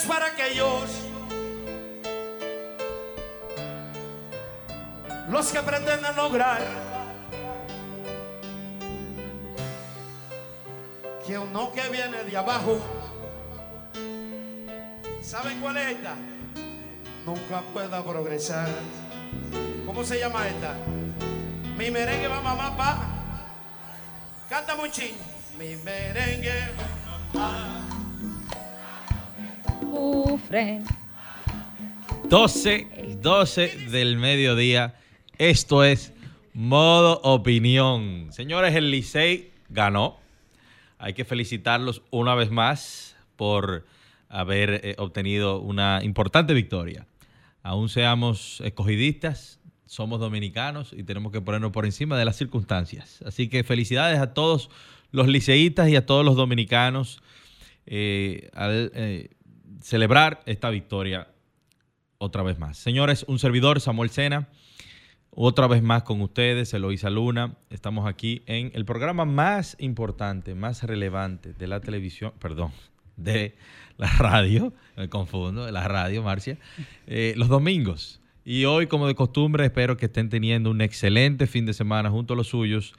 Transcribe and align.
Es 0.00 0.06
para 0.06 0.28
aquellos 0.28 0.88
los 5.28 5.52
que 5.52 5.60
pretenden 5.60 6.16
lograr 6.16 6.62
que 11.26 11.36
uno 11.36 11.70
que 11.72 11.86
viene 11.90 12.24
de 12.24 12.34
abajo, 12.34 12.80
¿saben 15.20 15.60
cuál 15.60 15.76
es 15.76 15.88
esta? 15.88 16.14
Nunca 17.26 17.60
pueda 17.74 18.02
progresar. 18.02 18.68
¿Cómo 19.84 20.02
se 20.02 20.18
llama 20.18 20.48
esta? 20.48 20.76
Mi 21.76 21.90
merengue 21.90 22.26
va 22.26 22.40
mamá 22.40 22.74
pa. 22.74 22.98
Canta 24.48 24.74
muy 24.76 24.90
ching. 24.90 25.16
Mi 25.58 25.76
merengue 25.76 26.70
va 27.36 27.99
12, 32.28 33.18
12 33.20 33.88
del 33.90 34.16
mediodía. 34.16 34.94
Esto 35.38 35.82
es 35.82 36.12
modo 36.54 37.20
opinión. 37.22 38.28
Señores, 38.32 38.74
el 38.76 38.90
Licey 38.90 39.50
ganó. 39.68 40.18
Hay 40.98 41.14
que 41.14 41.24
felicitarlos 41.24 42.02
una 42.10 42.34
vez 42.34 42.50
más 42.50 43.16
por 43.36 43.86
haber 44.28 44.80
eh, 44.84 44.94
obtenido 44.98 45.60
una 45.60 46.00
importante 46.04 46.54
victoria. 46.54 47.06
Aún 47.62 47.88
seamos 47.88 48.60
escogidistas, 48.64 49.60
somos 49.86 50.20
dominicanos 50.20 50.92
y 50.92 51.02
tenemos 51.02 51.32
que 51.32 51.40
ponernos 51.40 51.72
por 51.72 51.84
encima 51.84 52.16
de 52.16 52.24
las 52.24 52.36
circunstancias. 52.36 53.22
Así 53.26 53.48
que 53.48 53.64
felicidades 53.64 54.20
a 54.20 54.34
todos 54.34 54.70
los 55.10 55.26
liceístas 55.26 55.88
y 55.88 55.96
a 55.96 56.06
todos 56.06 56.24
los 56.24 56.36
dominicanos 56.36 57.20
eh, 57.86 58.50
eh, 58.56 59.30
celebrar 59.80 60.42
esta 60.46 60.70
victoria 60.70 61.28
otra 62.18 62.42
vez 62.42 62.58
más. 62.58 62.76
Señores, 62.76 63.24
un 63.28 63.38
servidor, 63.38 63.80
Samuel 63.80 64.10
Sena, 64.10 64.48
otra 65.30 65.66
vez 65.66 65.82
más 65.82 66.02
con 66.02 66.20
ustedes, 66.20 66.74
Eloisa 66.74 67.08
Luna. 67.08 67.56
Estamos 67.70 68.06
aquí 68.06 68.42
en 68.46 68.70
el 68.74 68.84
programa 68.84 69.24
más 69.24 69.76
importante, 69.78 70.54
más 70.54 70.82
relevante 70.82 71.54
de 71.54 71.66
la 71.66 71.80
televisión, 71.80 72.32
perdón, 72.38 72.72
de 73.16 73.56
la 73.96 74.08
radio, 74.18 74.72
me 74.96 75.08
confundo, 75.08 75.64
de 75.64 75.72
la 75.72 75.88
radio, 75.88 76.22
Marcia, 76.22 76.58
eh, 77.06 77.34
los 77.36 77.48
domingos. 77.48 78.20
Y 78.44 78.64
hoy, 78.64 78.86
como 78.86 79.06
de 79.06 79.14
costumbre, 79.14 79.64
espero 79.64 79.96
que 79.96 80.06
estén 80.06 80.28
teniendo 80.28 80.70
un 80.70 80.80
excelente 80.80 81.46
fin 81.46 81.66
de 81.66 81.74
semana 81.74 82.10
junto 82.10 82.34
a 82.34 82.36
los 82.36 82.48
suyos 82.48 82.94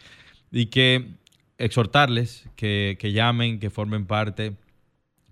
y 0.52 0.68
que 0.68 1.16
exhortarles 1.58 2.48
que, 2.56 2.98
que 3.00 3.12
llamen, 3.12 3.60
que 3.60 3.70
formen 3.70 4.06
parte 4.06 4.56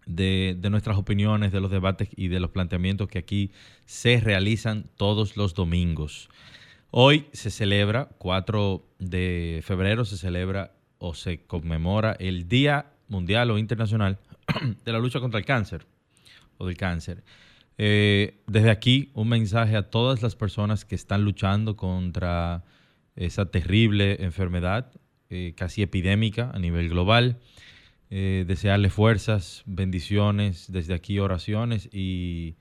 de, 0.10 0.58
nuestras 0.70 0.98
opiniones, 0.98 1.52
de 1.52 1.62
los 1.62 1.72
debates 1.72 2.10
y 2.16 2.28
de 2.28 2.40
los 2.40 2.50
planteamientos 2.50 3.08
que 3.08 3.20
aquí 3.20 3.52
se 3.86 4.20
realizan 4.20 4.90
todos 4.98 5.38
los 5.38 5.54
domingos. 5.54 6.30
Hoy 6.92 7.28
se 7.32 7.52
celebra, 7.52 8.10
4 8.18 8.84
de 8.98 9.62
febrero, 9.64 10.06
se 10.06 10.18
celebra 10.18 10.74
o 10.98 11.14
se 11.14 11.46
conmemora 11.46 12.14
el 12.20 12.48
Día 12.50 12.88
Mundial 13.08 13.52
o 13.52 13.60
Internacional 13.60 14.18
de 14.84 14.92
la 14.92 15.00
lucha 15.00 15.20
contra 15.20 15.40
el 15.40 15.46
cáncer 15.46 15.86
o 16.58 16.66
del 16.66 16.76
cáncer. 16.76 17.24
Eh, 17.78 18.42
desde 18.48 18.72
aquí, 18.72 19.12
un 19.14 19.30
mensaje 19.30 19.78
a 19.78 19.90
todas 19.90 20.24
las 20.24 20.36
personas 20.36 20.86
que 20.86 20.96
están 20.96 21.24
luchando 21.24 21.78
contra 21.78 22.64
esa 23.16 23.46
terrible 23.46 24.24
enfermedad, 24.24 24.92
eh, 25.30 25.54
casi 25.56 25.84
epidémica 25.84 26.50
a 26.52 26.58
nivel 26.58 26.90
global. 26.90 27.38
Eh, 28.12 28.44
desearle 28.48 28.90
fuerzas, 28.90 29.62
bendiciones, 29.68 30.72
desde 30.72 30.96
aquí 30.96 31.20
oraciones 31.20 31.88
y, 31.94 32.56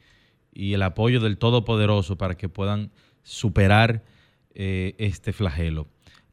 el 0.53 0.83
apoyo 0.83 1.21
del 1.21 1.39
Todopoderoso 1.39 2.19
para 2.19 2.37
que 2.37 2.49
puedan 2.49 2.91
superar 3.23 4.05
eh, 4.55 4.95
este 4.99 5.33
flagelo. 5.33 5.87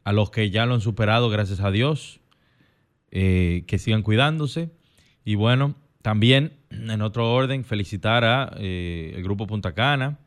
A 0.04 0.12
los 0.12 0.32
que 0.32 0.50
ya 0.50 0.66
lo 0.66 0.74
han 0.74 0.82
superado, 0.82 1.30
gracias 1.30 1.60
a 1.60 1.72
Dios, 1.72 2.20
eh, 3.12 3.64
que 3.68 3.78
sigan 3.78 4.02
cuidándose. 4.02 4.72
Y 5.24 5.36
bueno, 5.36 5.76
también 6.02 6.54
en 6.72 7.02
otro 7.02 7.32
orden, 7.32 7.64
felicitar 7.64 8.26
a 8.26 8.52
el 8.58 9.22
Grupo 9.24 9.48
Punta 9.48 9.74
Cana 9.74 10.18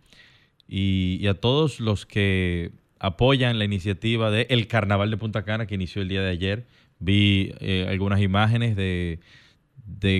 y, 0.69 1.19
y, 1.20 1.26
a 1.26 1.34
todos 1.34 1.81
los 1.81 2.06
que 2.06 2.70
apoyan 3.00 3.59
la 3.59 3.65
iniciativa 3.65 4.31
de 4.31 4.47
El 4.49 4.69
Carnaval 4.69 5.10
de 5.10 5.16
Punta 5.16 5.44
Cana 5.44 5.66
que 5.66 5.75
inició 5.75 6.00
el 6.03 6.09
día 6.09 6.22
de 6.22 6.31
ayer 6.31 6.66
Vi 6.98 7.54
eh, 7.60 7.86
algunas 7.88 8.20
imágenes 8.20 8.76
de, 8.76 9.20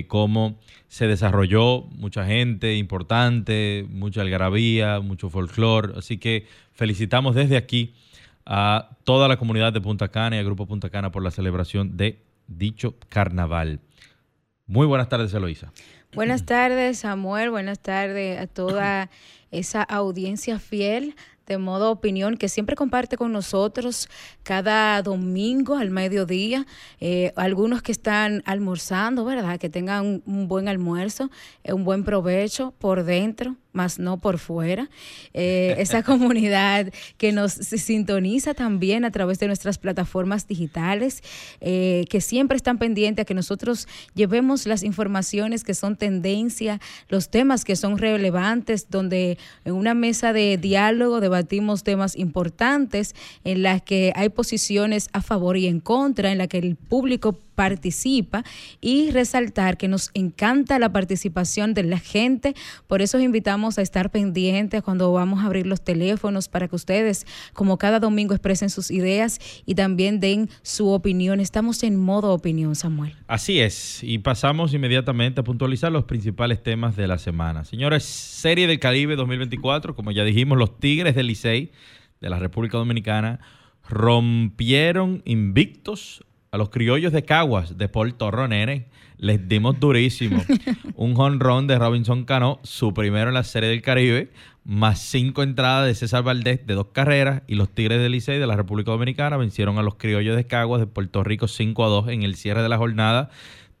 cómo 0.07 0.59
se 0.87 1.07
desarrolló 1.07 1.81
mucha 1.91 2.25
gente 2.25 2.75
importante, 2.75 3.85
mucha 3.89 4.21
algarabía, 4.21 4.99
mucho 4.99 5.29
folclore. 5.29 5.93
Así 5.97 6.17
que 6.17 6.45
felicitamos 6.73 7.35
desde 7.35 7.57
aquí 7.57 7.93
a 8.45 8.97
toda 9.03 9.27
la 9.27 9.37
comunidad 9.37 9.73
de 9.73 9.81
Punta 9.81 10.07
Cana 10.07 10.37
y 10.37 10.39
al 10.39 10.45
Grupo 10.45 10.65
Punta 10.65 10.89
Cana 10.89 11.11
por 11.11 11.23
la 11.23 11.31
celebración 11.31 11.97
de 11.97 12.19
dicho 12.47 12.95
carnaval. 13.09 13.79
Muy 14.65 14.87
buenas 14.87 15.09
tardes, 15.09 15.33
Eloisa. 15.33 15.71
Buenas 16.13 16.45
tardes, 16.45 16.99
Samuel. 16.99 17.51
Buenas 17.51 17.79
tardes 17.79 18.39
a 18.39 18.47
toda 18.47 19.09
esa 19.51 19.83
audiencia 19.83 20.59
fiel 20.59 21.15
de 21.49 21.57
modo 21.57 21.91
opinión, 21.91 22.37
que 22.37 22.47
siempre 22.47 22.75
comparte 22.75 23.17
con 23.17 23.31
nosotros 23.33 24.07
cada 24.43 25.01
domingo 25.01 25.75
al 25.75 25.89
mediodía. 25.89 26.67
Eh, 26.99 27.33
algunos 27.35 27.81
que 27.81 27.91
están 27.91 28.43
almorzando, 28.45 29.25
¿verdad? 29.25 29.59
Que 29.59 29.67
tengan 29.67 30.21
un, 30.25 30.47
buen 30.47 30.67
almuerzo, 30.67 31.31
eh, 31.63 31.73
un 31.73 31.83
buen 31.83 32.03
provecho 32.03 32.73
por 32.77 33.03
dentro, 33.03 33.55
más 33.71 33.99
no 33.99 34.17
por 34.19 34.39
fuera. 34.39 34.89
Eh, 35.33 35.75
esa 35.79 36.03
comunidad 36.03 36.91
que 37.17 37.31
nos 37.31 37.53
sintoniza 37.53 38.53
también 38.53 39.05
a 39.05 39.11
través 39.11 39.39
de 39.39 39.47
nuestras 39.47 39.77
plataformas 39.77 40.47
digitales, 40.47 41.21
eh, 41.61 42.05
que 42.09 42.21
siempre 42.21 42.57
están 42.57 42.77
pendientes 42.77 43.23
a 43.23 43.25
que 43.25 43.33
nosotros 43.33 43.87
llevemos 44.15 44.65
las 44.65 44.83
informaciones 44.83 45.63
que 45.63 45.73
son 45.73 45.95
tendencia, 45.95 46.79
los 47.07 47.29
temas 47.29 47.65
que 47.65 47.75
son 47.75 47.97
relevantes, 47.97 48.89
donde 48.89 49.37
en 49.65 49.73
una 49.73 49.93
mesa 49.93 50.33
de 50.33 50.57
diálogo 50.57 51.19
debatimos 51.19 51.83
temas 51.83 52.15
importantes 52.15 53.15
en 53.43 53.63
las 53.63 53.81
que 53.81 54.11
hay 54.15 54.29
posiciones 54.29 55.09
a 55.13 55.21
favor 55.21 55.57
y 55.57 55.67
en 55.67 55.79
contra, 55.79 56.31
en 56.31 56.37
la 56.37 56.47
que 56.47 56.57
el 56.57 56.75
público 56.75 57.37
participa 57.59 58.45
y 58.79 59.11
resaltar 59.11 59.75
que 59.75 59.89
nos 59.89 60.11
encanta 60.13 60.79
la 60.79 60.93
participación 60.93 61.73
de 61.73 61.83
la 61.83 61.99
gente, 61.99 62.55
por 62.87 63.01
eso 63.01 63.17
os 63.17 63.23
invitamos 63.23 63.77
a 63.77 63.81
estar 63.81 64.11
pendientes 64.11 64.81
cuando 64.81 65.11
vamos 65.11 65.43
a 65.43 65.47
abrir 65.47 65.67
los 65.67 65.83
teléfonos 65.83 66.47
para 66.47 66.69
que 66.69 66.77
ustedes, 66.77 67.27
como 67.51 67.77
cada 67.77 67.99
domingo, 67.99 68.33
expresen 68.33 68.69
sus 68.69 68.89
ideas 68.91 69.39
y 69.65 69.75
también 69.75 70.21
den 70.21 70.49
su 70.61 70.87
opinión. 70.87 71.41
Estamos 71.41 71.83
en 71.83 71.97
modo 71.97 72.33
opinión, 72.33 72.75
Samuel. 72.75 73.13
Así 73.27 73.59
es, 73.59 74.05
y 74.05 74.19
pasamos 74.19 74.73
inmediatamente 74.73 75.41
a 75.41 75.43
puntualizar 75.43 75.91
los 75.91 76.05
principales 76.05 76.63
temas 76.63 76.95
de 76.95 77.07
la 77.07 77.17
semana. 77.17 77.65
Señores, 77.65 78.05
Serie 78.05 78.67
del 78.67 78.79
Caribe 78.79 79.17
2024, 79.17 79.95
como 79.95 80.11
ya 80.11 80.23
dijimos, 80.23 80.57
los 80.57 80.79
Tigres 80.79 81.13
del 81.13 81.27
Licey 81.27 81.73
de 82.21 82.29
la 82.29 82.39
República 82.39 82.77
Dominicana 82.77 83.41
rompieron 83.89 85.23
invictos 85.25 86.23
a 86.51 86.57
los 86.57 86.69
criollos 86.69 87.13
de 87.13 87.23
Caguas, 87.23 87.77
de 87.77 87.87
Puerto 87.89 88.31
Nene, 88.47 88.87
les 89.17 89.47
dimos 89.47 89.79
durísimo. 89.79 90.43
Un 90.95 91.15
jonrón 91.15 91.67
de 91.67 91.77
Robinson 91.77 92.25
Cano, 92.25 92.59
su 92.63 92.93
primero 92.93 93.29
en 93.29 93.33
la 93.35 93.43
Serie 93.43 93.69
del 93.69 93.81
Caribe, 93.81 94.31
más 94.63 94.99
cinco 94.99 95.43
entradas 95.43 95.87
de 95.87 95.95
César 95.95 96.23
Valdés 96.23 96.65
de 96.65 96.73
dos 96.73 96.87
carreras 96.91 97.41
y 97.47 97.55
los 97.55 97.69
Tigres 97.69 97.99
del 97.99 98.11
Licey 98.11 98.39
de 98.39 98.47
la 98.47 98.55
República 98.55 98.91
Dominicana 98.91 99.37
vencieron 99.37 99.77
a 99.77 99.83
los 99.83 99.95
criollos 99.95 100.35
de 100.35 100.45
Caguas 100.45 100.81
de 100.81 100.87
Puerto 100.87 101.23
Rico 101.23 101.47
5 101.47 101.85
a 101.85 101.87
2 101.87 102.09
en 102.09 102.23
el 102.23 102.35
cierre 102.35 102.61
de 102.61 102.69
la 102.69 102.77
jornada 102.77 103.29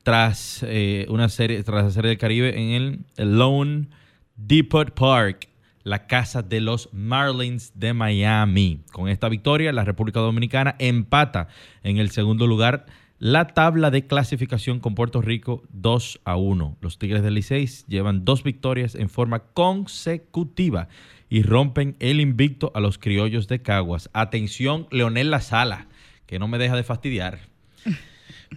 tras 0.03 0.63
eh, 0.67 1.05
una 1.09 1.29
serie 1.29 1.61
tras 1.63 1.83
la 1.83 1.91
Serie 1.91 2.09
del 2.09 2.17
Caribe 2.17 2.57
en 2.57 2.69
el, 2.71 2.99
el 3.17 3.37
Lone 3.37 3.89
Depot 4.35 4.91
Park 4.91 5.48
la 5.83 6.07
casa 6.07 6.41
de 6.41 6.61
los 6.61 6.89
Marlins 6.93 7.71
de 7.75 7.93
Miami. 7.93 8.81
Con 8.91 9.09
esta 9.09 9.29
victoria, 9.29 9.71
la 9.71 9.85
República 9.85 10.19
Dominicana 10.19 10.75
empata 10.79 11.47
en 11.83 11.97
el 11.97 12.11
segundo 12.11 12.47
lugar 12.47 12.85
la 13.19 13.47
tabla 13.47 13.91
de 13.91 14.07
clasificación 14.07 14.79
con 14.79 14.95
Puerto 14.95 15.21
Rico 15.21 15.63
2 15.73 16.21
a 16.23 16.37
1. 16.37 16.77
Los 16.79 16.97
Tigres 16.99 17.21
del 17.21 17.33
Licey 17.33 17.67
llevan 17.87 18.23
dos 18.23 18.43
victorias 18.43 18.95
en 18.95 19.09
forma 19.09 19.39
consecutiva 19.39 20.87
y 21.29 21.43
rompen 21.43 21.97
el 21.99 22.21
invicto 22.21 22.71
a 22.73 22.79
los 22.79 22.97
criollos 22.97 23.47
de 23.47 23.61
Caguas. 23.61 24.09
Atención, 24.13 24.87
Leonel 24.89 25.31
La 25.31 25.41
Sala, 25.41 25.87
que 26.25 26.39
no 26.39 26.47
me 26.47 26.57
deja 26.57 26.75
de 26.77 26.83
fastidiar. 26.83 27.39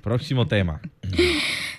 Próximo 0.00 0.46
tema. 0.46 0.80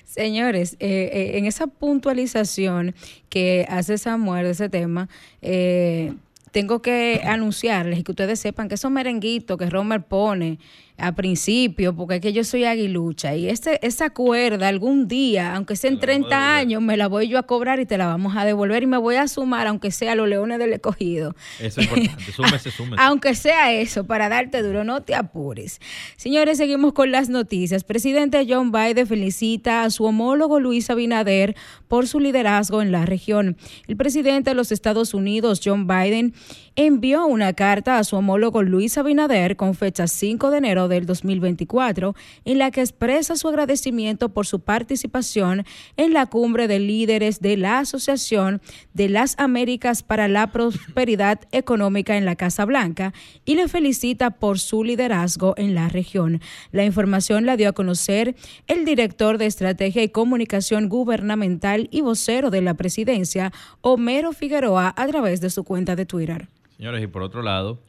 Señores, 0.06 0.77
eh, 0.80 1.10
eh, 1.12 1.38
en 1.39 1.45
esa 1.45 1.65
puntualización 1.65 2.94
que 3.30 3.65
hace 3.68 3.98
Samuel 3.98 4.45
de 4.45 4.51
ese 4.51 4.69
tema, 4.69 5.10
eh, 5.42 6.13
tengo 6.51 6.83
que 6.83 7.21
anunciarles 7.25 7.98
y 7.98 8.04
que 8.04 8.12
ustedes 8.12 8.39
sepan 8.39 8.69
que 8.69 8.75
esos 8.75 8.92
merenguitos 8.92 9.57
que 9.57 9.68
Romer 9.71 10.04
pone 10.04 10.60
a 10.97 11.13
principio, 11.13 11.95
porque 11.95 12.15
es 12.15 12.21
que 12.21 12.33
yo 12.33 12.43
soy 12.43 12.65
aguilucha 12.65 13.35
y 13.35 13.49
este, 13.49 13.85
esa 13.85 14.11
cuerda 14.11 14.67
algún 14.67 15.07
día, 15.07 15.55
aunque 15.55 15.75
sea 15.75 15.89
en 15.89 15.99
30 15.99 16.55
años, 16.55 16.81
me 16.81 16.97
la 16.97 17.07
voy 17.07 17.27
yo 17.27 17.39
a 17.39 17.43
cobrar 17.43 17.79
y 17.79 17.85
te 17.85 17.97
la 17.97 18.05
vamos 18.05 18.35
a 18.37 18.45
devolver 18.45 18.83
y 18.83 18.87
me 18.87 18.97
voy 18.97 19.15
a 19.15 19.27
sumar, 19.27 19.67
aunque 19.67 19.91
sea 19.91 20.15
los 20.15 20.27
leones 20.27 20.59
del 20.59 20.73
escogido. 20.73 21.35
Eso 21.59 21.81
es 21.81 21.87
importante, 21.87 22.31
súmese, 22.35 22.71
súmese. 22.71 23.01
aunque 23.03 23.35
sea 23.35 23.73
eso, 23.73 24.05
para 24.05 24.29
darte 24.29 24.61
duro, 24.61 24.83
no 24.83 25.01
te 25.01 25.15
apures. 25.15 25.81
Señores, 26.15 26.57
seguimos 26.57 26.93
con 26.93 27.11
las 27.11 27.29
noticias. 27.29 27.83
Presidente 27.83 28.45
John 28.47 28.71
Biden 28.71 29.07
felicita 29.07 29.83
a 29.83 29.89
su 29.89 30.05
homólogo 30.05 30.59
Luis 30.59 30.89
Abinader 30.89 31.55
por 31.87 32.07
su 32.07 32.19
liderazgo 32.19 32.81
en 32.81 32.91
la 32.91 33.05
región. 33.05 33.57
El 33.87 33.97
presidente 33.97 34.51
de 34.51 34.55
los 34.55 34.71
Estados 34.71 35.13
Unidos, 35.13 35.61
John 35.63 35.87
Biden, 35.87 36.33
envió 36.75 37.25
una 37.25 37.53
carta 37.53 37.97
a 37.97 38.03
su 38.03 38.15
homólogo 38.15 38.63
Luis 38.63 38.97
Abinader 38.97 39.55
con 39.55 39.75
fecha 39.75 40.07
5 40.07 40.49
de 40.49 40.57
enero 40.57 40.82
del 40.88 41.06
2024, 41.06 42.15
en 42.45 42.57
la 42.57 42.71
que 42.71 42.81
expresa 42.81 43.35
su 43.35 43.47
agradecimiento 43.47 44.30
por 44.30 44.45
su 44.45 44.59
participación 44.59 45.65
en 45.97 46.13
la 46.13 46.25
cumbre 46.25 46.68
de 46.68 46.80
líderes 46.80 47.39
de 47.39 47.57
la 47.57 47.80
Asociación 47.80 48.62
de 48.94 49.09
las 49.09 49.35
Américas 49.39 50.03
para 50.03 50.27
la 50.27 50.51
Prosperidad 50.51 51.41
Económica 51.51 52.18
en 52.18 52.25
la 52.25 52.35
Casa 52.35 52.65
Blanca 52.65 53.13
y 53.45 53.56
le 53.56 53.68
felicita 53.68 54.31
por 54.31 54.59
su 54.59 54.83
liderazgo 54.83 55.53
en 55.57 55.75
la 55.75 55.89
región. 55.89 56.41
La 56.71 56.86
información 56.86 57.45
la 57.45 57.57
dio 57.57 57.69
a 57.69 57.74
conocer 57.74 58.36
el 58.68 58.86
director 58.86 59.38
de 59.38 59.45
Estrategia 59.45 60.03
y 60.03 60.09
Comunicación 60.09 60.89
Gubernamental 60.89 61.88
y 61.91 62.01
vocero 62.01 62.50
de 62.50 62.62
la 62.62 62.74
presidencia, 62.74 63.51
Homero 63.81 64.33
Figueroa, 64.33 64.94
a 64.95 65.07
través 65.07 65.41
de 65.41 65.50
su 65.50 65.63
cuenta 65.63 65.95
de 65.95 66.06
Twitter. 66.06 66.47
Señores, 66.77 67.03
y 67.03 67.07
por 67.07 67.21
otro 67.21 67.41
lado, 67.41 67.79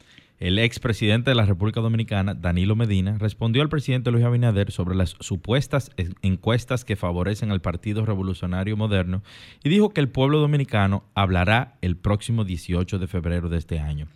el 0.40 0.58
expresidente 0.58 1.30
de 1.30 1.36
la 1.36 1.46
República 1.46 1.80
Dominicana, 1.80 2.34
Danilo 2.34 2.74
Medina, 2.74 3.16
respondió 3.18 3.62
al 3.62 3.68
presidente 3.68 4.10
Luis 4.10 4.24
Abinader 4.24 4.72
sobre 4.72 4.96
las 4.96 5.16
supuestas 5.20 5.92
encuestas 6.22 6.84
que 6.84 6.96
favorecen 6.96 7.52
al 7.52 7.60
Partido 7.60 8.04
Revolucionario 8.04 8.76
Moderno 8.76 9.22
y 9.62 9.68
dijo 9.68 9.90
que 9.90 10.00
el 10.00 10.08
pueblo 10.08 10.38
dominicano 10.38 11.04
hablará 11.14 11.76
el 11.82 11.96
próximo 11.96 12.44
18 12.44 12.98
de 12.98 13.06
febrero 13.06 13.48
de 13.48 13.58
este 13.58 13.78
año. 13.78 14.08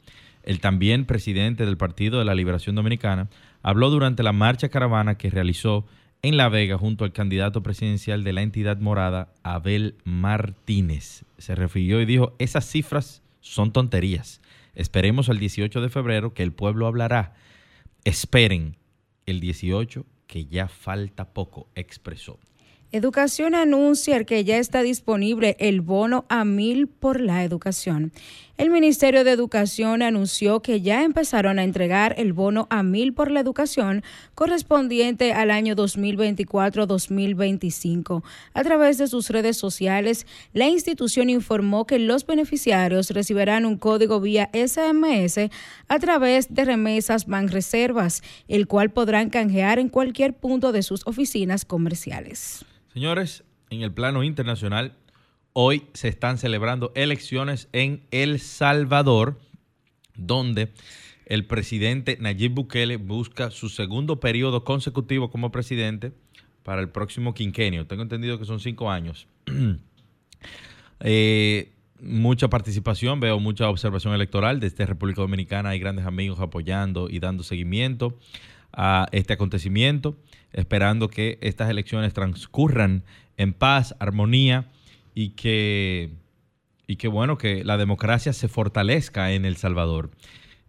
El 0.42 0.60
también 0.60 1.04
presidente 1.04 1.64
del 1.64 1.76
Partido 1.76 2.18
de 2.18 2.24
la 2.24 2.34
Liberación 2.34 2.74
Dominicana 2.74 3.28
habló 3.62 3.90
durante 3.90 4.22
la 4.22 4.32
marcha 4.32 4.70
caravana 4.70 5.16
que 5.16 5.30
realizó 5.30 5.86
en 6.22 6.36
La 6.36 6.48
Vega 6.48 6.78
junto 6.78 7.04
al 7.04 7.12
candidato 7.12 7.62
presidencial 7.62 8.24
de 8.24 8.32
la 8.32 8.42
entidad 8.42 8.78
morada, 8.78 9.32
Abel 9.44 9.94
Martínez. 10.04 11.24
Se 11.38 11.54
refirió 11.54 12.00
y 12.00 12.06
dijo, 12.06 12.34
esas 12.38 12.64
cifras 12.68 13.22
son 13.40 13.72
tonterías. 13.72 14.40
Esperemos 14.74 15.28
al 15.28 15.38
18 15.38 15.80
de 15.80 15.88
febrero 15.88 16.34
que 16.34 16.42
el 16.42 16.52
pueblo 16.52 16.86
hablará. 16.86 17.34
Esperen 18.04 18.76
el 19.26 19.40
18 19.40 20.06
que 20.26 20.46
ya 20.46 20.68
falta 20.68 21.32
poco, 21.32 21.68
expresó. 21.74 22.38
Educación 22.90 23.54
anuncia 23.54 24.24
que 24.24 24.44
ya 24.44 24.56
está 24.56 24.80
disponible 24.80 25.58
el 25.60 25.82
bono 25.82 26.24
a 26.30 26.46
mil 26.46 26.86
por 26.86 27.20
la 27.20 27.44
educación. 27.44 28.12
El 28.56 28.70
Ministerio 28.70 29.24
de 29.24 29.32
Educación 29.32 30.00
anunció 30.00 30.62
que 30.62 30.80
ya 30.80 31.04
empezaron 31.04 31.58
a 31.58 31.64
entregar 31.64 32.14
el 32.16 32.32
bono 32.32 32.66
a 32.70 32.82
mil 32.82 33.12
por 33.12 33.30
la 33.30 33.40
educación 33.40 34.02
correspondiente 34.34 35.34
al 35.34 35.50
año 35.50 35.76
2024-2025. 35.76 38.22
A 38.54 38.64
través 38.64 38.96
de 38.96 39.06
sus 39.06 39.28
redes 39.28 39.58
sociales, 39.58 40.26
la 40.54 40.68
institución 40.68 41.28
informó 41.28 41.86
que 41.86 41.98
los 41.98 42.24
beneficiarios 42.24 43.10
recibirán 43.10 43.66
un 43.66 43.76
código 43.76 44.18
vía 44.18 44.48
SMS 44.54 45.50
a 45.88 45.98
través 45.98 46.54
de 46.54 46.64
remesas 46.64 47.26
Banreservas, 47.26 48.22
el 48.48 48.66
cual 48.66 48.88
podrán 48.88 49.28
canjear 49.28 49.78
en 49.78 49.90
cualquier 49.90 50.32
punto 50.32 50.72
de 50.72 50.82
sus 50.82 51.06
oficinas 51.06 51.66
comerciales. 51.66 52.64
Señores, 52.98 53.44
en 53.70 53.82
el 53.82 53.92
plano 53.92 54.24
internacional, 54.24 54.96
hoy 55.52 55.84
se 55.92 56.08
están 56.08 56.36
celebrando 56.36 56.90
elecciones 56.96 57.68
en 57.72 58.02
El 58.10 58.40
Salvador, 58.40 59.38
donde 60.16 60.72
el 61.24 61.46
presidente 61.46 62.18
Nayib 62.18 62.54
Bukele 62.54 62.96
busca 62.96 63.52
su 63.52 63.68
segundo 63.68 64.18
periodo 64.18 64.64
consecutivo 64.64 65.30
como 65.30 65.52
presidente 65.52 66.10
para 66.64 66.80
el 66.80 66.88
próximo 66.88 67.34
quinquenio. 67.34 67.86
Tengo 67.86 68.02
entendido 68.02 68.36
que 68.36 68.44
son 68.46 68.58
cinco 68.58 68.90
años. 68.90 69.28
Eh, 71.00 71.70
mucha 72.00 72.48
participación, 72.48 73.20
veo 73.20 73.38
mucha 73.38 73.68
observación 73.68 74.14
electoral 74.14 74.58
desde 74.58 74.84
República 74.84 75.22
Dominicana. 75.22 75.68
Hay 75.68 75.78
grandes 75.78 76.06
amigos 76.06 76.40
apoyando 76.40 77.08
y 77.08 77.20
dando 77.20 77.44
seguimiento 77.44 78.18
a 78.72 79.06
este 79.12 79.32
acontecimiento 79.32 80.16
esperando 80.52 81.08
que 81.08 81.38
estas 81.40 81.70
elecciones 81.70 82.14
transcurran 82.14 83.04
en 83.36 83.52
paz, 83.52 83.94
armonía 83.98 84.66
y 85.14 85.30
que, 85.30 86.10
y 86.86 86.96
que 86.96 87.08
bueno, 87.08 87.38
que 87.38 87.64
la 87.64 87.76
democracia 87.76 88.32
se 88.32 88.48
fortalezca 88.48 89.32
en 89.32 89.44
El 89.44 89.56
Salvador. 89.56 90.10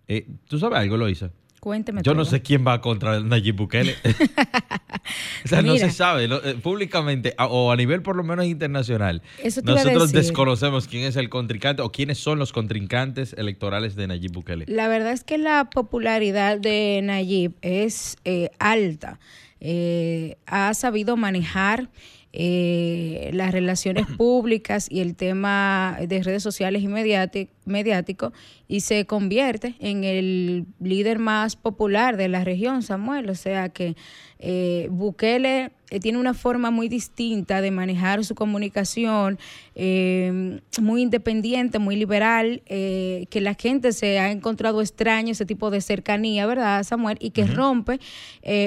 Eh, 0.07 0.27
¿Tú 0.47 0.59
sabes 0.59 0.79
algo, 0.79 0.97
Loisa? 0.97 1.31
Cuénteme. 1.59 2.01
Yo 2.03 2.13
no 2.13 2.25
sé 2.25 2.41
quién 2.41 2.65
va 2.65 2.79
contra 2.81 3.19
Nayib 3.19 3.55
Bukele. 3.55 3.95
o 5.45 5.47
sea, 5.47 5.61
no 5.61 5.75
se 5.77 5.91
sabe 5.91 6.25
eh, 6.25 6.55
públicamente 6.55 7.35
o 7.37 7.71
a 7.71 7.75
nivel 7.75 8.01
por 8.01 8.15
lo 8.15 8.23
menos 8.23 8.45
internacional. 8.45 9.21
nosotros 9.63 10.11
desconocemos 10.11 10.87
quién 10.87 11.03
es 11.03 11.15
el 11.15 11.29
contrincante 11.29 11.81
o 11.81 11.91
quiénes 11.91 12.17
son 12.17 12.39
los 12.39 12.53
contrincantes 12.53 13.33
electorales 13.33 13.95
de 13.95 14.07
Nayib 14.07 14.31
Bukele. 14.31 14.65
La 14.67 14.87
verdad 14.87 15.11
es 15.11 15.23
que 15.23 15.37
la 15.37 15.69
popularidad 15.69 16.59
de 16.59 17.01
Nayib 17.03 17.53
es 17.61 18.17
eh, 18.25 18.51
alta. 18.59 19.19
Eh, 19.61 20.37
ha 20.45 20.73
sabido 20.73 21.17
manejar 21.17 21.89
eh, 22.31 23.31
las 23.33 23.51
relaciones 23.51 24.05
públicas 24.17 24.87
y 24.89 24.99
el 24.99 25.15
tema 25.15 25.97
de 26.07 26.21
redes 26.21 26.43
sociales 26.43 26.83
y 26.83 26.87
mediático 26.87 28.33
y 28.67 28.81
se 28.81 29.05
convierte 29.05 29.75
en 29.79 30.03
el 30.03 30.67
líder 30.79 31.19
más 31.19 31.55
popular 31.55 32.17
de 32.17 32.27
la 32.27 32.43
región, 32.43 32.83
Samuel. 32.83 33.29
O 33.29 33.35
sea 33.35 33.69
que 33.69 33.95
eh, 34.41 34.87
Bukele 34.89 35.71
eh, 35.89 35.99
tiene 35.99 36.17
una 36.17 36.33
forma 36.33 36.71
muy 36.71 36.87
distinta 36.87 37.59
de 37.59 37.71
manejar 37.71 38.23
su 38.23 38.35
comunicación, 38.35 39.37
eh, 39.75 40.61
muy 40.79 41.01
independiente, 41.01 41.77
muy 41.77 41.97
liberal, 41.97 42.61
que 42.65 43.41
la 43.41 43.53
gente 43.55 43.91
se 43.91 44.17
ha 44.19 44.31
encontrado 44.31 44.81
extraño 44.81 45.33
ese 45.33 45.45
tipo 45.45 45.71
de 45.71 45.81
cercanía, 45.81 46.45
¿verdad, 46.45 46.83
Samuel? 46.83 47.17
Y 47.19 47.31
que 47.31 47.45
rompe 47.45 47.99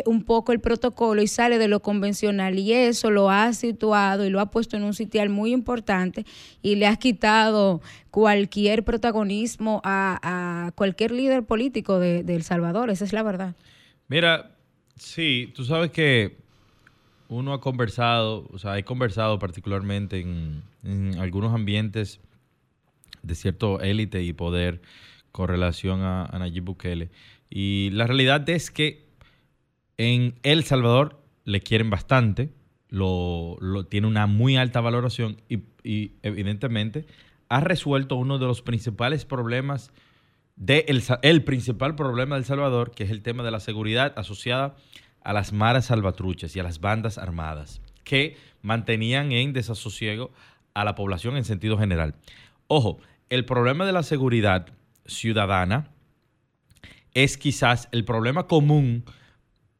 un 0.04 0.24
poco 0.24 0.52
el 0.52 0.60
protocolo 0.60 1.22
y 1.22 1.26
sale 1.26 1.58
de 1.58 1.68
lo 1.68 1.80
convencional. 1.80 2.58
Y 2.58 2.72
eso 2.72 3.10
lo 3.10 3.30
ha 3.30 3.52
situado 3.52 4.26
y 4.26 4.30
lo 4.30 4.40
ha 4.40 4.50
puesto 4.50 4.76
en 4.76 4.82
un 4.82 4.94
sitial 4.94 5.30
muy 5.30 5.52
importante 5.52 6.26
y 6.60 6.74
le 6.74 6.86
ha 6.86 6.96
quitado 6.96 7.80
cualquier 8.10 8.84
protagonismo 8.84 9.80
a, 9.84 10.72
cualquier 10.74 11.12
líder 11.12 11.44
político 11.44 11.98
de, 11.98 12.24
de 12.24 12.34
El 12.34 12.42
Salvador, 12.42 12.90
esa 12.90 13.04
es 13.04 13.12
la 13.12 13.22
verdad. 13.22 13.54
Mira, 14.08 14.51
Sí, 14.96 15.52
tú 15.54 15.64
sabes 15.64 15.90
que 15.90 16.36
uno 17.28 17.54
ha 17.54 17.60
conversado, 17.60 18.46
o 18.52 18.58
sea, 18.58 18.78
he 18.78 18.84
conversado 18.84 19.38
particularmente 19.38 20.20
en, 20.20 20.62
algunos 21.18 21.54
ambientes 21.54 22.20
de 23.22 23.34
cierto 23.34 23.80
élite 23.80 24.22
y 24.22 24.32
poder 24.32 24.82
con 25.30 25.48
relación 25.48 26.02
a, 26.02 26.28
Nayib 26.38 26.64
Bukele. 26.64 27.10
Y 27.48 27.90
la 27.90 28.06
realidad 28.06 28.48
es 28.50 28.70
que 28.70 29.06
en 29.96 30.34
El 30.42 30.64
Salvador 30.64 31.22
le 31.44 31.60
quieren 31.60 31.90
bastante, 31.90 32.50
lo, 32.88 33.58
tiene 33.88 34.06
una 34.06 34.26
muy 34.26 34.56
alta 34.56 34.80
valoración 34.80 35.40
y, 35.48 36.12
evidentemente 36.22 37.06
ha 37.48 37.60
resuelto 37.60 38.16
uno 38.16 38.38
de 38.38 38.46
los 38.46 38.62
principales 38.62 39.24
problemas 39.24 39.92
de 40.56 40.84
el, 41.22 41.44
principal 41.44 41.94
problema 41.96 42.34
de 42.34 42.40
El 42.40 42.44
Salvador, 42.44 42.92
que 42.92 43.04
es 43.04 43.10
el 43.10 43.22
tema 43.22 43.42
de 43.42 43.50
la 43.50 43.60
seguridad 43.60 44.12
asociada 44.16 44.76
a 45.22 45.32
las 45.32 45.52
maras 45.52 45.86
salvatruches 45.86 46.54
y 46.56 46.60
a 46.60 46.62
las 46.62 46.80
bandas 46.80 47.18
armadas, 47.18 47.80
que 48.04 48.36
mantenían 48.60 49.32
en 49.32 49.52
desasosiego 49.52 50.30
a 50.74 50.84
la 50.84 50.94
población 50.94 51.36
en 51.36 51.44
sentido 51.44 51.78
general. 51.78 52.14
Ojo, 52.66 52.98
el 53.28 53.44
problema 53.44 53.86
de 53.86 53.92
la 53.92 54.02
seguridad 54.02 54.66
ciudadana 55.06 55.90
es 57.14 57.36
quizás 57.36 57.88
el 57.92 58.04
problema 58.04 58.46
común 58.46 59.04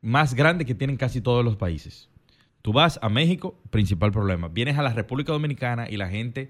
más 0.01 0.35
grande 0.35 0.65
que 0.65 0.75
tienen 0.75 0.97
casi 0.97 1.21
todos 1.21 1.45
los 1.45 1.57
países. 1.57 2.09
Tú 2.63 2.73
vas 2.73 2.99
a 3.03 3.09
México, 3.09 3.59
principal 3.71 4.13
problema. 4.13 4.49
Vienes 4.49 4.79
a 4.79 4.83
la 4.83 4.93
República 4.93 5.33
Dominicana 5.33 5.89
y 5.89 5.97
la 5.97 6.09
gente 6.09 6.49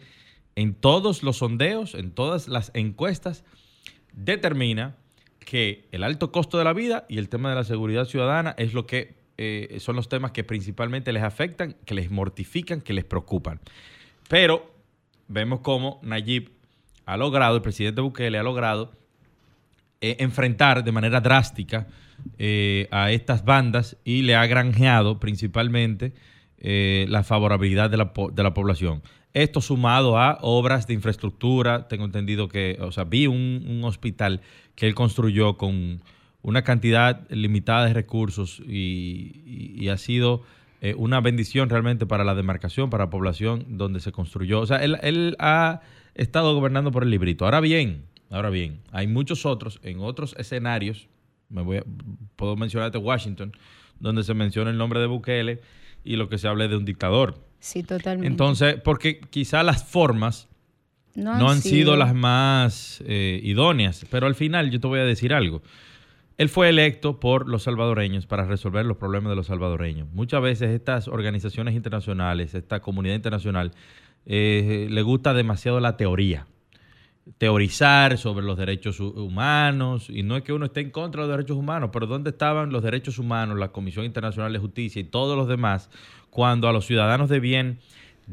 en 0.56 0.74
todos 0.74 1.22
los 1.22 1.38
sondeos, 1.38 1.94
en 1.94 2.10
todas 2.12 2.48
las 2.48 2.70
encuestas, 2.74 3.44
determina 4.12 4.96
que 5.44 5.88
el 5.92 6.02
alto 6.02 6.32
costo 6.32 6.58
de 6.58 6.64
la 6.64 6.72
vida 6.72 7.04
y 7.08 7.18
el 7.18 7.28
tema 7.28 7.50
de 7.50 7.56
la 7.56 7.64
seguridad 7.64 8.04
ciudadana 8.04 8.54
es 8.56 8.74
lo 8.74 8.86
que 8.86 9.14
eh, 9.38 9.78
son 9.80 9.96
los 9.96 10.08
temas 10.08 10.30
que 10.30 10.44
principalmente 10.44 11.12
les 11.12 11.22
afectan, 11.22 11.74
que 11.84 11.94
les 11.94 12.10
mortifican, 12.10 12.80
que 12.80 12.92
les 12.92 13.04
preocupan. 13.04 13.60
Pero 14.28 14.72
vemos 15.28 15.60
cómo 15.60 16.00
Nayib 16.02 16.50
ha 17.06 17.16
logrado, 17.16 17.56
el 17.56 17.62
presidente 17.62 18.00
Bukele 18.00 18.38
ha 18.38 18.42
logrado 18.42 18.92
eh, 20.00 20.16
enfrentar 20.20 20.84
de 20.84 20.92
manera 20.92 21.20
drástica 21.20 21.88
eh, 22.38 22.88
a 22.90 23.10
estas 23.10 23.44
bandas 23.44 23.96
y 24.04 24.22
le 24.22 24.36
ha 24.36 24.46
granjeado 24.46 25.18
principalmente 25.18 26.12
la 26.64 27.24
favorabilidad 27.24 27.90
de 27.90 27.96
la, 27.96 28.12
de 28.32 28.42
la 28.44 28.54
población. 28.54 29.02
Esto 29.34 29.62
sumado 29.62 30.18
a 30.18 30.38
obras 30.42 30.86
de 30.86 30.92
infraestructura, 30.92 31.88
tengo 31.88 32.04
entendido 32.04 32.48
que, 32.48 32.76
o 32.80 32.92
sea, 32.92 33.04
vi 33.04 33.26
un, 33.26 33.80
hospital 33.82 34.42
que 34.74 34.86
él 34.86 34.94
construyó 34.94 35.56
con 35.56 36.02
una 36.42 36.62
cantidad 36.62 37.26
limitada 37.30 37.86
de 37.86 37.94
recursos 37.94 38.60
y, 38.60 39.88
ha 39.88 39.96
sido 39.96 40.42
eh, 40.82 40.94
una 40.96 41.20
bendición 41.20 41.70
realmente 41.70 42.04
para 42.06 42.24
la 42.24 42.34
demarcación, 42.34 42.90
para 42.90 43.04
la 43.04 43.10
población 43.10 43.64
donde 43.68 44.00
se 44.00 44.12
construyó. 44.12 44.60
O 44.60 44.66
sea, 44.66 44.78
él, 44.78 45.36
ha 45.38 45.80
estado 46.14 46.54
gobernando 46.54 46.92
por 46.92 47.02
el 47.02 47.10
librito. 47.10 47.46
Ahora 47.46 47.60
bien, 47.60 48.04
ahora 48.30 48.50
bien, 48.50 48.80
hay 48.90 49.06
muchos 49.06 49.46
otros 49.46 49.80
en 49.82 50.00
otros 50.00 50.34
escenarios, 50.38 51.08
me 51.48 51.62
voy 51.62 51.80
puedo 52.36 52.56
mencionarte 52.56 52.98
Washington, 52.98 53.52
donde 53.98 54.24
se 54.24 54.34
menciona 54.34 54.70
el 54.70 54.76
nombre 54.76 55.00
de 55.00 55.06
Bukele 55.06 55.60
y 56.04 56.16
lo 56.16 56.28
que 56.28 56.36
se 56.36 56.48
hable 56.48 56.68
de 56.68 56.76
un 56.76 56.84
dictador. 56.84 57.51
Sí, 57.62 57.84
totalmente. 57.84 58.26
Entonces, 58.26 58.74
porque 58.82 59.20
quizá 59.20 59.62
las 59.62 59.84
formas 59.84 60.48
no 61.14 61.48
han, 61.48 61.60
sido. 61.60 61.96
las 61.96 62.12
más 62.12 63.04
eh, 63.06 63.38
idóneas, 63.44 64.04
pero 64.10 64.26
al 64.26 64.34
final 64.34 64.72
yo 64.72 64.80
te 64.80 64.88
voy 64.88 64.98
a 64.98 65.04
decir 65.04 65.32
algo. 65.32 65.62
Él 66.38 66.48
fue 66.48 66.70
electo 66.70 67.20
por 67.20 67.48
los 67.48 67.62
salvadoreños 67.62 68.26
para 68.26 68.46
resolver 68.46 68.84
los 68.84 68.96
problemas 68.96 69.30
de 69.30 69.36
los 69.36 69.46
salvadoreños. 69.46 70.08
Muchas 70.12 70.42
veces 70.42 70.70
estas 70.70 71.06
organizaciones 71.06 71.76
internacionales, 71.76 72.52
esta 72.54 72.80
comunidad 72.80 73.14
internacional, 73.14 73.70
eh, 74.26 74.88
le 74.90 75.02
gusta 75.02 75.32
demasiado 75.32 75.78
la 75.78 75.96
teoría 75.96 76.48
teorizar 77.38 78.18
sobre 78.18 78.44
los 78.44 78.56
derechos 78.58 78.98
humanos, 79.00 80.10
y 80.10 80.22
no 80.22 80.36
es 80.36 80.42
que 80.42 80.52
uno 80.52 80.66
esté 80.66 80.80
en 80.80 80.90
contra 80.90 81.22
de 81.22 81.28
los 81.28 81.36
derechos 81.36 81.56
humanos, 81.56 81.90
pero 81.92 82.06
¿dónde 82.06 82.30
estaban 82.30 82.72
los 82.72 82.82
derechos 82.82 83.18
humanos, 83.18 83.58
la 83.58 83.68
Comisión 83.68 84.04
Internacional 84.04 84.52
de 84.52 84.58
Justicia 84.58 85.00
y 85.00 85.04
todos 85.04 85.36
los 85.36 85.48
demás 85.48 85.88
cuando 86.30 86.68
a 86.68 86.72
los 86.72 86.86
ciudadanos 86.86 87.28
de 87.28 87.40
bien 87.40 87.78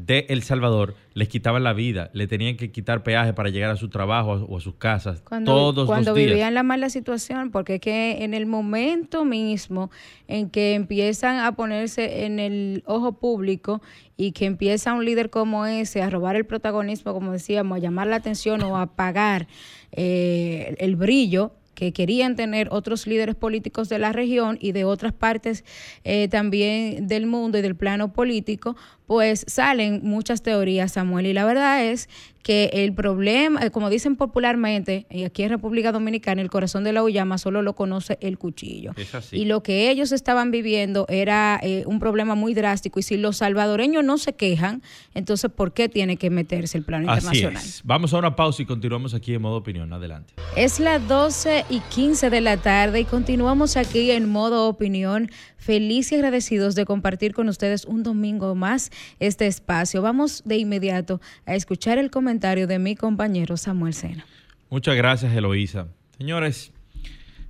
de 0.06 0.26
El 0.28 0.42
Salvador 0.42 0.94
les 1.14 1.28
quitaban 1.28 1.62
la 1.62 1.72
vida, 1.72 2.10
le 2.12 2.26
tenían 2.26 2.56
que 2.56 2.70
quitar 2.70 3.02
peaje 3.02 3.32
para 3.32 3.50
llegar 3.50 3.70
a 3.70 3.76
su 3.76 3.88
trabajo 3.88 4.32
o 4.48 4.56
a 4.56 4.60
sus 4.60 4.74
casas 4.76 5.20
cuando, 5.22 5.52
todos 5.52 5.86
cuando 5.86 6.10
los 6.10 6.16
días. 6.16 6.30
vivían 6.30 6.54
la 6.54 6.62
mala 6.62 6.88
situación, 6.88 7.50
porque 7.50 7.76
es 7.76 7.80
que 7.80 8.24
en 8.24 8.34
el 8.34 8.46
momento 8.46 9.24
mismo 9.24 9.90
en 10.28 10.50
que 10.50 10.74
empiezan 10.74 11.38
a 11.38 11.52
ponerse 11.56 12.24
en 12.24 12.38
el 12.38 12.82
ojo 12.86 13.12
público 13.12 13.82
y 14.16 14.32
que 14.32 14.46
empieza 14.46 14.94
un 14.94 15.04
líder 15.04 15.30
como 15.30 15.66
ese 15.66 16.02
a 16.02 16.10
robar 16.10 16.36
el 16.36 16.46
protagonismo, 16.46 17.12
como 17.12 17.32
decíamos, 17.32 17.76
a 17.76 17.80
llamar 17.80 18.06
la 18.06 18.16
atención 18.16 18.62
o 18.62 18.76
a 18.76 18.82
apagar 18.82 19.48
eh, 19.92 20.74
el 20.78 20.96
brillo, 20.96 21.52
que 21.80 21.94
querían 21.94 22.36
tener 22.36 22.68
otros 22.70 23.06
líderes 23.06 23.36
políticos 23.36 23.88
de 23.88 23.98
la 23.98 24.12
región 24.12 24.58
y 24.60 24.72
de 24.72 24.84
otras 24.84 25.14
partes 25.14 25.64
eh, 26.04 26.28
también 26.28 27.06
del 27.06 27.26
mundo 27.26 27.56
y 27.56 27.62
del 27.62 27.74
plano 27.74 28.12
político, 28.12 28.76
pues 29.10 29.44
salen 29.48 30.02
muchas 30.04 30.40
teorías, 30.40 30.92
Samuel. 30.92 31.26
Y 31.26 31.32
la 31.32 31.44
verdad 31.44 31.84
es 31.84 32.08
que 32.44 32.70
el 32.72 32.94
problema, 32.94 33.66
eh, 33.66 33.72
como 33.72 33.90
dicen 33.90 34.14
popularmente, 34.14 35.06
y 35.10 35.24
aquí 35.24 35.42
en 35.42 35.50
República 35.50 35.90
Dominicana, 35.90 36.40
el 36.40 36.48
corazón 36.48 36.84
de 36.84 36.92
la 36.92 37.02
Uyama 37.02 37.36
solo 37.36 37.60
lo 37.60 37.74
conoce 37.74 38.18
el 38.20 38.38
cuchillo. 38.38 38.92
Y 39.32 39.46
lo 39.46 39.64
que 39.64 39.90
ellos 39.90 40.12
estaban 40.12 40.52
viviendo 40.52 41.06
era 41.08 41.58
eh, 41.60 41.82
un 41.86 41.98
problema 41.98 42.36
muy 42.36 42.54
drástico. 42.54 43.00
Y 43.00 43.02
si 43.02 43.16
los 43.16 43.38
salvadoreños 43.38 44.04
no 44.04 44.16
se 44.16 44.34
quejan, 44.34 44.80
entonces 45.12 45.50
¿por 45.50 45.72
qué 45.72 45.88
tiene 45.88 46.16
que 46.16 46.30
meterse 46.30 46.78
el 46.78 46.84
plano 46.84 47.12
internacional? 47.12 47.64
Vamos 47.82 48.14
a 48.14 48.18
una 48.18 48.36
pausa 48.36 48.62
y 48.62 48.66
continuamos 48.66 49.12
aquí 49.12 49.34
en 49.34 49.42
modo 49.42 49.56
opinión. 49.56 49.92
Adelante. 49.92 50.34
Es 50.56 50.78
las 50.78 51.06
12 51.08 51.64
y 51.68 51.80
15 51.80 52.30
de 52.30 52.40
la 52.40 52.58
tarde 52.58 53.00
y 53.00 53.04
continuamos 53.06 53.76
aquí 53.76 54.12
en 54.12 54.28
modo 54.28 54.68
opinión 54.68 55.30
feliz 55.60 56.10
y 56.10 56.14
agradecidos 56.14 56.74
de 56.74 56.86
compartir 56.86 57.34
con 57.34 57.48
ustedes 57.48 57.84
un 57.84 58.02
domingo 58.02 58.54
más 58.54 58.90
este 59.18 59.46
espacio. 59.46 60.02
Vamos 60.02 60.42
de 60.44 60.56
inmediato 60.56 61.20
a 61.46 61.54
escuchar 61.54 61.98
el 61.98 62.10
comentario 62.10 62.66
de 62.66 62.78
mi 62.78 62.96
compañero 62.96 63.56
Samuel 63.56 63.94
Sena. 63.94 64.26
Muchas 64.70 64.96
gracias, 64.96 65.34
Eloísa. 65.34 65.88
Señores, 66.18 66.72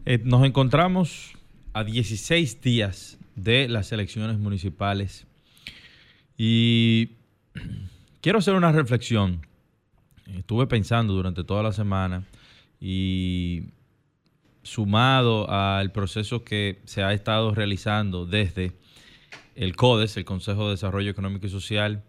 eh, 0.07 0.19
nos 0.25 0.45
encontramos 0.45 1.33
a 1.73 1.85
16 1.85 2.61
días 2.61 3.19
de 3.37 3.69
las 3.69 3.93
elecciones 3.93 4.39
municipales 4.39 5.27
y 6.37 7.17
quiero 8.21 8.39
hacer 8.39 8.55
una 8.55 8.73
reflexión. 8.73 9.47
Estuve 10.27 10.67
pensando 10.67 11.13
durante 11.13 11.45
toda 11.45 11.63
la 11.63 11.73
semana 11.73 12.25
y 12.81 13.65
sumado 14.63 15.51
al 15.51 15.93
proceso 15.93 16.45
que 16.45 16.81
se 16.85 17.03
ha 17.03 17.13
estado 17.13 17.55
realizando 17.55 18.27
desde 18.27 18.73
el 19.61 19.77
CODES, 19.77 20.17
el 20.17 20.25
Consejo 20.25 20.65
de 20.65 20.71
Desarrollo 20.71 21.11
Económico 21.11 21.47
y 21.47 21.51
Social, 21.51 22.03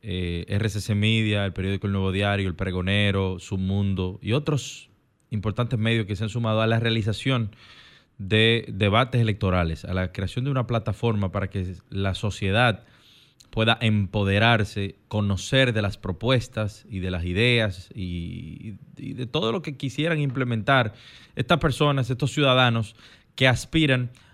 eh, 0.00 0.46
RCC 0.48 0.94
Media, 0.94 1.44
el 1.44 1.52
periódico 1.52 1.88
El 1.88 1.92
Nuevo 1.92 2.12
Diario, 2.12 2.46
El 2.46 2.54
Pregonero, 2.54 3.40
Submundo 3.40 4.20
y 4.22 4.32
otros 4.32 4.88
importantes 5.30 5.76
medios 5.76 6.06
que 6.06 6.14
se 6.14 6.22
han 6.22 6.30
sumado 6.30 6.60
a 6.60 6.68
la 6.68 6.78
realización 6.78 7.50
de 8.18 8.64
debates 8.68 9.20
electorales, 9.20 9.84
a 9.84 9.92
la 9.92 10.12
creación 10.12 10.44
de 10.44 10.52
una 10.52 10.68
plataforma 10.68 11.32
para 11.32 11.50
que 11.50 11.74
la 11.90 12.14
sociedad 12.14 12.84
pueda 13.50 13.76
empoderarse, 13.80 14.94
conocer 15.08 15.72
de 15.72 15.82
las 15.82 15.98
propuestas 15.98 16.86
y 16.88 17.00
de 17.00 17.10
las 17.10 17.24
ideas 17.24 17.90
y, 17.92 18.76
de 18.94 19.26
todo 19.26 19.50
lo 19.50 19.62
que 19.62 19.76
quisieran 19.76 20.20
implementar 20.20 20.94
estas 21.34 21.58
personas, 21.58 22.08
estos 22.08 22.30
ciudadanos 22.30 22.94
que 23.34 23.48
aspiran 23.48 24.12
a 24.12 24.27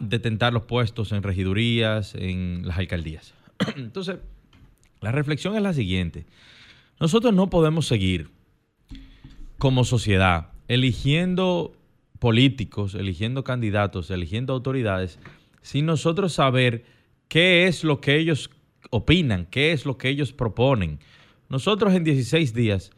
detentar 0.00 0.52
los 0.52 0.64
puestos 0.64 1.12
en 1.12 1.22
regidurías, 1.22 2.14
en 2.14 2.66
las 2.66 2.78
alcaldías. 2.78 3.34
Entonces, 3.76 4.18
la 5.00 5.12
reflexión 5.12 5.56
es 5.56 5.62
la 5.62 5.74
siguiente. 5.74 6.26
Nosotros 7.00 7.34
no 7.34 7.50
podemos 7.50 7.86
seguir 7.86 8.30
como 9.58 9.84
sociedad 9.84 10.48
eligiendo 10.68 11.74
políticos, 12.18 12.94
eligiendo 12.94 13.44
candidatos, 13.44 14.10
eligiendo 14.10 14.52
autoridades, 14.52 15.18
sin 15.62 15.86
nosotros 15.86 16.32
saber 16.32 16.84
qué 17.28 17.66
es 17.66 17.84
lo 17.84 18.00
que 18.00 18.16
ellos 18.16 18.50
opinan, 18.90 19.46
qué 19.46 19.72
es 19.72 19.84
lo 19.84 19.98
que 19.98 20.08
ellos 20.08 20.32
proponen. 20.32 21.00
Nosotros 21.48 21.94
en 21.94 22.04
16 22.04 22.54
días, 22.54 22.90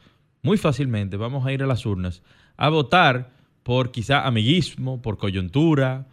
muy 0.43 0.57
fácilmente, 0.57 1.17
vamos 1.17 1.47
a 1.47 1.53
ir 1.53 1.63
a 1.63 1.67
las 1.67 1.85
urnas 1.85 2.23
a 2.57 2.69
votar 2.69 3.31
por 3.63 3.91
quizá 3.91 4.27
amiguismo, 4.27 5.03
por 5.03 5.19
coyuntura, 5.19 6.07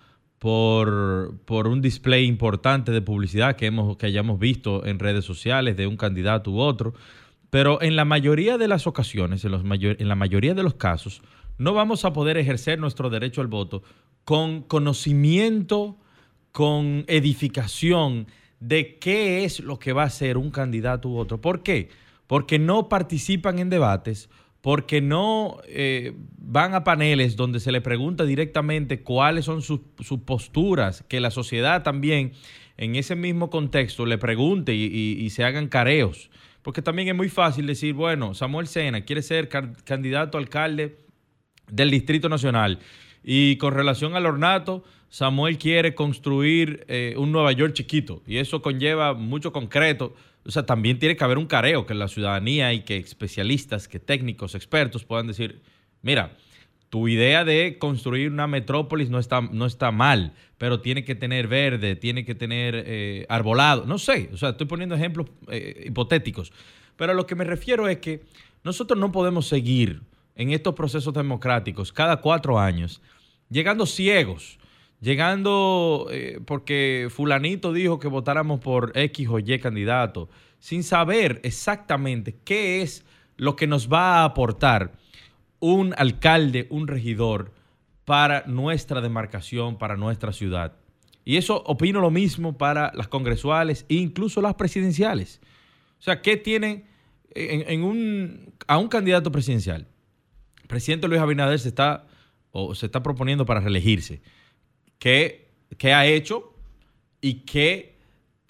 por, 0.45 1.39
por 1.45 1.67
un 1.67 1.81
display 1.81 2.27
importante 2.27 2.91
de 2.91 3.01
publicidad 3.01 3.55
que, 3.55 3.65
hemos, 3.65 3.97
que 3.97 4.05
hayamos 4.05 4.37
visto 4.37 4.85
en 4.85 4.99
redes 4.99 5.25
sociales 5.25 5.75
de 5.75 5.87
un 5.87 5.97
candidato 5.97 6.51
u 6.51 6.59
otro. 6.59 6.93
Pero 7.49 7.81
en 7.81 7.95
la 7.95 8.05
mayoría 8.05 8.59
de 8.59 8.67
las 8.67 8.85
ocasiones, 8.85 9.43
en, 9.43 9.51
los 9.53 9.63
en 9.63 10.07
la 10.07 10.13
mayoría 10.13 10.53
de 10.53 10.61
los 10.61 10.75
casos, 10.75 11.23
no 11.57 11.73
vamos 11.73 12.05
a 12.05 12.13
poder 12.13 12.37
ejercer 12.37 12.77
nuestro 12.77 13.09
derecho 13.09 13.41
al 13.41 13.47
voto 13.47 13.81
con 14.23 14.61
conocimiento, 14.61 15.97
con 16.51 17.05
edificación, 17.07 18.27
de 18.59 18.99
qué 18.99 19.45
es 19.45 19.61
lo 19.61 19.79
que 19.79 19.93
va 19.93 20.03
a 20.03 20.09
ser 20.11 20.37
un 20.37 20.51
candidato 20.51 21.09
u 21.09 21.17
otro. 21.17 21.41
¿Por 21.41 21.63
qué? 21.63 21.89
Porque 22.27 22.59
no 22.59 22.87
participan 22.87 23.57
en 23.57 23.71
debates, 23.71 24.29
porque 24.65 24.99
no 24.99 25.59
eh, 25.67 26.13
van 26.39 26.73
a 26.73 26.83
paneles 26.83 27.35
donde 27.35 27.59
se 27.59 27.71
le 27.71 27.81
pregunta 27.81 28.25
directamente 28.25 29.03
cuáles 29.03 29.45
son 29.45 29.61
sus, 29.61 29.81
posturas, 30.25 31.03
que 31.07 31.19
la 31.19 31.29
sociedad 31.29 31.83
también 31.83 32.31
en 32.75 32.95
ese 32.95 33.15
mismo 33.15 33.51
contexto 33.51 34.07
le 34.07 34.17
pregunte 34.17 34.73
y, 34.73 35.29
se 35.29 35.43
hagan 35.43 35.67
careos. 35.67 36.31
Porque 36.63 36.81
también 36.81 37.09
es 37.09 37.15
muy 37.15 37.29
fácil 37.29 37.67
decir, 37.67 37.93
bueno, 37.93 38.33
Samuel 38.33 38.65
Sena 38.65 39.05
quiere 39.05 39.21
ser 39.21 39.49
candidato 39.49 40.39
a 40.39 40.41
alcalde 40.41 40.97
del 41.69 41.91
Distrito 41.91 42.27
Nacional 42.27 42.79
y 43.23 43.57
con 43.57 43.71
relación 43.71 44.15
al 44.15 44.25
ornato, 44.25 44.83
Samuel 45.09 45.59
quiere 45.59 45.93
construir 45.93 46.85
eh, 46.87 47.13
un 47.17 47.31
Nueva 47.31 47.51
York 47.51 47.73
chiquito 47.73 48.23
y 48.25 48.37
eso 48.37 48.63
conlleva 48.63 49.13
mucho 49.13 49.53
concreto. 49.53 50.15
O 50.45 50.51
sea, 50.51 50.65
también 50.65 50.99
tiene 50.99 51.15
que 51.15 51.23
haber 51.23 51.37
un 51.37 51.47
careo 51.47 51.85
que 51.85 51.93
la 51.93 52.07
ciudadanía 52.07 52.73
y 52.73 52.81
que 52.81 52.97
especialistas, 52.97 53.87
que 53.87 53.99
técnicos, 53.99 54.55
expertos 54.55 55.03
puedan 55.03 55.27
decir, 55.27 55.61
mira, 56.01 56.37
tu 56.89 57.07
idea 57.07 57.43
de 57.43 57.77
construir 57.77 58.31
una 58.31 58.47
metrópolis 58.47 59.09
no 59.09 59.19
está, 59.19 59.41
no 59.41 59.65
está 59.65 59.91
mal, 59.91 60.33
pero 60.57 60.81
tiene 60.81 61.03
que 61.03 61.15
tener 61.15 61.47
verde, 61.47 61.95
tiene 61.95 62.23
que 62.23 62.35
tener 62.35 62.83
eh, 62.85 63.25
arbolado, 63.27 63.85
no 63.85 63.97
sé, 63.97 64.29
o 64.33 64.37
sea, 64.37 64.49
estoy 64.49 64.67
poniendo 64.67 64.95
ejemplos 64.95 65.27
eh, 65.49 65.85
hipotéticos, 65.87 66.53
pero 66.95 67.11
a 67.11 67.15
lo 67.15 67.25
que 67.25 67.35
me 67.35 67.43
refiero 67.43 67.87
es 67.87 67.97
que 67.97 68.23
nosotros 68.63 68.99
no 68.99 69.11
podemos 69.11 69.47
seguir 69.47 70.03
en 70.35 70.51
estos 70.51 70.75
procesos 70.75 71.13
democráticos 71.13 71.91
cada 71.91 72.17
cuatro 72.17 72.59
años 72.59 73.01
llegando 73.49 73.85
ciegos, 73.85 74.57
llegando 75.01 76.07
eh, 76.11 76.39
porque 76.45 77.07
fulanito 77.09 77.73
dijo 77.73 77.99
que 77.99 78.07
votáramos 78.07 78.59
por 78.59 78.91
X 78.95 79.27
o 79.29 79.39
Y 79.39 79.59
candidato, 79.59 80.29
sin 80.59 80.83
saber 80.83 81.41
exactamente 81.43 82.37
qué 82.43 82.81
es 82.81 83.05
lo 83.37 83.55
que 83.55 83.67
nos 83.67 83.91
va 83.91 84.21
a 84.21 84.25
aportar 84.25 84.93
un 85.59 85.93
alcalde, 85.97 86.67
un 86.69 86.87
regidor 86.87 87.53
para 88.05 88.43
nuestra 88.45 89.01
demarcación, 89.01 89.77
para 89.77 89.97
nuestra 89.97 90.31
ciudad. 90.31 90.73
Y 91.23 91.37
eso 91.37 91.63
opino 91.65 91.99
lo 91.99 92.11
mismo 92.11 92.57
para 92.57 92.91
las 92.93 93.07
congresuales 93.07 93.85
e 93.89 93.95
incluso 93.95 94.41
las 94.41 94.53
presidenciales. 94.53 95.41
O 95.99 96.03
sea, 96.03 96.21
¿qué 96.21 96.37
tiene 96.37 96.85
en, 97.33 97.83
un, 97.83 98.53
a 98.67 98.77
un 98.77 98.87
candidato 98.87 99.31
presidencial? 99.31 99.87
El 100.61 100.67
presidente 100.67 101.07
Luis 101.07 101.19
Abinader 101.19 101.59
se 101.59 101.69
está, 101.69 102.05
o 102.51 102.75
se 102.75 102.85
está 102.85 103.01
proponiendo 103.01 103.45
para 103.45 103.59
reelegirse. 103.59 104.21
¿Qué, 104.99 105.47
qué 105.77 105.93
ha 105.93 106.05
hecho 106.05 106.53
y 107.21 107.41
qué 107.41 107.95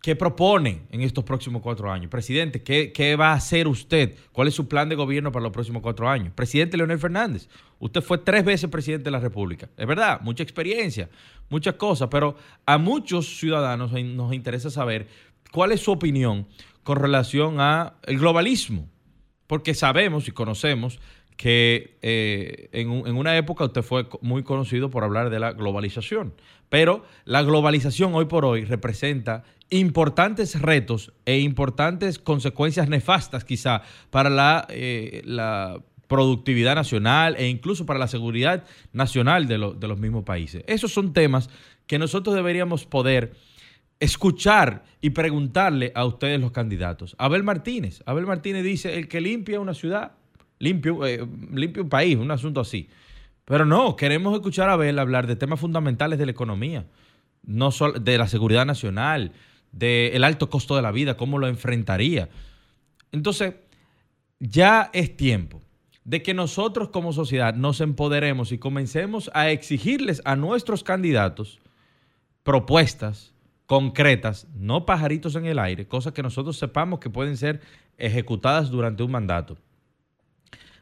¿Qué 0.06 0.16
propone 0.16 0.84
en 0.92 1.02
estos 1.02 1.24
próximos 1.24 1.64
cuatro 1.64 1.92
años? 1.92 2.12
Presidente, 2.12 2.62
¿qué, 2.62 3.16
va 3.16 3.32
a 3.32 3.34
hacer 3.34 3.68
usted? 3.68 4.16
¿Cuál 4.32 4.48
es 4.48 4.54
su 4.54 4.68
plan 4.68 4.88
de 4.88 4.94
gobierno 4.94 5.32
para 5.32 5.42
los 5.42 5.52
próximos 5.52 5.82
cuatro 5.82 6.08
años? 6.08 6.32
Presidente 6.36 6.78
Leonel 6.78 7.00
Fernández, 7.00 7.50
usted 7.80 8.04
fue 8.04 8.20
tres 8.20 8.46
veces 8.46 8.70
presidente 8.70 9.06
de 9.06 9.10
la 9.10 9.20
República. 9.20 9.68
Es 9.76 9.88
verdad, 9.88 10.22
mucha 10.22 10.44
experiencia, 10.44 11.10
muchas 11.50 11.74
cosas, 11.74 12.08
pero 12.12 12.36
a 12.68 12.78
muchos 12.78 13.40
ciudadanos 13.40 13.94
nos 13.94 14.32
interesa 14.32 14.70
saber 14.70 15.08
cuál 15.52 15.72
es 15.72 15.82
su 15.82 15.92
opinión 15.92 16.46
con 16.84 16.98
relación 17.00 17.60
al 17.60 17.96
globalismo. 18.06 18.88
Porque 19.48 19.74
sabemos 19.74 20.28
y 20.28 20.32
conocemos 20.34 21.00
que 21.38 21.98
eh, 22.02 22.70
en, 22.72 22.90
una 22.90 23.38
época 23.38 23.66
usted 23.66 23.82
fue 23.82 24.08
muy 24.22 24.44
conocido 24.44 24.90
por 24.90 25.04
hablar 25.04 25.30
de 25.30 25.40
la 25.40 25.52
globalización, 25.52 26.34
pero 26.70 27.04
la 27.26 27.44
globalización 27.44 28.16
hoy 28.16 28.26
por 28.26 28.46
hoy 28.46 28.66
representa 28.66 29.44
importantes 29.70 30.62
retos 30.62 31.12
e 31.26 31.40
importantes 31.40 32.20
consecuencias 32.20 32.88
nefastas 32.88 33.44
quizá 33.44 33.82
para 34.10 34.30
la, 34.30 34.66
eh, 34.70 35.24
productividad 36.08 36.76
nacional 36.76 37.36
e 37.38 37.48
incluso 37.48 37.86
para 37.86 37.98
la 37.98 38.08
seguridad 38.08 38.64
nacional 38.94 39.48
de, 39.48 39.58
de 39.78 39.88
los 39.88 39.98
mismos 39.98 40.24
países. 40.24 40.64
Esos 40.68 40.94
son 40.94 41.14
temas 41.14 41.50
que 41.88 41.98
nosotros 41.98 42.36
deberíamos 42.36 42.86
poder 42.86 43.34
escuchar 44.00 44.84
y 45.02 45.12
preguntarle 45.12 45.92
a 45.96 46.06
ustedes 46.06 46.40
los 46.40 46.52
candidatos. 46.52 47.16
Abel 47.18 47.44
Martínez, 47.44 48.04
Abel 48.06 48.26
Martínez 48.26 48.64
dice, 48.64 48.98
el 48.98 49.08
que 49.08 49.22
limpia 49.22 49.60
una 49.60 49.74
ciudad, 49.74 50.14
limpia, 50.60 50.94
eh, 51.06 51.84
país, 51.90 52.18
un 52.18 52.32
asunto 52.32 52.62
así. 52.62 52.90
Pero 53.46 53.66
no, 53.66 53.96
queremos 53.96 54.34
escuchar 54.34 54.70
a 54.70 54.74
Abel 54.74 54.98
hablar 55.00 55.28
de 55.28 55.36
temas 55.36 55.60
fundamentales 55.60 56.18
de 56.18 56.26
la 56.26 56.32
economía, 56.32 56.86
no 57.44 57.72
solo 57.72 58.00
de 58.00 58.18
la 58.18 58.28
seguridad 58.28 58.66
nacional, 58.66 59.34
del 59.72 60.24
alto 60.24 60.50
costo 60.50 60.76
de 60.76 60.82
la 60.82 60.92
vida, 60.92 61.18
cómo 61.18 61.38
lo 61.38 61.48
enfrentaría. 61.48 62.30
Entonces, 63.12 63.56
ya 64.40 64.90
es 64.94 65.16
tiempo 65.16 65.62
de 66.04 66.22
que 66.22 66.34
nosotros 66.34 66.90
como 66.90 67.14
sociedad 67.14 67.56
nos 67.56 67.82
empoderemos 67.82 68.52
y 68.52 68.58
comencemos 68.58 69.30
a 69.34 69.50
exigirles 69.50 70.22
a 70.26 70.36
nuestros 70.36 70.84
candidatos 70.84 71.60
propuestas 72.44 73.34
concretas, 73.66 74.48
no 74.56 74.86
pajaritos 74.86 75.36
en 75.36 75.46
el 75.46 75.58
aire, 75.58 75.88
cosas 75.88 76.14
que 76.14 76.22
nosotros 76.22 76.58
sepamos 76.58 77.00
que 77.00 77.10
pueden 77.10 77.38
ser 77.38 77.62
ejecutadas 77.98 78.70
durante 78.70 79.02
un 79.02 79.12
mandato. 79.12 79.58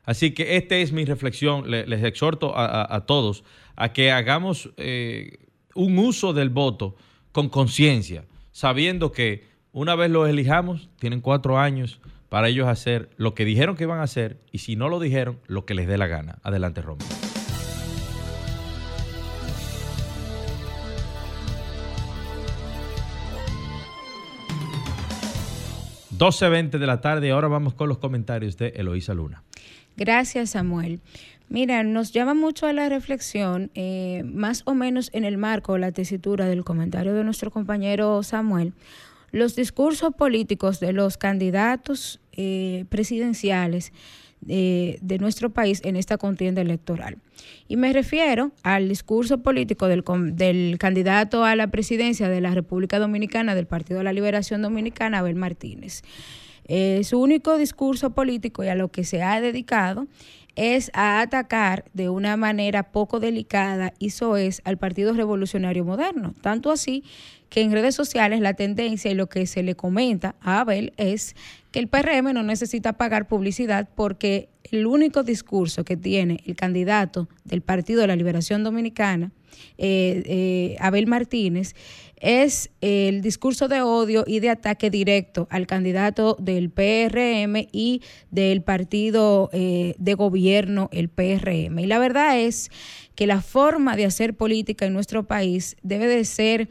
Así 0.05 0.31
que 0.31 0.57
esta 0.57 0.75
es 0.75 0.91
mi 0.91 1.05
reflexión. 1.05 1.69
Les, 1.69 2.03
exhorto 2.03 2.53
a, 2.55 3.05
todos 3.05 3.43
a 3.75 3.93
que 3.93 4.11
hagamos 4.11 4.69
eh, 4.77 5.47
un 5.75 5.97
uso 5.97 6.33
del 6.33 6.49
voto 6.49 6.95
con 7.31 7.49
conciencia 7.49 8.25
sabiendo 8.53 9.11
que 9.11 9.43
una 9.73 9.95
vez 9.95 10.09
los 10.11 10.29
elijamos, 10.29 10.87
tienen 10.99 11.19
cuatro 11.19 11.59
años 11.59 11.99
para 12.29 12.47
ellos 12.47 12.67
hacer 12.67 13.09
lo 13.17 13.33
que 13.33 13.43
dijeron 13.43 13.75
que 13.75 13.83
iban 13.83 13.99
a 13.99 14.03
hacer 14.03 14.39
y 14.51 14.59
si 14.59 14.75
no 14.75 14.87
lo 14.87 14.99
dijeron, 14.99 15.39
lo 15.47 15.65
que 15.65 15.73
les 15.73 15.87
dé 15.87 15.97
la 15.97 16.07
gana. 16.07 16.39
Adelante, 16.43 16.81
Romero. 16.81 17.09
...12.20 26.15 26.77
de 26.77 26.87
la 26.87 27.01
tarde... 27.01 27.31
...ahora 27.31 27.49
vamos 27.49 27.73
con 27.73 27.89
los 27.89 27.97
comentarios 27.97 28.55
de 28.55 28.69
Eloísa 28.77 29.13
Luna. 29.13 29.43
Gracias, 29.97 30.51
Samuel. 30.51 30.99
Mira, 31.49 31.83
nos 31.83 32.11
llama 32.11 32.33
mucho 32.33 32.65
a 32.65 32.73
la 32.73 32.89
reflexión, 32.89 33.69
eh, 33.75 34.23
más 34.25 34.63
o 34.65 34.73
menos 34.73 35.11
en 35.13 35.23
el 35.23 35.37
marco, 35.37 35.77
la 35.77 35.91
tesitura 35.91 36.47
del 36.47 36.63
comentario 36.63 37.13
de 37.13 37.23
nuestro 37.23 37.51
compañero 37.51 38.23
Samuel, 38.23 38.73
los 39.31 39.55
discursos 39.55 40.15
políticos 40.15 40.79
de 40.79 40.93
los 40.93 41.17
candidatos 41.17 42.19
eh, 42.31 42.85
presidenciales 42.89 43.91
eh, 44.47 44.97
de 45.01 45.19
nuestro 45.19 45.51
país 45.51 45.81
en 45.83 45.95
esta 45.95 46.17
contienda 46.17 46.61
electoral. 46.61 47.17
Y 47.67 47.77
me 47.77 47.93
refiero 47.93 48.51
al 48.63 48.89
discurso 48.89 49.39
político 49.39 49.87
del, 49.87 50.03
del, 50.33 50.77
candidato 50.79 51.45
a 51.45 51.55
la 51.55 51.67
presidencia 51.67 52.29
de 52.29 52.41
la 52.41 52.53
República 52.53 52.99
Dominicana 52.99 53.55
del 53.55 53.67
Partido 53.67 53.99
de 53.99 54.05
la 54.05 54.13
Liberación 54.13 54.61
Dominicana, 54.61 55.19
Abel 55.19 55.35
Martínez. 55.35 56.01
Su 57.03 57.19
único 57.19 57.57
discurso 57.57 58.11
político 58.11 58.63
y 58.63 58.67
a 58.67 58.75
lo 58.75 58.89
que 58.89 59.03
se 59.03 59.21
ha 59.21 59.41
dedicado 59.41 60.07
es 60.55 60.91
a 60.93 61.21
atacar 61.21 61.85
de 61.93 62.09
una 62.09 62.37
manera 62.37 62.91
poco 62.91 63.19
delicada 63.19 63.93
y 63.99 64.11
es 64.37 64.61
al 64.65 64.77
Partido 64.77 65.13
Revolucionario 65.13 65.83
Moderno. 65.83 66.35
Tanto 66.41 66.71
así 66.71 67.03
que 67.49 67.61
en 67.61 67.71
redes 67.71 67.95
sociales 67.95 68.39
la 68.39 68.53
tendencia 68.53 69.11
y 69.11 69.15
lo 69.15 69.27
que 69.27 69.45
se 69.45 69.63
le 69.63 69.75
comenta 69.75 70.35
a 70.41 70.61
Abel 70.61 70.93
es 70.97 71.35
que 71.71 71.79
el 71.79 71.87
PRM 71.87 72.33
no 72.33 72.43
necesita 72.43 72.93
pagar 72.93 73.27
publicidad 73.27 73.89
porque 73.95 74.49
el 74.71 74.85
único 74.85 75.23
discurso 75.23 75.83
que 75.83 75.97
tiene 75.97 76.39
el 76.45 76.55
candidato 76.55 77.27
del 77.43 77.61
Partido 77.61 78.01
de 78.01 78.07
la 78.07 78.15
Liberación 78.15 78.63
Dominicana, 78.63 79.31
eh, 79.77 80.23
eh, 80.25 80.75
Abel 80.79 81.07
Martínez, 81.07 81.75
es 82.23 82.69
el 82.79 83.21
discurso 83.21 83.67
de 83.67 83.81
odio 83.81 84.23
y 84.25 84.39
de 84.39 84.49
ataque 84.49 84.89
directo 84.89 85.45
al 85.51 85.67
candidato 85.67 86.37
del 86.39 86.69
PRM 86.69 87.67
y 87.73 88.01
del 88.31 88.63
partido 88.63 89.49
eh, 89.51 89.93
de 89.97 90.13
gobierno, 90.13 90.89
el 90.93 91.09
PRM. 91.09 91.79
Y 91.79 91.85
la 91.85 91.99
verdad 91.99 92.39
es 92.39 92.71
que 93.15 93.27
la 93.27 93.41
forma 93.41 93.97
de 93.97 94.05
hacer 94.05 94.35
política 94.35 94.85
en 94.85 94.93
nuestro 94.93 95.27
país 95.27 95.75
debe 95.83 96.07
de 96.07 96.23
ser 96.23 96.69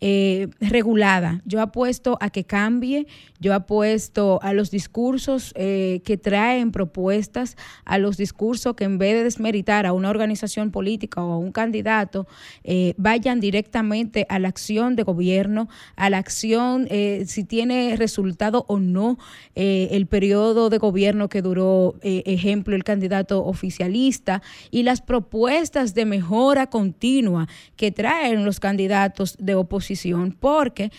eh, 0.00 0.48
regulada. 0.60 1.42
Yo 1.44 1.60
apuesto 1.60 2.16
a 2.20 2.30
que 2.30 2.44
cambie, 2.44 3.06
yo 3.44 3.52
apuesto 3.52 4.38
a 4.42 4.54
los 4.54 4.70
discursos 4.70 5.52
eh, 5.54 6.00
que 6.02 6.16
traen 6.16 6.72
propuestas, 6.72 7.58
a 7.84 7.98
los 7.98 8.16
discursos 8.16 8.74
que 8.74 8.84
en 8.84 8.96
vez 8.96 9.12
de 9.14 9.24
desmeritar 9.24 9.84
a 9.84 9.92
una 9.92 10.08
organización 10.08 10.70
política 10.70 11.22
o 11.22 11.32
a 11.32 11.36
un 11.36 11.52
candidato, 11.52 12.26
eh, 12.62 12.94
vayan 12.96 13.40
directamente 13.40 14.24
a 14.30 14.38
la 14.38 14.48
acción 14.48 14.96
de 14.96 15.02
gobierno, 15.02 15.68
a 15.94 16.08
la 16.08 16.16
acción, 16.16 16.88
si 17.26 17.44
tiene 17.44 17.96
resultado 17.96 18.64
o 18.68 18.78
no 18.78 19.18
el 19.54 20.06
periodo 20.06 20.70
de 20.70 20.78
gobierno 20.78 21.28
que 21.28 21.42
duró, 21.42 21.96
ejemplo, 22.02 22.74
el 22.74 22.84
candidato 22.84 23.44
oficialista, 23.44 24.40
y 24.70 24.84
las 24.84 25.02
propuestas 25.02 25.94
de 25.94 26.06
mejora 26.06 26.68
continua 26.68 27.46
que 27.76 27.92
traen 27.92 28.44
los 28.44 28.60
candidatos 28.60 29.36
de 29.38 29.54
oposición 29.54 30.32
porque 30.32 30.90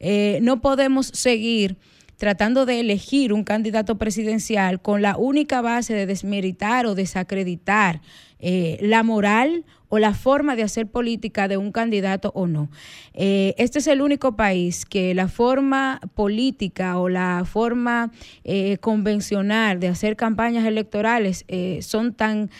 eh, 0.00 0.38
no 0.42 0.60
podemos 0.60 1.06
seguir 1.06 1.76
tratando 2.16 2.66
de 2.66 2.80
elegir 2.80 3.32
un 3.32 3.44
candidato 3.44 3.96
presidencial 3.96 4.80
con 4.80 5.02
la 5.02 5.16
única 5.16 5.60
base 5.60 5.94
de 5.94 6.06
desmeritar 6.06 6.86
o 6.86 6.94
desacreditar 6.94 8.00
eh, 8.46 8.76
la 8.82 9.02
moral 9.02 9.64
o 9.88 9.98
la 9.98 10.12
forma 10.12 10.54
de 10.54 10.62
hacer 10.62 10.86
política 10.86 11.48
de 11.48 11.56
un 11.56 11.72
candidato 11.72 12.30
o 12.34 12.46
no. 12.46 12.68
Eh, 13.14 13.54
este 13.56 13.78
es 13.78 13.86
el 13.86 14.02
único 14.02 14.36
país 14.36 14.84
que 14.84 15.14
la 15.14 15.28
forma 15.28 15.98
política 16.14 16.98
o 16.98 17.08
la 17.08 17.46
forma 17.46 18.12
eh, 18.44 18.76
convencional 18.82 19.80
de 19.80 19.88
hacer 19.88 20.16
campañas 20.16 20.66
electorales 20.66 21.46
son 21.80 22.12
tan 22.12 22.50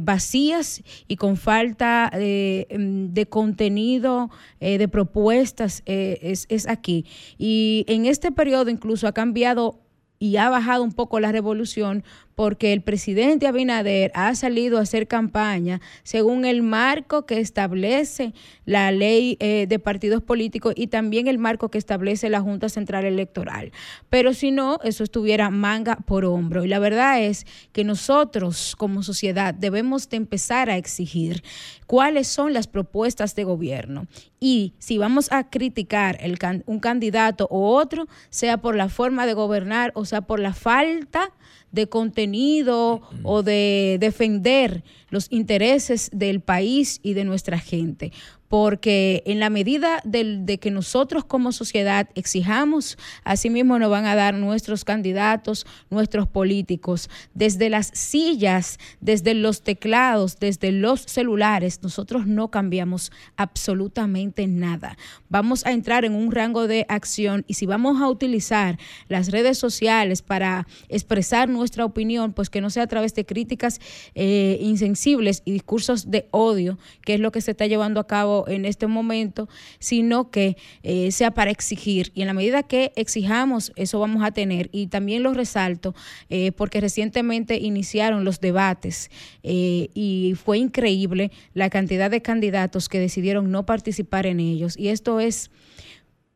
vacías 0.00 0.82
y 1.06 1.16
con 1.16 1.36
falta 1.36 2.10
de 2.14 3.26
contenido, 3.28 4.30
de 4.60 4.88
propuestas, 4.88 5.82
es, 5.84 6.46
es 6.48 6.66
aquí. 6.66 7.04
Y 7.36 7.84
en 7.88 8.06
este 8.06 8.32
periodo 8.32 8.70
incluso 8.70 9.06
ha 9.06 9.12
cambiado 9.12 9.80
y 10.18 10.36
ha 10.36 10.48
bajado 10.48 10.82
un 10.82 10.92
poco 10.92 11.20
la 11.20 11.32
revolución 11.32 12.04
porque 12.36 12.74
el 12.74 12.82
presidente 12.82 13.46
Abinader 13.46 14.12
ha 14.14 14.34
salido 14.34 14.76
a 14.76 14.82
hacer 14.82 15.08
campaña 15.08 15.80
según 16.02 16.44
el 16.44 16.62
marco 16.62 17.24
que 17.24 17.40
establece 17.40 18.34
la 18.66 18.92
ley 18.92 19.38
eh, 19.40 19.66
de 19.66 19.78
partidos 19.78 20.22
políticos 20.22 20.74
y 20.76 20.88
también 20.88 21.28
el 21.28 21.38
marco 21.38 21.70
que 21.70 21.78
establece 21.78 22.28
la 22.28 22.42
Junta 22.42 22.68
Central 22.68 23.06
Electoral. 23.06 23.72
Pero 24.10 24.34
si 24.34 24.50
no, 24.50 24.78
eso 24.84 25.02
estuviera 25.02 25.48
manga 25.48 25.96
por 25.96 26.26
hombro. 26.26 26.62
Y 26.62 26.68
la 26.68 26.78
verdad 26.78 27.22
es 27.22 27.46
que 27.72 27.84
nosotros 27.84 28.76
como 28.76 29.02
sociedad 29.02 29.54
debemos 29.54 30.10
de 30.10 30.18
empezar 30.18 30.68
a 30.68 30.76
exigir 30.76 31.42
cuáles 31.86 32.28
son 32.28 32.52
las 32.52 32.66
propuestas 32.66 33.34
de 33.34 33.44
gobierno. 33.44 34.08
Y 34.38 34.74
si 34.78 34.98
vamos 34.98 35.32
a 35.32 35.48
criticar 35.48 36.18
un 36.66 36.80
candidato 36.80 37.48
o 37.50 37.74
otro, 37.74 38.06
sea 38.28 38.58
por 38.58 38.76
la 38.76 38.90
forma 38.90 39.24
de 39.24 39.32
gobernar 39.32 39.92
o 39.94 40.04
sea 40.04 40.20
por 40.20 40.38
la 40.38 40.52
falta 40.52 41.32
de 41.76 41.86
contenido 41.86 43.02
o 43.22 43.44
de 43.44 43.98
defender 44.00 44.82
los 45.10 45.28
intereses 45.30 46.10
del 46.12 46.40
país 46.40 46.98
y 47.04 47.14
de 47.14 47.24
nuestra 47.24 47.60
gente 47.60 48.12
porque 48.48 49.22
en 49.26 49.40
la 49.40 49.50
medida 49.50 50.00
de, 50.04 50.58
que 50.60 50.70
nosotros 50.70 51.24
como 51.24 51.52
sociedad 51.52 52.08
exijamos, 52.14 52.96
asimismo 53.24 53.78
nos 53.78 53.90
van 53.90 54.06
a 54.06 54.14
dar 54.14 54.34
nuestros 54.34 54.84
candidatos, 54.84 55.66
nuestros 55.90 56.28
políticos, 56.28 57.10
desde 57.34 57.70
las 57.70 57.90
sillas, 57.94 58.78
desde 59.00 59.34
los 59.34 59.62
teclados, 59.62 60.38
desde 60.38 60.72
los 60.72 61.02
celulares, 61.02 61.80
nosotros 61.82 62.26
no 62.26 62.50
cambiamos 62.50 63.10
absolutamente 63.36 64.46
nada. 64.46 64.96
Vamos 65.28 65.66
a 65.66 65.72
entrar 65.72 66.04
en 66.04 66.14
un 66.14 66.30
rango 66.30 66.66
de 66.68 66.86
acción 66.88 67.44
y 67.48 67.54
si 67.54 67.66
vamos 67.66 68.00
a 68.00 68.08
utilizar 68.08 68.78
las 69.08 69.30
redes 69.30 69.58
sociales 69.58 70.22
para 70.22 70.66
expresar 70.88 71.48
nuestra 71.48 71.84
opinión, 71.84 72.32
pues 72.32 72.50
que 72.50 72.60
no 72.60 72.70
sea 72.70 72.84
a 72.84 72.88
través 72.88 73.14
de 73.14 73.26
críticas 73.26 73.80
eh, 74.14 74.58
insensibles 74.60 75.42
y 75.44 75.52
discursos 75.52 76.10
de 76.10 76.28
odio, 76.30 76.78
que 77.02 77.14
es 77.14 77.20
lo 77.20 77.32
que 77.32 77.40
se 77.40 77.52
está 77.52 77.66
llevando 77.66 78.00
a 78.00 78.06
cabo 78.06 78.35
en 78.46 78.64
este 78.64 78.86
momento, 78.86 79.48
sino 79.78 80.30
que 80.30 80.56
eh, 80.82 81.10
sea 81.10 81.30
para 81.30 81.50
exigir. 81.50 82.12
Y 82.14 82.22
en 82.22 82.28
la 82.28 82.34
medida 82.34 82.62
que 82.62 82.92
exijamos, 82.96 83.72
eso 83.76 83.98
vamos 83.98 84.24
a 84.24 84.30
tener. 84.30 84.68
Y 84.72 84.88
también 84.88 85.22
lo 85.22 85.32
resalto 85.32 85.94
eh, 86.28 86.52
porque 86.52 86.80
recientemente 86.80 87.58
iniciaron 87.58 88.24
los 88.24 88.40
debates 88.40 89.10
eh, 89.42 89.88
y 89.94 90.34
fue 90.42 90.58
increíble 90.58 91.30
la 91.54 91.70
cantidad 91.70 92.10
de 92.10 92.22
candidatos 92.22 92.88
que 92.88 93.00
decidieron 93.00 93.50
no 93.50 93.66
participar 93.66 94.26
en 94.26 94.40
ellos. 94.40 94.76
Y 94.76 94.88
esto 94.88 95.20
es 95.20 95.50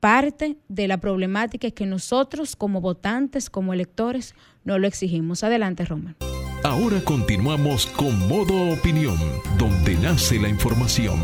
parte 0.01 0.57
de 0.69 0.89
la 0.89 0.99
problemática 0.99 1.71
que 1.71 1.87
nosotros 1.87 2.57
como 2.57 2.81
votantes, 2.81 3.51
como 3.51 3.73
electores, 3.73 4.35
no 4.65 4.79
lo 4.79 4.87
exigimos. 4.87 5.45
Adelante, 5.45 5.85
Roman. 5.85 6.17
Ahora 6.63 7.01
continuamos 7.03 7.87
con 7.87 8.29
Modo 8.29 8.73
Opinión, 8.73 9.17
donde 9.59 9.95
nace 9.95 10.39
la 10.39 10.49
información. 10.49 11.19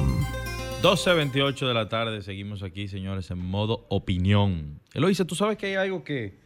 12.28 0.83 1.67
de 1.67 1.75
la 1.75 1.89
tarde, 1.89 2.23
seguimos 2.23 2.63
aquí, 2.63 2.87
señores, 2.87 3.31
en 3.31 3.39
modo 3.39 3.87
opinión. 3.89 4.81
Eloisa, 4.93 5.25
tú 5.25 5.35
sabes 5.35 5.57
que 5.57 5.67
hay 5.67 5.75
algo 5.75 6.05
que 6.05 6.39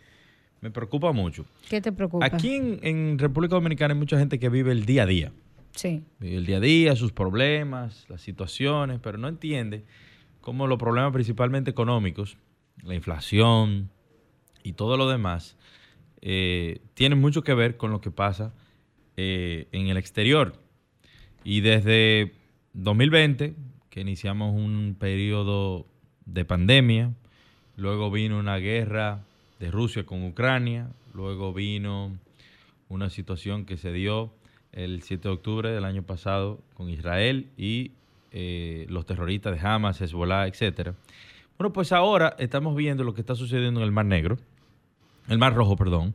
me 0.61 0.71
preocupa 0.71 1.13
mucho. 1.13 1.45
¿Qué 1.69 1.81
te 1.81 1.93
preocupa? 1.93 2.25
Aquí 2.25 2.55
en, 2.55 3.19
República 3.19 3.57
Dominicana 3.57 3.93
hay 3.93 3.99
mucha 3.99 4.19
gente 4.19 4.39
que 4.39 4.49
vive 4.49 4.73
el 4.73 4.87
día 4.87 5.03
a 5.03 5.07
día. 5.07 5.33
Sí. 5.75 6.05
Vive 6.21 6.37
el 6.37 6.47
día 6.47 6.57
a 6.59 6.61
día, 6.61 6.97
sus 6.97 7.13
problemas, 7.13 8.07
las 8.09 8.23
situaciones, 8.23 9.01
pero 9.03 9.19
no 9.19 9.29
entiende 9.29 9.85
cómo 10.41 10.67
los 10.67 10.79
problemas 10.79 11.13
principalmente 11.13 11.71
económicos, 11.71 12.37
la 12.83 12.95
inflación 12.95 13.91
y 14.63 14.75
todo 14.75 14.97
lo 14.97 15.09
demás, 15.09 15.57
eh, 16.23 16.81
tienen 16.95 17.21
mucho 17.21 17.43
que 17.43 17.53
ver 17.53 17.77
con 17.77 17.91
lo 17.91 18.01
que 18.01 18.11
pasa 18.11 18.55
eh, 19.17 19.67
en 19.73 19.89
el 19.89 19.97
exterior. 19.97 20.55
Y 21.43 21.61
desde 21.63 22.33
2020 22.75 23.55
que 23.91 24.01
iniciamos 24.01 24.55
un 24.55 24.97
periodo 24.99 25.85
de 26.25 26.45
pandemia, 26.45 27.13
luego 27.77 28.11
vino 28.11 28.39
una 28.39 28.57
guerra 28.57 29.25
de 29.59 29.71
Rusia 29.71 30.07
con 30.07 30.25
Ucrania, 30.25 30.89
luego 31.13 31.53
vino 31.53 32.17
una 32.89 33.11
situación 33.11 33.65
que 33.67 33.77
se 33.77 33.93
dio 33.93 34.33
el 34.73 35.03
7 35.03 35.29
de 35.29 35.35
octubre 35.35 35.71
del 35.71 35.85
año 35.85 36.03
pasado 36.03 36.61
con 36.75 36.89
Israel 36.89 37.49
y 37.57 37.91
eh, 38.31 38.87
los 38.89 39.07
terroristas 39.07 39.61
de 39.61 39.67
Hamas, 39.67 40.01
Hezbollah, 40.01 40.47
etc. 40.47 40.93
Bueno, 41.59 41.73
pues 41.73 41.91
ahora 41.91 42.37
estamos 42.39 42.77
viendo 42.77 43.03
lo 43.03 43.13
que 43.13 43.21
está 43.21 43.35
sucediendo 43.35 43.81
en 43.81 43.87
el 43.87 43.93
Mar 43.93 44.07
Negro, 44.07 44.39
el 45.29 45.39
Mar 45.39 45.55
Rojo, 45.55 45.77
perdón, 45.77 46.15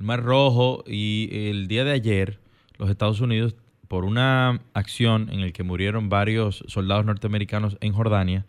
el 0.00 0.06
Mar 0.06 0.22
Rojo 0.22 0.82
y 0.86 1.28
el 1.30 1.68
día 1.68 1.84
de 1.84 1.92
ayer 1.92 2.38
los 2.78 2.88
Estados 2.88 3.20
Unidos 3.20 3.54
por 3.92 4.06
una 4.06 4.62
acción 4.72 5.28
en 5.30 5.42
la 5.42 5.50
que 5.50 5.64
murieron 5.64 6.08
varios 6.08 6.64
soldados 6.66 7.04
norteamericanos 7.04 7.76
en 7.82 7.92
Jordania, 7.92 8.46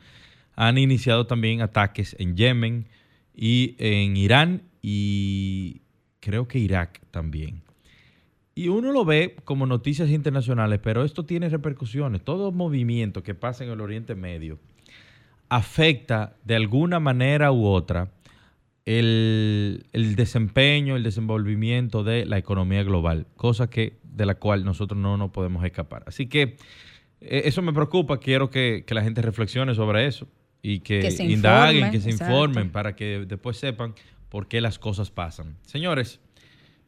han 0.55 0.77
iniciado 0.77 1.27
también 1.27 1.61
ataques 1.61 2.15
en 2.17 2.37
Yemen 2.37 2.87
y 3.35 3.75
en 3.77 4.15
Irán 4.15 4.61
y 4.81 5.81
creo 6.21 6.47
que 6.47 6.59
Irak 6.59 7.01
también. 7.11 7.61
Y 8.55 8.69
uno 8.69 8.93
lo 8.93 9.03
ve 9.03 9.35
como 9.43 9.65
noticias 9.65 10.09
internacionales, 10.11 10.79
pero 10.81 11.03
esto 11.03 11.25
tiene 11.25 11.49
repercusiones. 11.49 12.23
Todo 12.23 12.53
movimiento 12.53 13.21
que 13.21 13.35
pasa 13.35 13.65
en 13.65 13.71
el 13.71 13.81
Oriente 13.81 14.15
Medio 14.15 14.59
afecta 15.49 16.37
de 16.45 16.55
alguna 16.55 17.01
manera 17.01 17.51
u 17.51 17.65
otra 17.65 18.13
el, 18.85 19.85
el, 19.93 20.15
desempeño, 20.15 20.95
el 20.95 21.03
desenvolvimiento 21.03 22.03
de 22.03 22.25
la 22.25 22.37
economía 22.37 22.83
global, 22.83 23.27
cosa 23.35 23.69
que 23.69 23.97
de 24.03 24.25
la 24.25 24.35
cual 24.35 24.65
nosotros 24.65 24.99
no 24.99 25.17
nos 25.17 25.31
podemos 25.31 25.63
escapar. 25.63 26.03
Así 26.05 26.27
que 26.27 26.57
eh, 27.21 27.43
eso 27.45 27.61
me 27.61 27.73
preocupa, 27.73 28.19
quiero 28.19 28.49
que, 28.49 28.85
la 28.89 29.01
gente 29.01 29.21
reflexione 29.21 29.73
sobre 29.75 30.07
eso 30.07 30.27
y 30.61 30.79
que, 30.79 31.09
indaguen, 31.19 31.91
que 31.91 31.99
se 31.99 32.11
informen 32.11 32.71
para 32.71 32.95
que 32.95 33.25
después 33.27 33.57
sepan 33.57 33.95
por 34.29 34.47
qué 34.47 34.61
las 34.61 34.79
cosas 34.79 35.11
pasan. 35.11 35.57
Señores, 35.65 36.19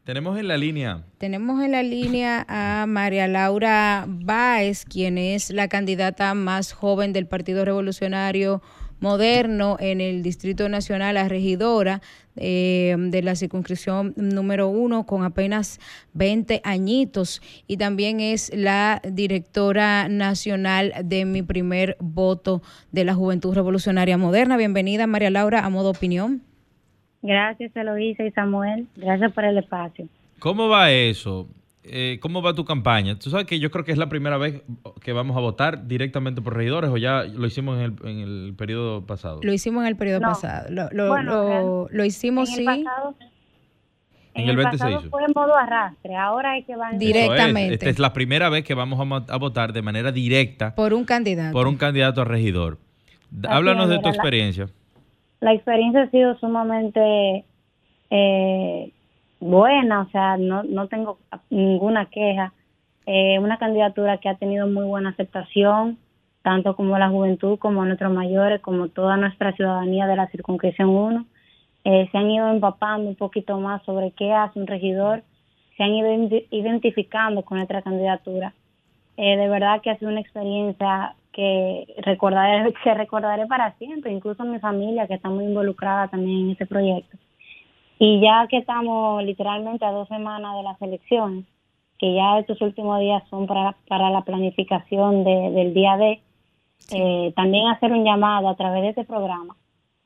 tenemos 0.04 0.38
en 0.38 0.48
la 0.48 0.58
línea. 0.58 1.04
Tenemos 1.18 1.64
en 1.64 1.72
la 1.72 1.82
línea 1.82 2.46
a 2.48 2.86
María 2.86 3.28
Laura 3.28 4.06
Báez, 4.08 4.86
quien 4.86 5.18
es 5.18 5.50
la 5.50 5.68
candidata 5.68 6.34
más 6.36 6.74
joven 6.74 7.12
del 7.12 7.28
Partido 7.28 7.66
Revolucionario 7.66 8.62
Moderno 9.00 9.78
en 9.80 10.02
el 10.02 10.24
Distrito 10.24 10.70
Nacional 10.70 11.18
a 11.18 11.28
regidora 11.28 12.02
eh, 12.36 12.96
de 12.98 13.22
la 13.22 13.36
circunscripción 13.36 14.14
número 14.18 14.68
uno 14.68 15.06
con 15.06 15.24
apenas 15.24 15.80
20 16.14 16.62
añitos 16.64 17.42
y 17.68 17.78
también 17.78 18.20
es 18.20 18.52
la 18.54 19.02
directora 19.04 20.08
nacional 20.10 20.94
de 21.04 21.26
mi 21.26 21.42
primer 21.44 21.98
voto 22.00 22.62
de 22.92 23.06
la 23.06 23.14
Juventud 23.14 23.54
Revolucionaria 23.54 24.18
Moderna. 24.18 24.58
Bienvenida 24.58 25.08
María 25.08 25.30
Laura 25.30 25.66
a 25.66 25.70
modo 25.70 25.92
opinión. 25.92 26.42
Gracias 27.22 27.76
Eloísa 27.76 28.24
y 28.24 28.32
Samuel, 28.32 28.88
gracias 28.96 29.32
por 29.34 29.46
el 29.46 29.58
espacio. 29.58 30.08
¿Cómo 30.40 30.68
va 30.68 30.92
eso? 30.92 31.48
Eh, 31.88 32.20
¿cómo 32.20 32.42
va 32.42 32.54
tu 32.54 32.66
campaña? 32.66 33.18
Tú 33.20 33.30
sabes 33.30 33.46
que 33.46 33.60
yo 33.60 33.70
creo 33.70 33.86
que 33.86 33.92
es 33.92 33.98
la 33.98 34.10
primera 34.10 34.38
vez 34.38 34.64
que 35.02 35.14
vamos 35.14 35.38
a 35.38 35.40
votar 35.40 35.88
directamente 35.88 36.42
por 36.42 36.56
regidores 36.56 36.90
o 36.90 36.98
ya 36.98 37.24
lo 37.24 37.46
hicimos 37.46 37.78
en 37.78 37.84
el, 37.84 37.96
en 38.10 38.20
el 38.20 38.54
periodo 38.58 39.06
pasado. 39.06 39.40
Lo 39.44 39.54
hicimos 39.54 39.84
en 39.84 39.90
el 39.90 39.96
periodo 39.96 40.22
pasado. 40.22 40.68
Lo, 40.72 40.90
lo, 40.92 41.88
lo, 41.90 42.06
hicimos 42.06 42.50
en 42.50 42.68
el 42.68 42.76
sí. 42.76 42.84
Pasado, 42.84 43.16
en, 44.34 44.50
el, 44.50 44.56
20 44.58 44.78
se 44.78 45.10
fue 45.10 45.24
en 45.24 45.32
modo 45.34 45.56
arrastre, 45.56 46.16
ahora 46.16 46.54
hay 46.54 46.64
que 46.64 46.76
van 46.76 46.98
directamente. 46.98 47.76
Esta 47.76 47.90
es 47.90 48.00
la 48.00 48.14
primera 48.14 48.50
vez 48.50 48.64
que 48.64 48.74
vamos 48.74 49.00
a, 49.30 49.38
votar 49.38 49.72
de 49.72 49.82
manera 49.82 50.12
directa 50.12 50.76
por 50.76 50.94
un 50.94 51.06
candidato. 51.06 51.54
Por 51.54 51.68
un 51.68 51.78
candidato 51.78 52.22
a 52.22 52.26
regidor. 52.26 52.80
Háblanos 53.48 53.90
de 53.90 54.00
tu 54.00 54.10
experiencia. 54.10 54.68
La, 55.40 55.54
experiencia 55.54 56.04
ha 56.04 56.10
sido 56.10 56.38
sumamente 56.40 57.46
eh, 58.10 58.92
buena, 59.46 60.02
o 60.02 60.10
sea, 60.10 60.38
no, 60.38 60.64
no 60.64 60.88
tengo 60.88 61.20
ninguna 61.50 62.08
queja. 62.08 62.54
Eh, 63.06 63.38
una 63.40 63.58
candidatura 63.58 64.18
que 64.18 64.30
ha 64.30 64.36
tenido 64.36 64.68
muy 64.68 64.86
buena 64.86 65.10
aceptación, 65.10 65.98
tanto 66.42 66.76
como 66.76 66.98
la 66.98 67.10
juventud, 67.10 67.58
como 67.60 67.86
nuestros 67.86 68.12
mayores, 68.12 68.62
como 68.62 68.90
toda 68.90 69.18
nuestra 69.18 69.54
ciudadanía 69.54 70.08
de 70.08 70.16
la 70.16 70.28
circunscripción 70.28 70.90
1. 70.90 71.26
Eh, 71.86 72.10
se 72.12 72.18
han 72.18 72.30
ido 72.32 72.50
empapando 72.50 73.08
un 73.08 73.16
poquito 73.16 73.60
más 73.60 73.84
sobre 73.84 74.12
qué 74.12 74.34
hace 74.34 74.60
un 74.60 74.68
regidor, 74.68 75.24
se 75.78 75.84
han 75.84 75.92
ido 75.92 76.40
identificando 76.50 77.44
con 77.44 77.58
nuestra 77.58 77.82
candidatura. 77.82 78.54
Eh, 79.18 79.38
de 79.38 79.48
verdad 79.48 79.82
que 79.82 79.92
ha 79.92 79.98
sido 79.98 80.12
una 80.12 80.22
experiencia 80.22 81.16
que 81.32 81.86
recordaré, 82.00 82.74
que 82.84 82.94
recordaré 82.94 83.46
para 83.46 83.74
siempre, 83.78 84.12
incluso 84.12 84.44
mi 84.44 84.60
familia 84.60 85.08
que 85.08 85.14
está 85.14 85.30
muy 85.30 85.46
involucrada 85.46 86.08
también 86.08 86.46
en 86.46 86.52
este 86.52 86.66
proyecto. 86.66 87.18
Y 88.00 88.20
ya 88.20 88.48
que 88.48 88.58
estamos 88.58 89.24
literalmente 89.24 89.86
a 89.86 89.92
dos 89.92 90.08
semanas 90.08 90.56
de 90.58 90.64
las 90.64 90.82
elecciones, 90.82 91.46
que 91.98 92.14
ya 92.14 92.40
estos 92.40 92.62
últimos 92.62 93.00
días 93.00 93.24
son 93.30 93.48
para, 93.48 93.76
para 93.88 94.10
la 94.10 94.22
planificación 94.22 95.24
de, 95.24 95.52
del 95.52 95.74
día 95.74 95.96
D, 95.98 96.22
eh, 96.92 97.34
también 97.36 97.68
hacer 97.68 97.92
un 97.94 98.04
llamado 98.04 98.50
a 98.50 98.56
través 98.56 98.82
de 98.82 98.90
este 98.90 99.06
programa 99.06 99.56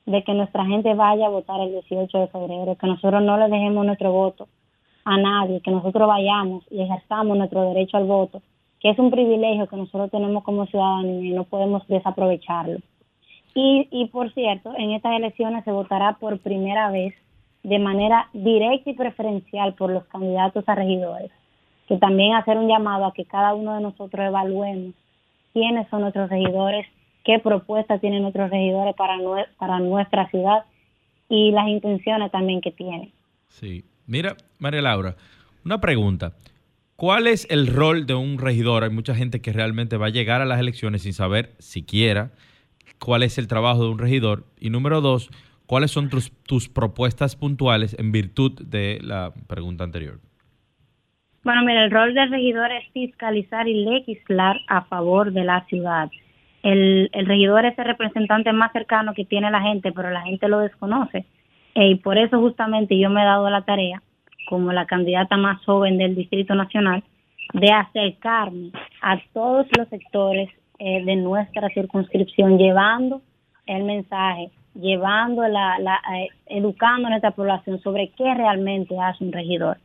de 0.06 0.22
que 0.24 0.34
nuestra 0.34 0.64
gente 0.64 0.94
vaya 0.94 1.26
a 1.26 1.30
votar 1.30 1.60
el 1.60 1.72
18 1.72 2.18
de 2.18 2.28
febrero, 2.28 2.76
que 2.76 2.86
nosotros 2.86 3.22
no 3.22 3.36
le 3.36 3.48
dejemos 3.48 3.84
nuestro 3.84 4.12
voto 4.12 4.48
a 5.04 5.16
nadie, 5.16 5.60
que 5.60 5.70
nosotros 5.70 6.08
vayamos 6.08 6.64
y 6.70 6.80
ejerzamos 6.80 7.36
nuestro 7.36 7.62
derecho 7.62 7.96
al 7.96 8.04
voto, 8.04 8.40
que 8.80 8.90
es 8.90 8.98
un 8.98 9.10
privilegio 9.10 9.66
que 9.66 9.76
nosotros 9.76 10.10
tenemos 10.10 10.42
como 10.42 10.66
ciudadanos 10.66 11.22
y 11.22 11.30
no 11.30 11.44
podemos 11.44 11.86
desaprovecharlo. 11.86 12.78
Y, 13.54 13.88
y 13.90 14.06
por 14.06 14.32
cierto, 14.32 14.72
en 14.76 14.92
estas 14.92 15.16
elecciones 15.16 15.64
se 15.64 15.72
votará 15.72 16.16
por 16.18 16.38
primera 16.38 16.90
vez 16.90 17.14
de 17.62 17.78
manera 17.78 18.28
directa 18.32 18.90
y 18.90 18.94
preferencial 18.94 19.74
por 19.74 19.90
los 19.90 20.04
candidatos 20.06 20.64
a 20.66 20.74
regidores, 20.74 21.30
que 21.88 21.96
también 21.98 22.34
hacer 22.34 22.56
un 22.56 22.68
llamado 22.68 23.04
a 23.04 23.12
que 23.12 23.24
cada 23.24 23.54
uno 23.54 23.74
de 23.74 23.82
nosotros 23.82 24.26
evaluemos 24.26 24.94
quiénes 25.52 25.88
son 25.88 26.02
nuestros 26.02 26.30
regidores, 26.30 26.86
qué 27.24 27.38
propuestas 27.38 28.00
tienen 28.00 28.22
nuestros 28.22 28.50
regidores 28.50 28.94
para, 28.96 29.78
nuestra 29.78 30.28
ciudad 30.30 30.64
y 31.28 31.50
las 31.52 31.68
intenciones 31.68 32.30
también 32.30 32.60
que 32.60 32.70
tienen. 32.70 33.12
Sí, 33.48 33.84
mira, 34.06 34.36
María 34.58 34.82
Laura, 34.82 35.16
una 35.64 35.80
pregunta. 35.80 36.32
¿Cuál 36.96 37.26
es 37.26 37.46
el 37.50 37.66
rol 37.66 38.06
de 38.06 38.14
un 38.14 38.38
regidor? 38.38 38.84
Hay 38.84 38.90
mucha 38.90 39.14
gente 39.14 39.40
que 39.40 39.52
realmente 39.52 39.96
va 39.96 40.06
a 40.06 40.10
llegar 40.10 40.42
a 40.42 40.44
las 40.44 40.60
elecciones 40.60 41.02
sin 41.02 41.14
saber 41.14 41.54
siquiera 41.58 42.30
cuál 42.98 43.22
es 43.22 43.38
el 43.38 43.48
trabajo 43.48 43.84
de 43.84 43.90
un 43.90 43.98
regidor. 43.98 44.44
Y 44.60 44.70
número 44.70 45.00
dos, 45.00 45.30
¿cuáles 45.70 45.92
son 45.92 46.08
tus, 46.08 46.32
tus 46.42 46.68
propuestas 46.68 47.36
puntuales 47.36 47.96
en 47.96 48.10
virtud 48.10 48.60
de 48.60 48.98
la 49.02 49.32
pregunta 49.46 49.84
anterior? 49.84 50.18
Bueno, 51.44 51.62
mira, 51.64 51.84
el 51.84 51.92
rol 51.92 52.12
del 52.12 52.28
regidor 52.28 52.72
es 52.72 52.90
fiscalizar 52.92 53.68
y 53.68 53.84
legislar 53.84 54.56
a 54.66 54.82
favor 54.86 55.32
de 55.32 55.44
la 55.44 55.64
ciudad. 55.66 56.10
El, 56.64 57.08
regidor 57.12 57.66
es 57.66 57.78
el 57.78 57.84
representante 57.84 58.52
más 58.52 58.72
cercano 58.72 59.14
que 59.14 59.24
tiene 59.24 59.48
la 59.48 59.62
gente, 59.62 59.92
pero 59.92 60.10
la 60.10 60.22
gente 60.22 60.48
lo 60.48 60.58
desconoce. 60.58 61.24
y 61.76 61.94
por 61.94 62.18
eso 62.18 62.40
justamente 62.40 62.98
yo 62.98 63.08
me 63.08 63.22
he 63.22 63.24
dado 63.24 63.48
la 63.48 63.62
tarea, 63.62 64.02
como 64.48 64.72
la 64.72 64.86
candidata 64.86 65.36
más 65.36 65.64
joven 65.64 65.98
del 65.98 66.16
Distrito 66.16 66.56
Nacional, 66.56 67.04
de 67.52 67.70
acercarme 67.70 68.72
a 69.02 69.20
todos 69.32 69.68
los 69.78 69.86
sectores 69.86 70.48
eh, 70.80 71.04
de 71.04 71.14
nuestra 71.14 71.68
circunscripción, 71.68 72.58
llevando 72.58 73.22
el 73.66 73.84
mensaje, 73.84 74.50
llevando 74.74 75.46
la, 75.48 75.78
la 75.78 76.00
eh, 76.16 76.28
educando 76.46 77.06
a 77.06 77.10
nuestra 77.10 77.32
población 77.32 77.80
sobre 77.80 78.08
qué 78.10 78.34
realmente 78.34 78.98
hace 78.98 79.24
un 79.24 79.32
regidor. 79.32 79.78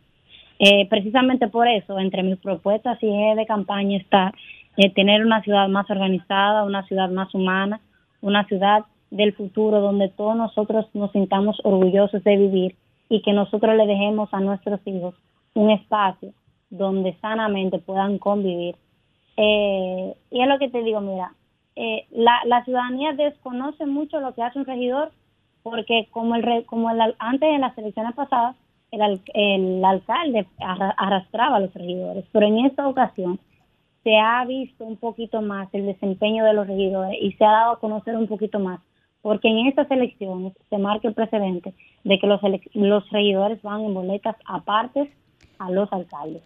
Eh, 0.59 0.87
precisamente 0.89 1.47
por 1.47 1.67
eso, 1.67 1.99
entre 1.99 2.23
mis 2.23 2.37
propuestas 2.37 2.97
y 3.01 3.07
de 3.07 3.45
campaña 3.45 3.97
está 3.97 4.31
eh, 4.77 4.89
tener 4.91 5.25
una 5.25 5.41
ciudad 5.41 5.67
más 5.67 5.89
organizada, 5.89 6.63
una 6.63 6.83
ciudad 6.83 7.09
más 7.09 7.33
humana, 7.33 7.81
una 8.21 8.45
ciudad 8.45 8.85
del 9.11 9.33
futuro 9.33 9.81
donde 9.81 10.09
todos 10.09 10.35
nosotros 10.35 10.87
nos 10.93 11.11
sintamos 11.11 11.57
orgullosos 11.63 12.23
de 12.23 12.37
vivir 12.37 12.75
y 13.09 13.21
que 13.21 13.33
nosotros 13.33 13.75
le 13.75 13.85
dejemos 13.85 14.33
a 14.33 14.39
nuestros 14.39 14.79
hijos 14.85 15.15
un 15.53 15.71
espacio 15.71 16.33
donde 16.69 17.13
sanamente 17.21 17.79
puedan 17.79 18.17
convivir. 18.17 18.75
Eh, 19.37 20.13
y 20.31 20.41
es 20.41 20.47
lo 20.47 20.57
que 20.57 20.69
te 20.69 20.83
digo, 20.83 21.01
mira, 21.01 21.31
la, 22.11 22.41
la 22.45 22.63
ciudadanía 22.63 23.13
desconoce 23.13 23.85
mucho 23.85 24.19
lo 24.19 24.33
que 24.33 24.43
hace 24.43 24.59
un 24.59 24.65
regidor 24.65 25.11
porque 25.65 26.07
como 26.11 26.35
el 26.35 26.65
como 26.65 26.91
el, 26.91 27.15
antes 27.17 27.49
en 27.49 27.61
las 27.61 27.77
elecciones 27.77 28.13
pasadas 28.13 28.55
el, 28.91 29.83
alcalde 29.83 30.45
arrastraba 30.59 31.57
a 31.57 31.59
los 31.59 31.73
regidores, 31.73 32.25
pero 32.31 32.45
en 32.45 32.65
esta 32.65 32.87
ocasión 32.87 33.39
se 34.03 34.15
ha 34.17 34.45
visto 34.45 34.85
un 34.85 34.97
poquito 34.97 35.41
más 35.41 35.67
el 35.73 35.87
desempeño 35.87 36.45
de 36.45 36.53
los 36.53 36.67
regidores 36.67 37.17
y 37.19 37.31
se 37.33 37.43
ha 37.43 37.51
dado 37.51 37.71
a 37.73 37.79
conocer 37.79 38.15
un 38.15 38.27
poquito 38.27 38.59
más, 38.59 38.79
porque 39.21 39.47
en 39.47 39.67
estas 39.67 39.89
elecciones 39.89 40.53
se 40.69 40.77
marca 40.77 41.07
el 41.07 41.15
precedente 41.15 41.73
de 42.03 42.19
que 42.19 42.27
los, 42.27 42.39
los 42.73 43.09
regidores 43.09 43.61
van 43.63 43.81
en 43.81 43.93
boletas 43.93 44.35
apartes 44.45 45.09
a 45.57 45.71
los 45.71 45.91
alcaldes. 45.91 46.43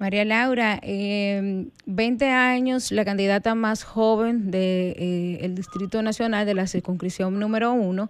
María 0.00 0.24
Laura, 0.24 0.80
eh, 0.82 1.66
20 1.84 2.30
años, 2.30 2.90
la 2.90 3.04
candidata 3.04 3.54
más 3.54 3.84
joven 3.84 4.50
del 4.50 4.52
de, 4.52 5.38
eh, 5.42 5.48
Distrito 5.50 6.00
Nacional 6.00 6.46
de 6.46 6.54
la 6.54 6.66
circunscripción 6.66 7.38
número 7.38 7.74
uno. 7.74 8.08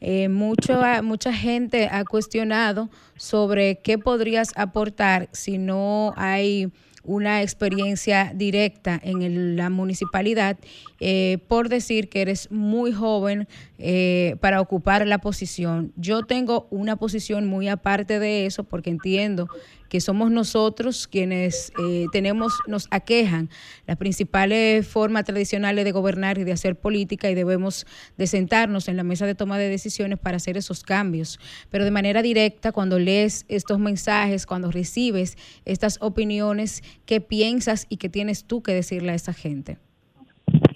Eh, 0.00 0.28
mucho, 0.28 0.80
mucha 1.02 1.32
gente 1.32 1.88
ha 1.90 2.04
cuestionado 2.04 2.90
sobre 3.16 3.80
qué 3.80 3.98
podrías 3.98 4.52
aportar 4.54 5.28
si 5.32 5.58
no 5.58 6.14
hay 6.16 6.70
una 7.02 7.42
experiencia 7.42 8.30
directa 8.32 9.00
en 9.02 9.56
la 9.56 9.68
municipalidad, 9.68 10.56
eh, 11.04 11.38
por 11.48 11.68
decir 11.68 12.08
que 12.08 12.22
eres 12.22 12.48
muy 12.52 12.92
joven 12.92 13.48
eh, 13.78 14.36
para 14.38 14.60
ocupar 14.60 15.04
la 15.04 15.18
posición. 15.18 15.92
Yo 15.96 16.22
tengo 16.22 16.68
una 16.70 16.94
posición 16.94 17.48
muy 17.48 17.66
aparte 17.66 18.20
de 18.20 18.46
eso 18.46 18.62
porque 18.62 18.90
entiendo 18.90 19.48
que 19.88 20.00
somos 20.00 20.30
nosotros 20.30 21.08
quienes 21.08 21.72
eh, 21.82 22.06
tenemos, 22.12 22.52
nos 22.68 22.86
aquejan 22.92 23.50
las 23.84 23.96
principales 23.96 24.86
formas 24.86 25.24
tradicionales 25.24 25.84
de 25.84 25.90
gobernar 25.90 26.38
y 26.38 26.44
de 26.44 26.52
hacer 26.52 26.76
política 26.76 27.28
y 27.28 27.34
debemos 27.34 27.84
de 28.16 28.28
sentarnos 28.28 28.86
en 28.86 28.96
la 28.96 29.02
mesa 29.02 29.26
de 29.26 29.34
toma 29.34 29.58
de 29.58 29.68
decisiones 29.68 30.20
para 30.20 30.36
hacer 30.36 30.56
esos 30.56 30.84
cambios. 30.84 31.40
Pero 31.68 31.84
de 31.84 31.90
manera 31.90 32.22
directa, 32.22 32.70
cuando 32.70 33.00
lees 33.00 33.44
estos 33.48 33.80
mensajes, 33.80 34.46
cuando 34.46 34.70
recibes 34.70 35.36
estas 35.64 35.98
opiniones, 36.00 36.84
¿qué 37.06 37.20
piensas 37.20 37.86
y 37.88 37.96
qué 37.96 38.08
tienes 38.08 38.44
tú 38.44 38.62
que 38.62 38.72
decirle 38.72 39.10
a 39.10 39.16
esa 39.16 39.32
gente? 39.32 39.78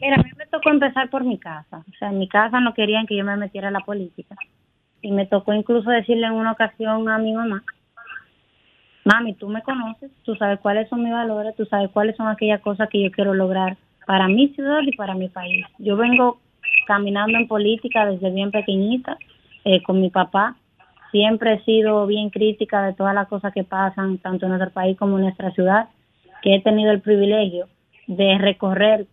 Mira, 0.07 0.21
a 0.21 0.23
mí 0.23 0.31
me 0.39 0.47
tocó 0.47 0.71
empezar 0.71 1.11
por 1.11 1.25
mi 1.25 1.37
casa. 1.37 1.79
O 1.79 1.93
sea, 1.99 2.11
en 2.11 2.21
mi 2.21 2.29
casa 2.29 2.61
no 2.61 2.75
querían 2.75 3.07
que 3.07 3.17
yo 3.17 3.25
me 3.25 3.37
metiera 3.37 3.67
en 3.67 3.73
la 3.73 3.81
política. 3.81 4.37
Y 5.03 5.11
me 5.11 5.27
tocó 5.27 5.53
incluso 5.53 5.91
decirle 5.91 6.29
en 6.29 6.35
una 6.35 6.53
ocasión 6.53 7.09
a 7.09 7.19
mi 7.19 7.33
mamá 7.33 7.65
mami, 9.07 9.35
tú 9.35 9.49
me 9.49 9.63
conoces, 9.63 10.11
tú 10.25 10.35
sabes 10.35 10.59
cuáles 10.59 10.89
son 10.89 11.05
mis 11.05 11.13
valores, 11.13 11.55
tú 11.55 11.65
sabes 11.67 11.91
cuáles 11.91 12.17
son 12.17 12.27
aquellas 12.27 12.61
cosas 12.61 12.89
que 12.89 13.03
yo 13.03 13.11
quiero 13.13 13.35
lograr 13.35 13.77
para 14.05 14.27
mi 14.27 14.49
ciudad 14.49 14.81
y 14.83 14.97
para 14.97 15.15
mi 15.15 15.29
país. 15.29 15.65
Yo 15.79 15.97
vengo 15.97 16.39
caminando 16.89 17.39
en 17.39 17.47
política 17.47 18.05
desde 18.05 18.31
bien 18.31 18.51
pequeñita 18.51 19.17
eh, 19.65 19.81
con 19.85 20.01
mi 20.01 20.11
papá. 20.11 20.57
Siempre 21.13 21.55
he 21.55 21.65
sido 21.65 22.07
bien 22.09 22.31
crítica 22.31 22.85
de 22.85 22.95
todas 22.95 23.15
las 23.15 23.29
cosas 23.29 23.55
que 23.55 23.63
pasan, 23.63 24.19
tanto 24.19 24.47
en 24.47 24.51
nuestro 24.51 24.73
país 24.73 24.99
como 24.99 25.17
en 25.17 25.25
nuestra 25.25 25.53
ciudad, 25.53 25.89
que 26.43 26.57
he 26.57 26.61
tenido 26.63 26.91
el 26.91 27.01
privilegio 27.01 27.69
de 28.09 28.39
recorrer 28.39 29.07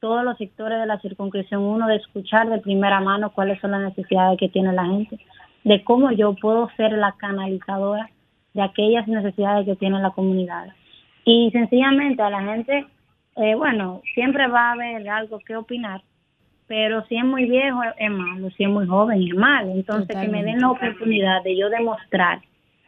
todos 0.00 0.24
los 0.24 0.36
sectores 0.38 0.80
de 0.80 0.86
la 0.86 0.98
circunscripción, 1.00 1.62
uno 1.62 1.86
de 1.86 1.96
escuchar 1.96 2.48
de 2.48 2.58
primera 2.58 3.00
mano 3.00 3.30
cuáles 3.30 3.60
son 3.60 3.72
las 3.72 3.82
necesidades 3.82 4.38
que 4.38 4.48
tiene 4.48 4.72
la 4.72 4.86
gente, 4.86 5.18
de 5.64 5.84
cómo 5.84 6.10
yo 6.12 6.34
puedo 6.34 6.68
ser 6.76 6.92
la 6.92 7.12
canalizadora 7.12 8.10
de 8.54 8.62
aquellas 8.62 9.06
necesidades 9.06 9.66
que 9.66 9.76
tiene 9.76 10.00
la 10.00 10.10
comunidad. 10.10 10.68
Y 11.24 11.50
sencillamente 11.52 12.22
a 12.22 12.30
la 12.30 12.42
gente, 12.42 12.86
eh, 13.36 13.54
bueno, 13.54 14.00
siempre 14.14 14.48
va 14.48 14.70
a 14.70 14.72
haber 14.72 15.08
algo 15.08 15.38
que 15.40 15.56
opinar, 15.56 16.02
pero 16.66 17.04
si 17.06 17.16
es 17.16 17.24
muy 17.24 17.46
viejo 17.48 17.80
es 17.98 18.10
malo, 18.10 18.50
si 18.50 18.64
es 18.64 18.70
muy 18.70 18.86
joven 18.86 19.22
es 19.22 19.34
malo. 19.34 19.72
Entonces 19.72 20.16
que 20.16 20.28
me 20.28 20.42
den 20.42 20.60
la 20.60 20.70
oportunidad 20.70 21.42
de 21.42 21.56
yo 21.56 21.68
demostrar 21.68 22.40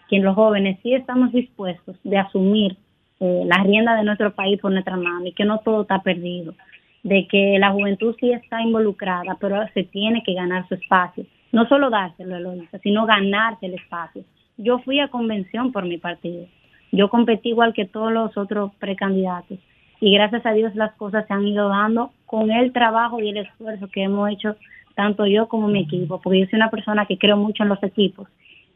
que 0.08 0.18
los 0.18 0.34
jóvenes 0.34 0.78
sí 0.82 0.94
estamos 0.94 1.32
dispuestos 1.32 1.96
de 2.04 2.18
asumir 2.18 2.76
eh, 3.20 3.42
la 3.46 3.62
rienda 3.62 3.96
de 3.96 4.04
nuestro 4.04 4.34
país 4.34 4.60
por 4.60 4.72
nuestra 4.72 4.96
mano 4.96 5.26
y 5.26 5.32
que 5.32 5.44
no 5.44 5.58
todo 5.58 5.82
está 5.82 6.00
perdido, 6.02 6.54
de 7.02 7.26
que 7.28 7.58
la 7.58 7.72
juventud 7.72 8.14
sí 8.20 8.30
está 8.32 8.62
involucrada, 8.62 9.36
pero 9.40 9.56
se 9.74 9.84
tiene 9.84 10.22
que 10.24 10.34
ganar 10.34 10.66
su 10.68 10.74
espacio. 10.74 11.24
No 11.50 11.66
solo 11.68 11.90
dárselo, 11.90 12.36
Eloisa, 12.36 12.78
sino 12.78 13.06
ganarse 13.06 13.66
el 13.66 13.74
espacio 13.74 14.24
yo 14.62 14.78
fui 14.80 15.00
a 15.00 15.08
convención 15.08 15.72
por 15.72 15.84
mi 15.84 15.98
partido. 15.98 16.46
Yo 16.92 17.08
competí 17.08 17.50
igual 17.50 17.72
que 17.72 17.86
todos 17.86 18.12
los 18.12 18.36
otros 18.36 18.72
precandidatos. 18.78 19.58
Y 20.00 20.12
gracias 20.14 20.44
a 20.44 20.52
Dios 20.52 20.74
las 20.74 20.92
cosas 20.94 21.26
se 21.26 21.32
han 21.32 21.46
ido 21.46 21.68
dando 21.68 22.12
con 22.26 22.50
el 22.50 22.72
trabajo 22.72 23.20
y 23.20 23.30
el 23.30 23.38
esfuerzo 23.38 23.88
que 23.88 24.02
hemos 24.02 24.30
hecho 24.30 24.56
tanto 24.94 25.26
yo 25.26 25.48
como 25.48 25.68
mi 25.68 25.80
equipo, 25.80 26.20
porque 26.20 26.40
yo 26.40 26.46
soy 26.46 26.58
una 26.58 26.70
persona 26.70 27.06
que 27.06 27.16
creo 27.16 27.36
mucho 27.36 27.62
en 27.62 27.70
los 27.70 27.82
equipos. 27.82 28.28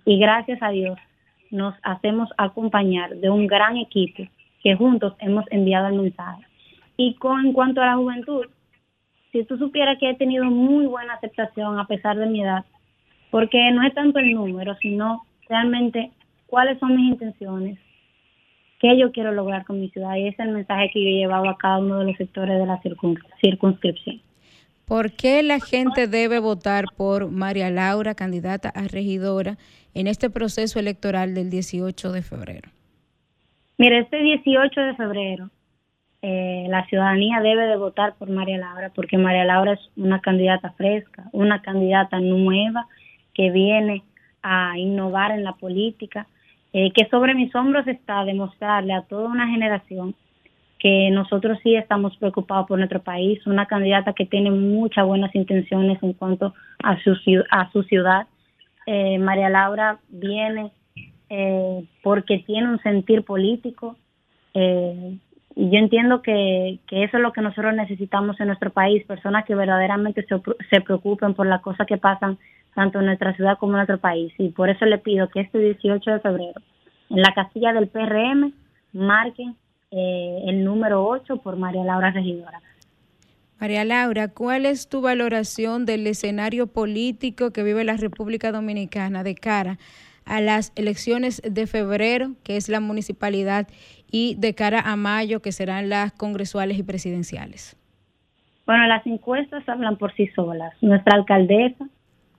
Y 0.05 0.19
gracias 0.19 0.63
a 0.63 0.71
Dios 0.71 0.99
nos 1.51 1.75
hacemos 1.83 2.31
acompañar 2.39 3.15
de 3.17 3.29
un 3.29 3.47
gran 3.47 3.77
equipo 3.77 4.23
que 4.63 4.75
juntos 4.77 5.15
hemos 5.19 5.45
enviado 5.51 5.89
el 5.89 6.01
mensaje. 6.01 6.46
Y 6.97 7.15
con 7.15 7.47
en 7.47 7.53
cuanto 7.53 7.83
a 7.83 7.87
la 7.87 7.97
juventud, 7.97 8.47
si 9.33 9.45
tú 9.45 9.59
supieras 9.59 9.99
que 9.99 10.11
he 10.11 10.15
tenido 10.15 10.45
muy 10.47 10.87
buena 10.87 11.15
aceptación 11.15 11.79
a 11.79 11.87
pesar 11.87 12.17
de 12.17 12.27
mi 12.27 12.43
edad, 12.43 12.65
porque 13.31 13.71
no 13.73 13.87
es 13.87 13.93
tanto 13.95 14.19
el 14.19 14.33
número, 14.33 14.75
sino 14.77 15.27
realmente 15.49 16.11
cuáles 16.47 16.79
son 16.79 16.97
mis 16.97 17.13
intenciones, 17.13 17.79
qué 18.81 18.97
yo 18.99 19.13
quiero 19.13 19.33
lograr 19.33 19.65
con 19.67 19.81
mi 19.81 19.91
ciudad. 19.91 20.17
Y 20.17 20.29
ese 20.29 20.43
es 20.43 20.49
el 20.49 20.55
mensaje 20.55 20.91
que 20.93 21.03
yo 21.03 21.09
he 21.09 21.19
llevado 21.19 21.49
a 21.49 21.59
cada 21.59 21.79
uno 21.79 21.99
de 21.99 22.07
los 22.07 22.17
sectores 22.17 22.59
de 22.59 22.67
la 22.67 22.81
circunscripción. 23.43 24.21
¿Por 24.87 25.13
qué 25.13 25.43
la 25.43 25.59
gente 25.59 26.07
debe 26.07 26.39
votar 26.39 26.85
por 26.97 27.29
María 27.29 27.71
Laura, 27.71 28.15
candidata 28.15 28.69
a 28.69 28.87
regidora, 28.87 29.59
en 29.95 30.07
este 30.07 30.31
proceso 30.31 30.79
electoral 30.79 31.35
del 31.35 31.51
18 31.51 32.13
de 32.13 32.23
febrero? 32.23 32.71
Mire, 33.79 33.99
este 33.99 34.23
18 34.23 34.81
de 34.81 34.95
febrero 34.95 35.51
eh, 36.23 36.67
la 36.69 36.85
ciudadanía 36.87 37.41
debe 37.41 37.67
de 37.67 37.77
votar 37.77 38.15
por 38.15 38.31
María 38.31 38.59
Laura 38.59 38.91
porque 38.95 39.19
María 39.19 39.45
Laura 39.45 39.73
es 39.75 39.91
una 39.97 40.21
candidata 40.21 40.71
fresca, 40.73 41.25
una 41.33 41.63
candidata 41.63 42.19
nueva 42.21 42.87
que 43.35 43.51
viene 43.51 44.03
a 44.43 44.79
innovar 44.79 45.33
en 45.33 45.45
la 45.45 45.53
política, 45.53 46.27
eh, 46.73 46.93
que 46.93 47.07
sobre 47.09 47.35
mis 47.35 47.55
hombros 47.55 47.87
está 47.87 48.25
demostrarle 48.25 48.95
a 48.95 49.03
toda 49.03 49.29
una 49.29 49.49
generación 49.49 50.15
que 50.79 51.11
nosotros 51.11 51.59
sí 51.63 51.75
estamos 51.75 52.17
preocupados 52.17 52.67
por 52.67 52.79
nuestro 52.79 53.03
país, 53.03 53.45
una 53.47 53.67
candidata 53.67 54.13
que 54.13 54.27
tiene 54.27 54.51
muchas 54.51 55.07
buenas 55.07 55.35
intenciones 55.35 56.03
en 56.03 56.13
cuanto 56.13 56.55
a 56.83 56.99
su, 57.03 57.17
a 57.51 57.71
su 57.73 57.83
ciudad. 57.83 58.27
Eh, 58.87 59.19
María 59.19 59.49
Laura 59.49 59.99
viene 60.09 60.71
eh, 61.29 61.85
porque 62.03 62.39
tiene 62.47 62.69
un 62.69 62.81
sentir 62.83 63.25
político. 63.25 63.97
Eh, 64.55 65.19
y 65.59 65.71
yo 65.71 65.79
entiendo 65.79 66.21
que, 66.21 66.81
que, 66.87 67.03
eso 67.03 67.17
es 67.17 67.23
lo 67.23 67.33
que 67.33 67.41
nosotros 67.41 67.75
necesitamos 67.75 68.39
en 68.39 68.49
nuestro 68.49 68.71
país, 68.71 69.07
personas 69.07 69.47
que 69.47 69.55
verdaderamente 69.55 70.23
se, 70.27 70.37
se 70.69 70.81
preocupen 70.83 71.33
por 71.33 71.47
las 71.47 71.63
cosas 71.63 71.87
que 71.87 71.97
pasan 71.97 72.39
tanto 72.75 73.01
en 73.01 73.07
nuestra 73.07 73.35
ciudad 73.35 73.57
como 73.59 73.73
en 73.73 73.79
nuestro 73.79 73.99
país. 73.99 74.35
Y 74.37 74.51
por 74.51 74.69
eso 74.69 74.85
le 74.85 74.99
pido 74.99 75.31
que 75.31 75.41
este 75.41 75.59
18 75.59 76.11
de 76.11 76.21
febrero, 76.21 76.61
en 77.09 77.23
la 77.23 77.33
casilla 77.35 77.73
del 77.73 77.89
PRM, 77.89 78.53
marquen 78.93 79.57
eh, 79.93 80.43
el 80.47 80.63
número 80.63 81.07
8 81.07 81.39
por 81.39 81.57
María 81.57 81.85
Laura 81.85 82.11
Regidora. 82.11 82.61
María 83.59 83.87
Laura, 83.87 84.29
¿cuál 84.29 84.67
es 84.67 84.91
tu 84.91 85.01
valoración 85.01 85.87
del 85.87 86.07
escenario 86.07 86.67
político 86.67 87.51
que 87.51 87.63
vive 87.63 87.83
la 87.83 87.97
República 87.97 88.53
Dominicana 88.53 89.23
de 89.23 89.35
cara 89.35 89.79
a 90.27 90.41
las 90.41 90.73
elecciones 90.75 91.41
de 91.43 91.67
febrero, 91.67 92.33
que 92.43 92.57
es 92.57 92.69
la 92.69 92.81
municipalidad, 92.81 93.69
y 94.11 94.37
de 94.39 94.55
cara 94.55 94.81
a 94.81 94.97
mayo, 94.97 95.41
que 95.41 95.53
serán 95.53 95.89
las 95.89 96.13
congresuales 96.13 96.79
y 96.79 96.83
presidenciales? 96.83 97.77
Bueno, 98.67 98.87
las 98.87 99.07
encuestas 99.07 99.69
hablan 99.69 99.97
por 99.97 100.13
sí 100.15 100.27
solas. 100.29 100.75
Nuestra 100.81 101.17
alcaldesa 101.17 101.87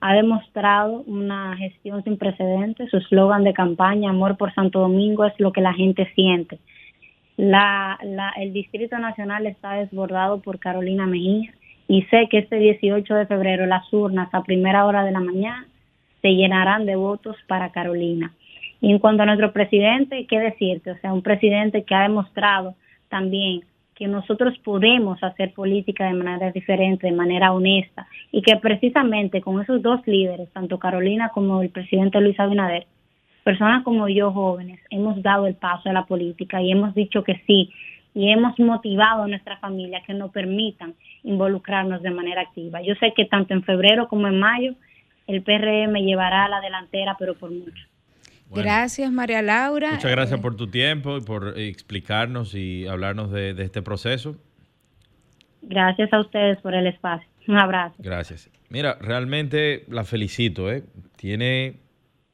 ha 0.00 0.14
demostrado 0.14 1.02
una 1.06 1.56
gestión 1.56 2.04
sin 2.04 2.18
precedentes. 2.18 2.90
Su 2.90 2.98
eslogan 2.98 3.44
de 3.44 3.54
campaña, 3.54 4.10
Amor 4.10 4.36
por 4.36 4.54
Santo 4.54 4.80
Domingo, 4.80 5.24
es 5.24 5.32
lo 5.38 5.52
que 5.52 5.60
la 5.60 5.72
gente 5.72 6.10
siente. 6.14 6.58
La, 7.36 7.98
la, 8.02 8.30
el 8.36 8.52
Distrito 8.52 8.98
Nacional 8.98 9.46
está 9.46 9.74
desbordado 9.74 10.40
por 10.40 10.58
Carolina 10.58 11.06
Mejía 11.06 11.52
y 11.86 12.02
sé 12.02 12.28
que 12.30 12.38
este 12.38 12.56
18 12.56 13.14
de 13.14 13.26
febrero 13.26 13.64
las 13.66 13.90
urnas 13.92 14.28
a 14.32 14.42
primera 14.42 14.84
hora 14.84 15.04
de 15.04 15.12
la 15.12 15.20
mañana 15.20 15.66
se 16.20 16.28
llenarán 16.28 16.84
de 16.84 16.96
votos 16.96 17.36
para 17.46 17.70
Carolina. 17.70 18.32
Y 18.80 18.92
en 18.92 18.98
cuanto 18.98 19.22
a 19.22 19.26
nuestro 19.26 19.52
presidente, 19.52 20.26
¿qué 20.26 20.38
decirte? 20.38 20.92
O 20.92 20.98
sea, 20.98 21.12
un 21.12 21.22
presidente 21.22 21.82
que 21.82 21.94
ha 21.94 22.02
demostrado 22.02 22.74
también 23.08 23.62
que 23.94 24.06
nosotros 24.06 24.56
podemos 24.58 25.20
hacer 25.24 25.52
política 25.52 26.06
de 26.06 26.14
manera 26.14 26.52
diferente, 26.52 27.08
de 27.08 27.12
manera 27.12 27.52
honesta, 27.52 28.06
y 28.30 28.42
que 28.42 28.56
precisamente 28.56 29.40
con 29.40 29.60
esos 29.60 29.82
dos 29.82 30.06
líderes, 30.06 30.48
tanto 30.52 30.78
Carolina 30.78 31.30
como 31.34 31.62
el 31.62 31.70
presidente 31.70 32.20
Luis 32.20 32.38
Abinader, 32.38 32.86
personas 33.42 33.82
como 33.82 34.08
yo 34.08 34.30
jóvenes 34.30 34.78
hemos 34.90 35.20
dado 35.22 35.48
el 35.48 35.54
paso 35.54 35.88
a 35.88 35.92
la 35.92 36.04
política 36.04 36.62
y 36.62 36.70
hemos 36.70 36.94
dicho 36.94 37.24
que 37.24 37.42
sí 37.46 37.72
y 38.14 38.30
hemos 38.30 38.58
motivado 38.58 39.22
a 39.22 39.28
nuestra 39.28 39.56
familia 39.56 40.02
que 40.06 40.14
nos 40.14 40.30
permitan 40.30 40.94
involucrarnos 41.24 42.02
de 42.02 42.10
manera 42.10 42.42
activa. 42.42 42.82
Yo 42.82 42.94
sé 42.96 43.12
que 43.16 43.24
tanto 43.24 43.54
en 43.54 43.62
febrero 43.62 44.06
como 44.06 44.28
en 44.28 44.38
mayo 44.38 44.74
el 45.26 45.42
PRM 45.42 45.94
llevará 45.96 46.44
a 46.44 46.48
la 46.48 46.60
delantera, 46.60 47.16
pero 47.18 47.34
por 47.34 47.50
mucho. 47.50 47.84
Gracias, 48.50 49.10
María 49.12 49.42
Laura. 49.42 49.92
Muchas 49.92 50.10
gracias 50.10 50.38
eh, 50.38 50.42
por 50.42 50.56
tu 50.56 50.68
tiempo 50.68 51.16
y 51.18 51.20
por 51.20 51.58
explicarnos 51.58 52.54
y 52.54 52.86
hablarnos 52.86 53.30
de, 53.30 53.54
de 53.54 53.64
este 53.64 53.82
proceso. 53.82 54.36
Gracias 55.62 56.12
a 56.12 56.20
ustedes 56.20 56.60
por 56.60 56.74
el 56.74 56.86
espacio. 56.86 57.28
Un 57.46 57.58
abrazo. 57.58 57.94
Gracias. 57.98 58.50
Mira, 58.68 58.98
realmente 59.00 59.84
la 59.88 60.04
felicito. 60.04 60.70
¿eh? 60.70 60.84
Tiene 61.16 61.80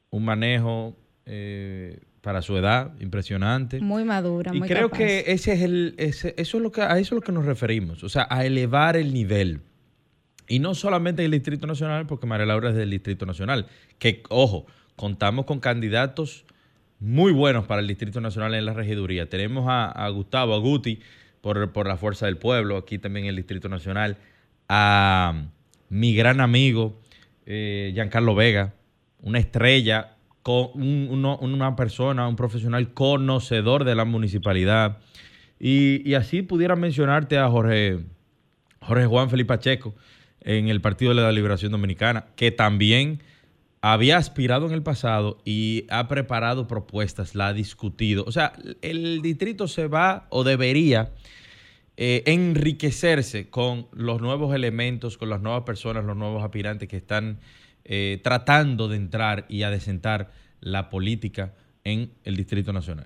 un 0.09 0.25
manejo 0.25 0.95
eh, 1.25 1.99
para 2.21 2.41
su 2.41 2.57
edad, 2.57 2.93
impresionante. 2.99 3.79
Muy 3.79 4.03
madura, 4.03 4.51
y 4.53 4.61
creo 4.61 4.89
que 4.89 5.25
ese 5.27 5.53
es 5.53 5.61
el, 5.61 5.95
ese, 5.97 6.33
eso 6.37 6.57
es 6.57 6.63
lo 6.63 6.71
que, 6.71 6.81
a 6.81 6.97
eso 6.97 7.15
es 7.15 7.19
lo 7.19 7.21
que 7.21 7.31
nos 7.31 7.45
referimos, 7.45 8.03
o 8.03 8.09
sea, 8.09 8.27
a 8.29 8.45
elevar 8.45 8.97
el 8.97 9.13
nivel. 9.13 9.61
Y 10.47 10.59
no 10.59 10.75
solamente 10.75 11.21
del 11.21 11.31
Distrito 11.31 11.65
Nacional, 11.67 12.05
porque 12.07 12.27
María 12.27 12.45
Laura 12.45 12.69
es 12.69 12.75
del 12.75 12.89
Distrito 12.89 13.25
Nacional, 13.25 13.67
que, 13.99 14.23
ojo, 14.29 14.67
contamos 14.95 15.45
con 15.45 15.59
candidatos 15.59 16.45
muy 16.99 17.31
buenos 17.31 17.65
para 17.65 17.81
el 17.81 17.87
Distrito 17.87 18.21
Nacional 18.21 18.53
en 18.53 18.65
la 18.65 18.73
regiduría. 18.73 19.29
Tenemos 19.29 19.65
a, 19.67 20.09
Gustavo, 20.09 20.53
a 20.53 20.59
Guti, 20.59 20.99
por, 21.41 21.71
por, 21.71 21.87
la 21.87 21.97
Fuerza 21.97 22.25
del 22.25 22.37
Pueblo, 22.37 22.77
aquí 22.77 22.97
también 22.97 23.25
en 23.25 23.29
el 23.29 23.35
Distrito 23.35 23.69
Nacional, 23.69 24.17
a 24.69 25.43
mi 25.89 26.15
gran 26.15 26.41
amigo 26.41 26.99
eh, 27.45 27.91
Giancarlo 27.93 28.33
Vega, 28.33 28.73
una 29.21 29.39
estrella 29.39 30.15
con 30.41 30.69
una 30.75 31.75
persona, 31.75 32.27
un 32.27 32.35
profesional 32.35 32.93
conocedor 32.93 33.83
de 33.83 33.95
la 33.95 34.05
municipalidad. 34.05 34.99
Y, 35.59 36.13
así 36.13 36.43
pudiera 36.43 36.75
mencionarte 36.75 37.39
a 37.39 37.49
Jorge, 37.49 37.99
Jorge 38.79 39.05
Juan 39.07 39.31
Felipe 39.31 39.47
Pacheco 39.47 39.95
en 40.41 40.67
el 40.67 40.81
Partido 40.81 41.15
de 41.15 41.21
la 41.21 41.31
Liberación 41.31 41.71
Dominicana, 41.71 42.25
que 42.35 42.51
también 42.51 43.23
había 43.93 44.17
aspirado 44.17 44.65
en 44.65 44.73
el 44.73 44.81
pasado 44.81 45.37
y 45.45 45.85
ha 45.91 46.07
preparado 46.07 46.67
propuestas, 46.67 47.35
la 47.35 47.49
ha 47.49 47.53
discutido. 47.53 48.23
O 48.25 48.31
sea, 48.31 48.53
el 48.81 49.21
distrito 49.21 49.67
se 49.67 49.85
va 49.85 50.25
o 50.31 50.43
debería 50.43 51.11
eh, 51.95 52.23
enriquecerse 52.25 53.47
con 53.51 53.87
los 53.91 54.21
nuevos 54.21 54.55
elementos, 54.55 55.19
con 55.19 55.29
las 55.29 55.39
nuevas 55.39 55.65
personas, 55.65 56.03
los 56.03 56.17
nuevos 56.17 56.43
aspirantes 56.43 56.89
que 56.89 56.97
están 56.97 57.37
eh, 57.83 58.19
tratando 58.23 58.87
de 58.87 58.97
entrar 58.97 59.45
y 59.49 59.61
adecentar 59.61 60.31
la 60.61 60.89
política 60.89 61.53
en 61.83 62.11
el 62.23 62.37
Distrito 62.37 62.73
Nacional. 62.73 63.05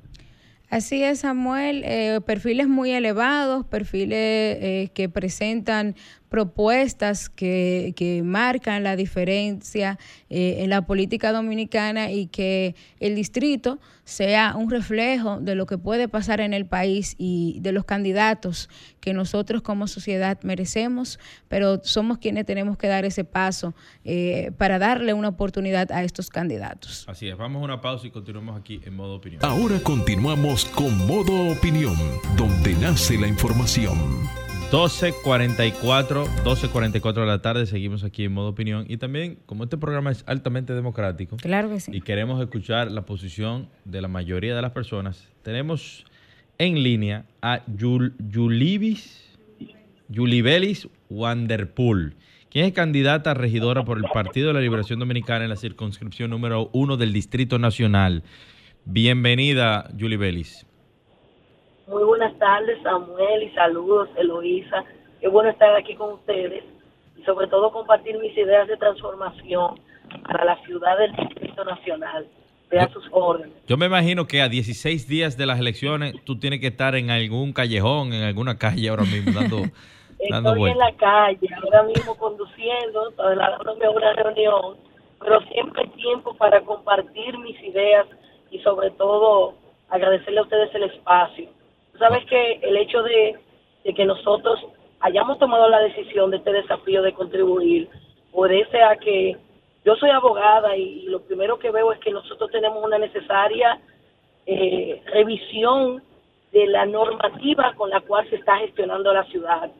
Así 0.70 1.04
es, 1.04 1.20
Samuel. 1.20 1.84
Eh, 1.84 2.22
perfiles 2.26 2.70
muy 2.70 2.92
elevados, 2.92 3.65
perfiles 3.65 4.92
que 4.92 5.10
presentan 5.12 5.96
propuestas 6.30 7.30
que, 7.30 7.94
que 7.96 8.22
marcan 8.24 8.84
la 8.84 8.96
diferencia 8.96 9.98
eh, 10.30 10.58
en 10.60 10.70
la 10.70 10.84
política 10.84 11.32
dominicana 11.32 12.12
y 12.12 12.28
que 12.28 12.76
el 13.00 13.15
distrito 13.15 13.80
sea 14.04 14.56
un 14.56 14.70
reflejo 14.70 15.39
de 15.39 15.56
lo 15.56 15.65
que 15.65 15.78
puede 15.78 16.08
pasar 16.08 16.42
en 16.42 16.54
el 16.54 16.65
país 16.65 17.15
y 17.18 17.60
de 17.62 17.72
los 17.72 17.86
candidatos 17.86 18.70
que 19.00 19.13
nosotros 19.13 19.62
como 19.62 19.88
sociedad 19.88 20.39
merecemos, 20.44 21.20
pero 21.48 21.82
somos 21.84 22.18
quienes 22.18 22.46
tenemos 22.46 22.78
que 22.78 22.88
dar 22.88 23.06
ese 23.06 23.24
paso 23.24 23.76
eh, 24.04 24.52
para 24.58 24.80
darle 24.80 25.13
una 25.13 25.30
oportunidad 25.30 25.92
a 25.92 26.04
estos 26.04 26.30
candidatos. 26.30 27.06
Así 27.08 27.28
es, 27.28 27.38
vamos 27.38 27.62
a 27.62 27.65
una 27.65 27.82
pausa 27.82 28.08
y 28.08 28.12
continuamos 28.12 28.60
aquí 28.60 28.82
en 28.84 28.96
modo 28.96 29.15
opinión. 29.15 29.44
Ahora 29.44 29.80
continuamos 29.82 30.65
con 30.65 31.08
modo 31.08 31.52
opinión, 31.52 31.96
donde 32.36 32.74
nace 32.76 33.18
la 33.18 33.28
información. 33.28 34.48
12.44, 34.71 36.27
12.44 36.43 37.13
de 37.13 37.25
la 37.25 37.41
tarde, 37.41 37.65
seguimos 37.65 38.03
aquí 38.03 38.25
en 38.25 38.34
modo 38.34 38.49
opinión. 38.49 38.86
Y 38.88 38.97
también, 38.97 39.39
como 39.47 39.63
este 39.63 39.79
programa 39.79 40.12
es 40.12 40.23
altamente 40.27 40.73
democrático, 40.73 41.38
claro 41.38 41.69
que 41.69 41.79
sí. 41.79 41.91
y 41.91 42.01
queremos 42.01 42.39
escuchar 42.39 42.91
la 42.91 43.03
posición 43.03 43.67
de 43.86 43.99
la 43.99 44.08
mayoría 44.08 44.55
de 44.55 44.62
las 44.62 44.71
personas, 44.71 45.27
tenemos 45.41 46.05
en 46.60 46.84
línea 46.84 47.25
a 47.41 47.63
Yul, 47.65 48.13
Yulibelis 50.08 50.88
Wanderpool, 51.10 52.15
quien 52.51 52.65
es 52.65 52.73
candidata 52.73 53.32
a 53.32 53.34
regidora 53.34 53.84
por 53.86 53.97
el 53.97 54.03
Partido 54.13 54.49
de 54.49 54.53
la 54.53 54.62
Liberación 54.62 54.99
Dominicana 54.99 55.45
en 55.45 55.49
la 55.49 55.55
circunscripción 55.55 56.29
número 56.29 56.69
uno 56.73 56.95
del 56.95 57.12
Distrito 57.12 57.58
Nacional. 57.58 58.21
Bienvenida, 58.86 59.89
Yulibelis. 59.97 60.68
Muy 61.89 62.04
buenas 62.04 62.38
tardes, 62.38 62.78
Samuel, 62.84 63.41
y 63.41 63.49
saludos, 63.56 64.10
Eloísa. 64.15 64.86
Qué 65.19 65.28
bueno 65.28 65.49
estar 65.49 65.75
aquí 65.75 65.95
con 65.95 66.13
ustedes 66.13 66.63
y 67.17 67.23
sobre 67.23 67.47
todo 67.47 67.71
compartir 67.71 68.15
mis 68.19 68.38
ideas 68.38 68.67
de 68.67 68.78
transformación 68.78 69.80
para 70.23 70.45
la 70.45 70.56
ciudad 70.65 70.99
del 70.99 71.15
Distrito 71.15 71.65
Nacional. 71.65 72.28
Vea 72.69 72.88
sus 72.93 73.04
órdenes. 73.10 73.56
Yo 73.65 73.75
me 73.75 73.88
imagino 73.88 74.28
que 74.28 74.43
a 74.43 74.49
16 74.49 75.08
días 75.08 75.36
de 75.36 75.47
las 75.47 75.60
elecciones 75.60 76.13
tú 76.25 76.38
tienes 76.38 76.60
que 76.60 76.67
estar 76.67 76.93
en 76.93 77.10
algún 77.10 77.54
callejón, 77.54 78.13
en 78.13 78.21
alguna 78.21 78.60
calle 78.60 78.88
ahora 78.88 79.04
mismo 79.06 79.32
dando, 79.32 79.58
Estoy 80.19 80.69
en 80.69 80.78
la 80.78 80.93
calle, 80.93 81.47
ahora 81.63 81.84
mismo 81.84 82.15
conduciendo, 82.17 83.10
trasladándome 83.15 83.90
una 83.90 84.13
reunión, 84.13 84.77
pero 85.19 85.42
siempre 85.52 85.81
hay 85.81 85.90
tiempo 85.90 86.35
para 86.35 86.62
compartir 86.62 87.35
mis 87.40 87.60
ideas 87.63 88.06
y 88.52 88.60
sobre 88.60 88.92
todo 88.92 89.56
agradecerle 89.90 90.40
a 90.40 90.44
ustedes 90.44 90.75
el 90.75 90.83
espacio 90.83 91.58
sabes 92.00 92.25
que 92.25 92.54
el 92.63 92.77
hecho 92.77 93.04
de, 93.04 93.37
que 93.95 94.06
nosotros 94.06 94.60
hayamos 95.02 95.37
tomado 95.37 95.69
la 95.69 95.81
decisión 95.81 96.31
de 96.31 96.37
este 96.37 96.52
desafío 96.52 97.02
de 97.02 97.13
contribuir 97.13 97.89
obedece 98.31 98.81
a 98.81 98.95
que 98.95 99.37
yo 99.85 99.95
soy 99.95 100.10
abogada 100.10 100.75
y, 100.75 101.04
lo 101.04 101.21
primero 101.21 101.60
que 101.60 101.71
veo 101.71 101.91
es 101.91 102.00
que 102.00 102.12
nosotros 102.12 102.50
tenemos 102.52 102.83
una 102.83 102.97
necesaria 102.97 103.79
eh, 104.45 105.02
revisión 105.08 106.02
de 106.52 106.67
la 106.67 106.85
normativa 106.85 107.73
con 107.75 107.89
la 107.89 108.02
cual 108.02 108.27
se 108.29 108.37
está 108.37 108.58
gestionando 108.58 109.13
la 109.13 109.23
ciudad. 109.25 109.71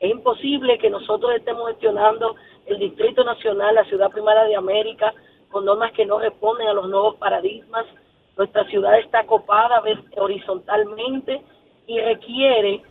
Es 0.00 0.10
imposible 0.10 0.78
que 0.78 0.90
nosotros 0.90 1.32
estemos 1.34 1.68
gestionando 1.70 2.34
el 2.66 2.78
Distrito 2.78 3.24
Nacional, 3.24 3.74
la 3.74 3.84
ciudad 3.84 4.10
primera 4.10 4.44
de 4.44 4.56
América, 4.56 5.14
con 5.50 5.64
normas 5.64 5.92
que 5.92 6.06
no 6.06 6.18
responden 6.18 6.68
a 6.68 6.72
los 6.72 6.88
nuevos 6.88 7.16
paradigmas. 7.16 7.86
Nuestra 8.36 8.64
ciudad 8.64 8.98
está 8.98 9.24
copada 9.24 9.82
horizontalmente 10.16 11.42
y 11.86 12.00
requiere 12.00 12.82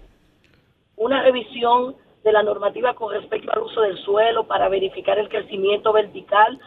una 0.97 1.23
revisión 1.23 1.95
de 2.23 2.31
la 2.31 2.43
normativa 2.43 2.93
con 2.93 3.13
respecto 3.13 3.51
al 3.51 3.63
uso 3.63 3.81
del 3.81 3.97
suelo 3.99 4.45
para 4.45 4.69
verificar 4.69 5.17
el 5.19 5.29
crecimiento 5.29 5.91
vertical, 5.91 6.59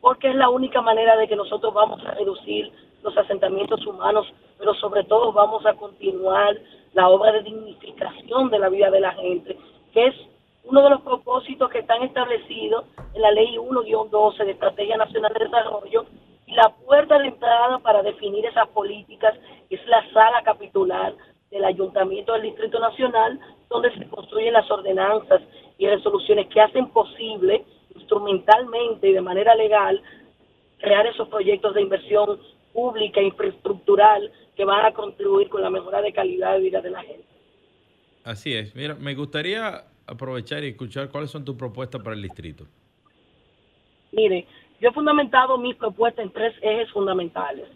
porque 0.00 0.28
es 0.30 0.34
la 0.34 0.48
única 0.48 0.80
manera 0.80 1.16
de 1.16 1.28
que 1.28 1.36
nosotros 1.36 1.74
vamos 1.74 2.04
a 2.04 2.12
reducir 2.12 2.72
los 3.02 3.16
asentamientos 3.16 3.84
humanos, 3.86 4.26
pero 4.58 4.74
sobre 4.74 5.04
todo 5.04 5.32
vamos 5.32 5.64
a 5.66 5.74
continuar 5.74 6.56
la 6.94 7.08
obra 7.08 7.32
de 7.32 7.42
dignificación 7.42 8.50
de 8.50 8.58
la 8.58 8.68
vida 8.68 8.90
de 8.90 9.00
la 9.00 9.12
gente, 9.12 9.56
que 9.92 10.06
es 10.06 10.14
uno 10.64 10.82
de 10.82 10.90
los 10.90 11.00
propósitos 11.02 11.70
que 11.70 11.80
están 11.80 12.02
establecidos 12.02 12.84
en 13.14 13.22
la 13.22 13.30
Ley 13.30 13.56
1-12 13.56 14.44
de 14.44 14.52
Estrategia 14.52 14.96
Nacional 14.96 15.32
de 15.32 15.44
Desarrollo 15.44 16.06
y 16.46 16.54
la 16.54 16.70
puerta 16.70 17.18
de 17.18 17.28
entrada 17.28 17.78
para 17.78 18.02
definir 18.02 18.44
esas 18.46 18.68
políticas 18.68 19.34
es 19.70 19.86
la 19.86 20.02
sala 20.12 20.42
capitular 20.42 21.14
del 21.50 21.64
Ayuntamiento 21.64 22.32
del 22.32 22.42
Distrito 22.42 22.78
Nacional, 22.78 23.40
donde 23.68 23.92
se 23.94 24.06
construyen 24.08 24.52
las 24.52 24.70
ordenanzas 24.70 25.42
y 25.78 25.86
resoluciones 25.86 26.46
que 26.48 26.60
hacen 26.60 26.88
posible 26.90 27.64
instrumentalmente 27.94 29.08
y 29.08 29.12
de 29.12 29.20
manera 29.20 29.54
legal 29.54 30.02
crear 30.78 31.06
esos 31.06 31.28
proyectos 31.28 31.74
de 31.74 31.82
inversión 31.82 32.38
pública, 32.72 33.20
infraestructural, 33.20 34.30
que 34.56 34.64
van 34.64 34.84
a 34.84 34.92
contribuir 34.92 35.48
con 35.48 35.62
la 35.62 35.70
mejora 35.70 36.02
de 36.02 36.12
calidad 36.12 36.54
de 36.54 36.60
vida 36.60 36.80
de 36.80 36.90
la 36.90 37.02
gente. 37.02 37.24
Así 38.24 38.54
es. 38.54 38.74
Mira, 38.74 38.94
me 38.94 39.14
gustaría 39.14 39.84
aprovechar 40.06 40.64
y 40.64 40.68
escuchar 40.68 41.10
cuáles 41.10 41.30
son 41.30 41.44
tus 41.44 41.56
propuestas 41.56 42.02
para 42.02 42.16
el 42.16 42.22
distrito. 42.22 42.64
Mire, 44.12 44.46
yo 44.80 44.88
he 44.88 44.92
fundamentado 44.92 45.58
mis 45.58 45.76
propuestas 45.76 46.24
en 46.24 46.32
tres 46.32 46.54
ejes 46.62 46.90
fundamentales. 46.90 47.68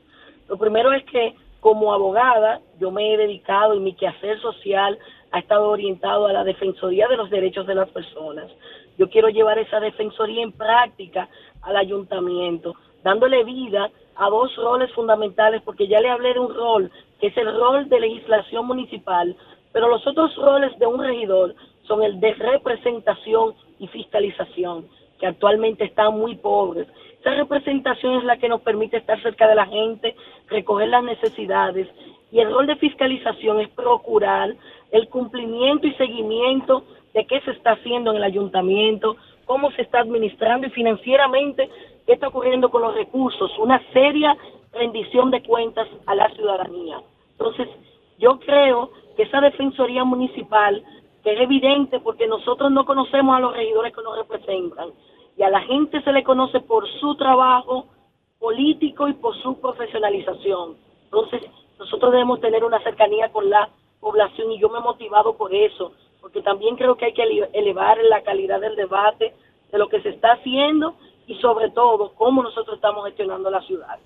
Lo 0.48 0.56
primero 0.58 0.92
es 0.92 1.04
que 1.04 1.34
como 1.62 1.94
abogada 1.94 2.60
yo 2.80 2.90
me 2.90 3.14
he 3.14 3.16
dedicado 3.16 3.74
y 3.74 3.80
mi 3.80 3.94
quehacer 3.94 4.40
social 4.40 4.98
ha 5.30 5.38
estado 5.38 5.70
orientado 5.70 6.26
a 6.26 6.32
la 6.32 6.42
defensoría 6.42 7.06
de 7.06 7.16
los 7.16 7.30
derechos 7.30 7.68
de 7.68 7.76
las 7.76 7.88
personas. 7.90 8.50
Yo 8.98 9.08
quiero 9.08 9.28
llevar 9.28 9.60
esa 9.60 9.78
defensoría 9.78 10.42
en 10.42 10.50
práctica 10.50 11.28
al 11.62 11.76
ayuntamiento, 11.76 12.74
dándole 13.04 13.44
vida 13.44 13.90
a 14.16 14.28
dos 14.28 14.54
roles 14.56 14.92
fundamentales, 14.92 15.62
porque 15.62 15.86
ya 15.86 16.00
le 16.00 16.10
hablé 16.10 16.34
de 16.34 16.40
un 16.40 16.52
rol, 16.52 16.90
que 17.20 17.28
es 17.28 17.36
el 17.36 17.54
rol 17.56 17.88
de 17.88 18.00
legislación 18.00 18.66
municipal, 18.66 19.36
pero 19.70 19.88
los 19.88 20.04
otros 20.04 20.34
roles 20.34 20.76
de 20.80 20.86
un 20.86 21.00
regidor 21.00 21.54
son 21.86 22.02
el 22.02 22.18
de 22.18 22.34
representación 22.34 23.54
y 23.78 23.86
fiscalización, 23.86 24.88
que 25.20 25.28
actualmente 25.28 25.84
están 25.84 26.18
muy 26.18 26.34
pobres. 26.34 26.88
Esa 27.22 27.36
representación 27.36 28.16
es 28.16 28.24
la 28.24 28.36
que 28.36 28.48
nos 28.48 28.62
permite 28.62 28.96
estar 28.96 29.22
cerca 29.22 29.46
de 29.46 29.54
la 29.54 29.66
gente, 29.66 30.16
recoger 30.48 30.88
las 30.88 31.04
necesidades, 31.04 31.86
y 32.32 32.40
el 32.40 32.52
rol 32.52 32.66
de 32.66 32.74
fiscalización 32.74 33.60
es 33.60 33.68
procurar 33.68 34.52
el 34.90 35.08
cumplimiento 35.08 35.86
y 35.86 35.94
seguimiento 35.94 36.82
de 37.14 37.24
qué 37.26 37.40
se 37.42 37.52
está 37.52 37.74
haciendo 37.74 38.10
en 38.10 38.16
el 38.16 38.24
ayuntamiento, 38.24 39.16
cómo 39.44 39.70
se 39.70 39.82
está 39.82 40.00
administrando 40.00 40.66
y 40.66 40.70
financieramente 40.70 41.70
qué 42.06 42.14
está 42.14 42.26
ocurriendo 42.26 42.72
con 42.72 42.82
los 42.82 42.92
recursos, 42.92 43.56
una 43.56 43.80
seria 43.92 44.36
rendición 44.72 45.30
de 45.30 45.44
cuentas 45.44 45.86
a 46.06 46.16
la 46.16 46.28
ciudadanía. 46.30 47.02
Entonces, 47.38 47.68
yo 48.18 48.40
creo 48.40 48.90
que 49.16 49.22
esa 49.22 49.40
defensoría 49.40 50.02
municipal, 50.02 50.82
que 51.22 51.34
es 51.34 51.40
evidente 51.40 52.00
porque 52.00 52.26
nosotros 52.26 52.72
no 52.72 52.84
conocemos 52.84 53.36
a 53.36 53.40
los 53.40 53.56
regidores 53.56 53.94
que 53.94 54.02
nos 54.02 54.16
representan, 54.16 54.88
y 55.36 55.42
a 55.42 55.50
la 55.50 55.60
gente 55.62 56.02
se 56.02 56.12
le 56.12 56.22
conoce 56.22 56.60
por 56.60 56.86
su 57.00 57.14
trabajo 57.16 57.86
político 58.38 59.08
y 59.08 59.14
por 59.14 59.36
su 59.42 59.60
profesionalización. 59.60 60.76
Entonces, 61.04 61.42
nosotros 61.78 62.12
debemos 62.12 62.40
tener 62.40 62.64
una 62.64 62.82
cercanía 62.82 63.30
con 63.30 63.48
la 63.48 63.68
población 64.00 64.52
y 64.52 64.58
yo 64.58 64.68
me 64.68 64.78
he 64.78 64.82
motivado 64.82 65.36
por 65.36 65.54
eso, 65.54 65.92
porque 66.20 66.42
también 66.42 66.76
creo 66.76 66.96
que 66.96 67.06
hay 67.06 67.12
que 67.12 67.48
elevar 67.52 67.98
la 68.08 68.22
calidad 68.22 68.60
del 68.60 68.76
debate 68.76 69.34
de 69.70 69.78
lo 69.78 69.88
que 69.88 70.02
se 70.02 70.10
está 70.10 70.32
haciendo 70.32 70.94
y 71.26 71.36
sobre 71.36 71.70
todo 71.70 72.12
cómo 72.14 72.42
nosotros 72.42 72.76
estamos 72.76 73.04
gestionando 73.06 73.50
la 73.50 73.62
ciudad. 73.62 73.98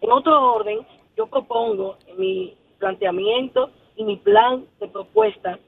En 0.00 0.10
otro 0.10 0.54
orden, 0.54 0.86
yo 1.16 1.26
propongo 1.26 1.96
mi 2.16 2.54
planteamiento 2.78 3.70
y 3.96 4.04
mi 4.04 4.16
plan 4.16 4.64
de 4.80 4.88
propuesta 4.88 5.58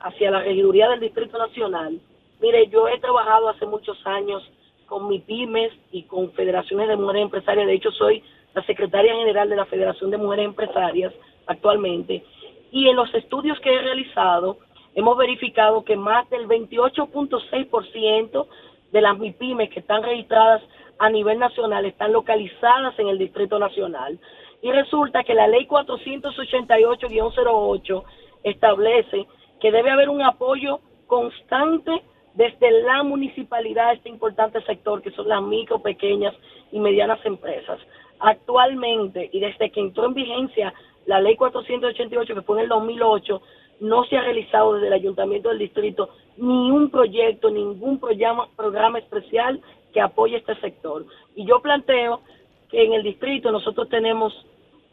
hacia 0.00 0.30
la 0.30 0.40
regiduría 0.40 0.88
del 0.88 1.00
Distrito 1.00 1.38
Nacional, 1.38 2.00
mire, 2.40 2.68
yo 2.68 2.88
he 2.88 2.98
trabajado 2.98 3.48
hace 3.48 3.66
muchos 3.66 3.98
años 4.06 4.42
con 4.86 5.08
mi 5.08 5.18
pymes 5.18 5.72
y 5.90 6.04
con 6.04 6.32
federaciones 6.32 6.88
de 6.88 6.96
mujeres 6.96 7.22
empresarias, 7.22 7.66
de 7.66 7.74
hecho 7.74 7.90
soy 7.92 8.22
la 8.54 8.62
secretaria 8.64 9.14
general 9.14 9.48
de 9.48 9.56
la 9.56 9.66
Federación 9.66 10.10
de 10.10 10.18
Mujeres 10.18 10.46
Empresarias 10.46 11.12
actualmente, 11.46 12.24
y 12.70 12.88
en 12.88 12.96
los 12.96 13.12
estudios 13.14 13.58
que 13.60 13.74
he 13.74 13.80
realizado 13.80 14.58
hemos 14.94 15.16
verificado 15.16 15.84
que 15.84 15.96
más 15.96 16.28
del 16.30 16.48
28.6% 16.48 18.46
de 18.92 19.00
las 19.00 19.18
MIPIMES 19.18 19.70
que 19.70 19.80
están 19.80 20.02
registradas 20.02 20.62
a 20.98 21.08
nivel 21.10 21.38
nacional 21.38 21.84
están 21.84 22.12
localizadas 22.12 22.98
en 22.98 23.08
el 23.08 23.18
Distrito 23.18 23.58
Nacional. 23.58 24.18
Y 24.62 24.70
resulta 24.70 25.24
que 25.24 25.34
la 25.34 25.48
ley 25.48 25.66
488-08 25.66 28.04
establece 28.44 29.26
que 29.60 29.72
debe 29.72 29.90
haber 29.90 30.08
un 30.08 30.22
apoyo 30.22 30.80
constante 31.06 32.02
desde 32.34 32.82
la 32.82 33.02
municipalidad 33.02 33.92
este 33.92 34.08
importante 34.08 34.60
sector 34.62 35.02
que 35.02 35.10
son 35.12 35.28
las 35.28 35.42
micro, 35.42 35.80
pequeñas 35.80 36.34
y 36.72 36.80
medianas 36.80 37.24
empresas. 37.24 37.78
Actualmente, 38.18 39.30
y 39.32 39.40
desde 39.40 39.70
que 39.70 39.80
entró 39.80 40.06
en 40.06 40.14
vigencia 40.14 40.74
la 41.06 41.20
ley 41.20 41.36
488 41.36 42.34
que 42.34 42.42
fue 42.42 42.56
en 42.58 42.64
el 42.64 42.68
2008, 42.68 43.42
no 43.80 44.04
se 44.04 44.16
ha 44.16 44.22
realizado 44.22 44.74
desde 44.74 44.86
el 44.88 44.92
ayuntamiento 44.92 45.48
del 45.48 45.58
distrito 45.58 46.10
ni 46.36 46.70
un 46.70 46.90
proyecto, 46.90 47.50
ningún 47.50 47.98
programa, 48.00 48.48
programa 48.56 48.98
especial 48.98 49.60
que 49.92 50.00
apoye 50.00 50.36
este 50.36 50.56
sector. 50.56 51.04
Y 51.36 51.46
yo 51.46 51.60
planteo 51.60 52.20
que 52.70 52.82
en 52.82 52.94
el 52.94 53.02
distrito 53.02 53.52
nosotros 53.52 53.88
tenemos 53.88 54.32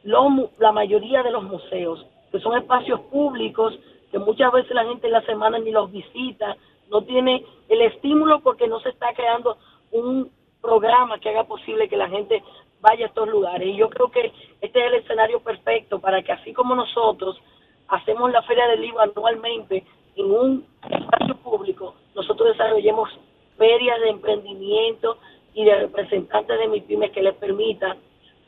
la 0.03 0.71
mayoría 0.71 1.23
de 1.23 1.31
los 1.31 1.43
museos, 1.43 2.05
que 2.31 2.39
son 2.39 2.57
espacios 2.57 2.99
públicos 3.01 3.77
que 4.11 4.19
muchas 4.19 4.51
veces 4.51 4.71
la 4.71 4.85
gente 4.85 5.07
en 5.07 5.13
la 5.13 5.25
semana 5.25 5.57
ni 5.57 5.71
los 5.71 5.91
visita, 5.91 6.57
no 6.91 7.03
tiene 7.03 7.43
el 7.69 7.81
estímulo 7.81 8.41
porque 8.41 8.67
no 8.67 8.79
se 8.81 8.89
está 8.89 9.13
creando 9.13 9.57
un 9.91 10.29
programa 10.61 11.19
que 11.19 11.29
haga 11.29 11.45
posible 11.45 11.89
que 11.89 11.97
la 11.97 12.09
gente 12.09 12.43
vaya 12.81 13.05
a 13.05 13.07
estos 13.07 13.27
lugares. 13.29 13.67
Y 13.67 13.77
yo 13.77 13.89
creo 13.89 14.11
que 14.11 14.31
este 14.59 14.79
es 14.79 14.85
el 14.87 14.93
escenario 14.95 15.39
perfecto 15.39 15.99
para 15.99 16.21
que 16.21 16.33
así 16.33 16.53
como 16.53 16.75
nosotros 16.75 17.41
hacemos 17.87 18.31
la 18.31 18.41
Feria 18.43 18.67
del 18.67 18.81
Libro 18.81 18.99
anualmente 19.01 19.83
en 20.15 20.31
un 20.31 20.65
espacio 20.89 21.35
público, 21.37 21.95
nosotros 22.13 22.49
desarrollemos 22.49 23.09
ferias 23.57 23.99
de 24.01 24.09
emprendimiento 24.09 25.17
y 25.53 25.63
de 25.65 25.75
representantes 25.75 26.59
de 26.59 26.67
MIPIMES 26.67 27.11
que 27.11 27.21
les 27.21 27.35
permitan 27.35 27.97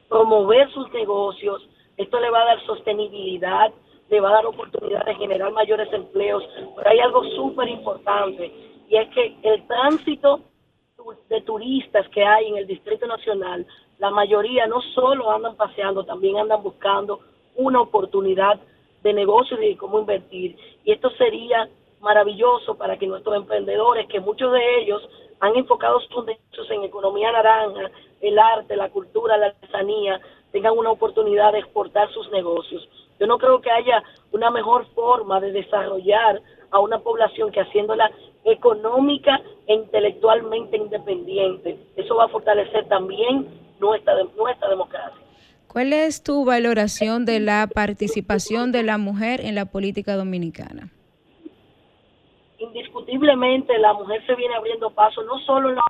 promover 0.09 0.69
sus 0.71 0.91
negocios. 0.91 1.67
Esto 1.97 2.19
le 2.19 2.29
va 2.29 2.41
a 2.41 2.45
dar 2.45 2.65
sostenibilidad, 2.65 3.71
le 4.13 4.21
va 4.21 4.29
a 4.29 4.33
dar 4.33 4.45
oportunidad 4.45 5.03
de 5.05 5.15
generar 5.15 5.51
mayores 5.51 5.91
empleos. 5.91 6.43
Pero 6.75 6.89
hay 6.89 6.99
algo 6.99 7.23
súper 7.35 7.67
importante 7.67 8.51
y 8.87 8.95
es 8.95 9.09
que 9.09 9.35
el 9.41 9.65
tránsito 9.65 10.41
de 11.29 11.41
turistas 11.41 12.07
que 12.09 12.23
hay 12.23 12.47
en 12.47 12.57
el 12.57 12.67
Distrito 12.67 13.07
Nacional, 13.07 13.65
la 13.97 14.11
mayoría 14.11 14.67
no 14.67 14.81
solo 14.93 15.31
andan 15.31 15.55
paseando, 15.55 16.05
también 16.05 16.37
andan 16.37 16.61
buscando 16.61 17.21
una 17.55 17.81
oportunidad 17.81 18.59
de 19.01 19.13
negocios 19.13 19.59
y 19.61 19.69
de 19.69 19.77
cómo 19.77 19.99
invertir. 19.99 20.55
Y 20.85 20.91
esto 20.91 21.09
sería 21.17 21.67
maravilloso 21.99 22.75
para 22.75 22.97
que 22.97 23.07
nuestros 23.07 23.35
emprendedores, 23.35 24.07
que 24.07 24.19
muchos 24.19 24.51
de 24.53 24.81
ellos 24.81 25.01
han 25.39 25.55
enfocado 25.55 25.99
sus 26.01 26.23
negocios 26.23 26.69
en 26.69 26.83
economía 26.83 27.31
naranja, 27.31 27.89
el 28.21 28.37
arte, 28.37 28.75
la 28.75 28.89
cultura, 28.89 29.37
la 29.37 29.47
artesanía, 29.47 30.21
tengan 30.51 30.77
una 30.77 30.91
oportunidad 30.91 31.51
de 31.51 31.59
exportar 31.59 32.13
sus 32.13 32.29
negocios. 32.31 32.87
Yo 33.19 33.27
no 33.27 33.37
creo 33.37 33.61
que 33.61 33.71
haya 33.71 34.03
una 34.31 34.49
mejor 34.51 34.85
forma 34.93 35.39
de 35.39 35.51
desarrollar 35.51 36.41
a 36.71 36.79
una 36.79 36.99
población 36.99 37.51
que 37.51 37.61
haciéndola 37.61 38.11
económica 38.43 39.41
e 39.67 39.75
intelectualmente 39.75 40.77
independiente. 40.77 41.77
Eso 41.95 42.15
va 42.15 42.25
a 42.25 42.29
fortalecer 42.29 42.87
también 42.87 43.47
nuestra, 43.79 44.15
nuestra 44.35 44.69
democracia. 44.69 45.21
¿Cuál 45.67 45.93
es 45.93 46.21
tu 46.23 46.45
valoración 46.45 47.25
de 47.25 47.39
la 47.39 47.67
participación 47.67 48.71
de 48.71 48.83
la 48.83 48.97
mujer 48.97 49.41
en 49.41 49.55
la 49.55 49.65
política 49.65 50.15
dominicana? 50.15 50.89
Indiscutiblemente 52.59 53.77
la 53.79 53.93
mujer 53.93 54.25
se 54.25 54.35
viene 54.35 54.55
abriendo 54.55 54.91
paso, 54.91 55.23
no 55.23 55.39
solo 55.39 55.69
en 55.69 55.75
la... 55.75 55.81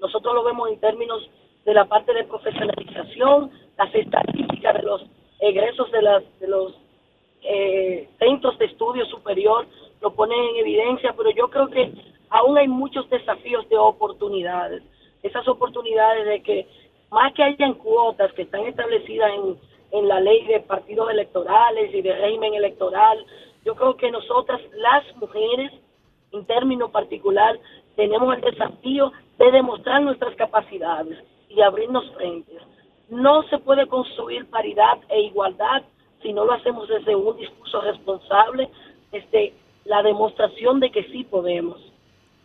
Nosotros 0.00 0.34
lo 0.34 0.44
vemos 0.44 0.68
en 0.70 0.80
términos 0.80 1.28
de 1.64 1.74
la 1.74 1.84
parte 1.84 2.12
de 2.12 2.24
profesionalización, 2.24 3.50
las 3.76 3.94
estadísticas 3.94 4.74
de 4.74 4.82
los 4.82 5.02
egresos 5.42 5.90
de, 5.90 6.02
las, 6.02 6.22
de 6.40 6.46
los 6.48 6.72
eh, 7.42 8.08
centros 8.18 8.56
de 8.58 8.66
estudio 8.66 9.04
superior 9.06 9.66
lo 10.00 10.14
ponen 10.14 10.38
en 10.38 10.56
evidencia, 10.56 11.12
pero 11.16 11.30
yo 11.30 11.48
creo 11.50 11.68
que 11.68 11.92
aún 12.30 12.56
hay 12.56 12.68
muchos 12.68 13.10
desafíos 13.10 13.68
de 13.68 13.76
oportunidades. 13.76 14.82
Esas 15.22 15.46
oportunidades 15.48 16.26
de 16.26 16.42
que 16.42 16.66
más 17.10 17.32
que 17.34 17.42
hayan 17.42 17.74
cuotas 17.74 18.32
que 18.32 18.42
están 18.42 18.66
establecidas 18.66 19.32
en, 19.32 19.58
en 19.98 20.08
la 20.08 20.20
ley 20.20 20.44
de 20.46 20.60
partidos 20.60 21.10
electorales 21.10 21.92
y 21.92 22.02
de 22.02 22.14
régimen 22.14 22.54
electoral, 22.54 23.24
yo 23.64 23.74
creo 23.74 23.96
que 23.96 24.10
nosotras, 24.10 24.60
las 24.74 25.16
mujeres, 25.16 25.72
en 26.32 26.44
término 26.46 26.90
particular, 26.90 27.58
tenemos 27.96 28.34
el 28.36 28.40
desafío 28.40 29.12
de 29.38 29.50
demostrar 29.50 30.02
nuestras 30.02 30.34
capacidades 30.36 31.18
y 31.48 31.60
abrirnos 31.60 32.08
frentes. 32.14 32.62
No 33.12 33.42
se 33.50 33.58
puede 33.58 33.86
construir 33.88 34.48
paridad 34.48 34.98
e 35.10 35.20
igualdad 35.20 35.82
si 36.22 36.32
no 36.32 36.46
lo 36.46 36.52
hacemos 36.52 36.88
desde 36.88 37.14
un 37.14 37.36
discurso 37.36 37.82
responsable, 37.82 38.70
desde 39.10 39.52
la 39.84 40.02
demostración 40.02 40.80
de 40.80 40.90
que 40.90 41.04
sí 41.04 41.22
podemos. 41.24 41.78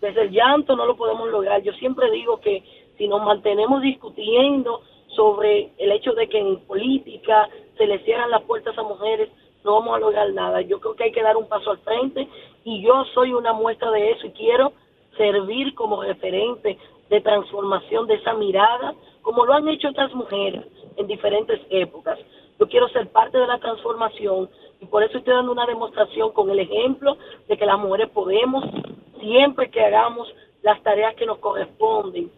Desde 0.02 0.24
el 0.24 0.32
llanto 0.32 0.76
no 0.76 0.86
lo 0.86 0.98
podemos 0.98 1.30
lograr. 1.30 1.64
Yo 1.64 1.72
siempre 1.76 2.12
digo 2.12 2.42
que 2.42 2.66
si 2.98 3.08
nos 3.08 3.24
mantenemos 3.24 3.82
discutiendo 3.82 4.82
sobre 5.16 5.72
el 5.78 5.90
hecho 5.94 6.12
de 6.12 6.28
que 6.28 6.38
en 6.38 6.60
política 6.66 7.48
se 7.78 7.88
le 7.88 8.00
cierran 8.00 8.30
las 8.30 8.44
puertas 8.44 8.78
a 8.78 8.84
mujeres, 8.84 9.30
no 9.64 9.76
vamos 9.76 9.96
a 9.96 10.00
lograr 10.00 10.34
nada. 10.34 10.60
Yo 10.60 10.82
creo 10.82 10.96
que 10.96 11.06
hay 11.06 11.12
que 11.14 11.24
dar 11.24 11.38
un 11.38 11.48
paso 11.48 11.72
al 11.72 11.78
frente 11.78 12.28
y 12.66 12.82
yo 12.82 13.06
soy 13.14 13.32
una 13.32 13.54
muestra 13.54 13.90
de 13.92 14.12
eso 14.12 14.28
y 14.28 14.32
quiero 14.32 14.74
servir 15.16 15.74
como 15.76 16.04
referente 16.04 16.78
de 17.10 17.22
transformación 17.22 18.06
de 18.08 18.16
esa 18.16 18.34
mirada, 18.34 18.96
como 19.28 19.46
lo 19.46 19.56
han 19.56 19.68
hecho 19.68 19.90
otras 19.90 20.14
mujeres 20.14 20.64
en 20.96 21.06
diferentes 21.06 21.60
épocas. 21.70 22.18
Yo 22.58 22.70
quiero 22.70 22.88
ser 22.88 23.10
parte 23.10 23.38
de 23.38 23.46
la 23.46 23.60
transformación 23.60 24.50
y 24.80 24.86
por 24.86 25.04
eso 25.04 25.18
estoy 25.18 25.34
dando 25.34 25.52
una 25.52 25.66
demostración 25.66 26.32
con 26.32 26.50
el 26.50 26.60
ejemplo 26.60 27.18
de 27.50 27.58
que 27.58 27.66
las 27.66 27.78
mujeres 27.78 28.10
podemos, 28.12 28.64
siempre 29.20 29.70
que 29.70 29.84
hagamos 29.84 30.34
las 30.62 30.82
tareas 30.82 31.14
que 31.16 31.26
nos 31.26 31.40
corresponden 31.40 32.32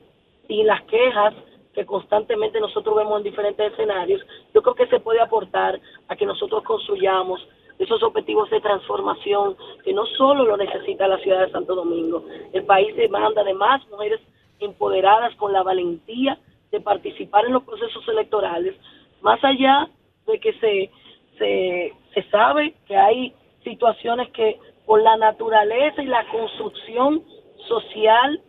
y 0.48 0.64
las 0.64 0.82
quejas 0.86 1.36
que 1.76 1.86
constantemente 1.86 2.60
nosotros 2.60 2.96
vemos 2.96 3.20
en 3.20 3.24
diferentes 3.24 3.72
escenarios, 3.72 4.26
yo 4.56 4.64
creo 4.64 4.74
que 4.74 4.88
se 4.88 5.00
puede 5.00 5.22
aportar 5.22 5.80
a 6.08 6.16
que 6.16 6.26
nosotros 6.26 6.64
construyamos 6.64 7.40
esos 7.78 8.02
objetivos 8.02 8.50
de 8.50 8.62
transformación 8.62 9.56
que 9.84 9.94
no 9.94 10.08
solo 10.18 10.44
lo 10.44 10.58
necesita 10.58 11.08
la 11.08 11.20
ciudad 11.20 11.46
de 11.46 11.52
Santo 11.52 11.76
Domingo, 11.76 12.26
el 12.52 12.66
país 12.66 12.96
demanda 12.96 13.44
de 13.44 13.54
más 13.54 13.88
mujeres 13.90 14.22
empoderadas 14.60 15.36
con 15.36 15.54
la 15.54 15.62
valentía 15.62 16.40
de 16.72 16.80
participar 16.80 17.46
en 17.46 17.54
los 17.54 17.64
procesos 17.64 18.08
electorales, 18.08 18.76
más 19.22 19.44
allá 19.44 19.90
de 20.28 20.40
que 20.40 20.54
se, 20.54 20.92
se, 21.38 21.94
se 22.14 22.30
sabe 22.30 22.76
que 22.88 22.96
hay 22.96 23.34
situaciones 23.64 24.30
que 24.32 24.60
por 24.86 25.02
la 25.02 25.18
naturaleza 25.18 26.02
y 26.02 26.08
la 26.08 26.26
construcción 26.32 27.24
social 27.68 28.42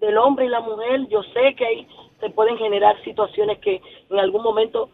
del 0.00 0.18
hombre 0.18 0.46
y 0.46 0.48
la 0.48 0.60
mujer, 0.60 1.06
yo 1.08 1.22
sé 1.34 1.54
que 1.56 1.64
ahí 1.64 1.88
se 2.20 2.30
pueden 2.30 2.56
generar 2.58 3.02
situaciones 3.04 3.58
que 3.58 3.80
en 4.10 4.18
algún 4.18 4.42
momento 4.42 4.90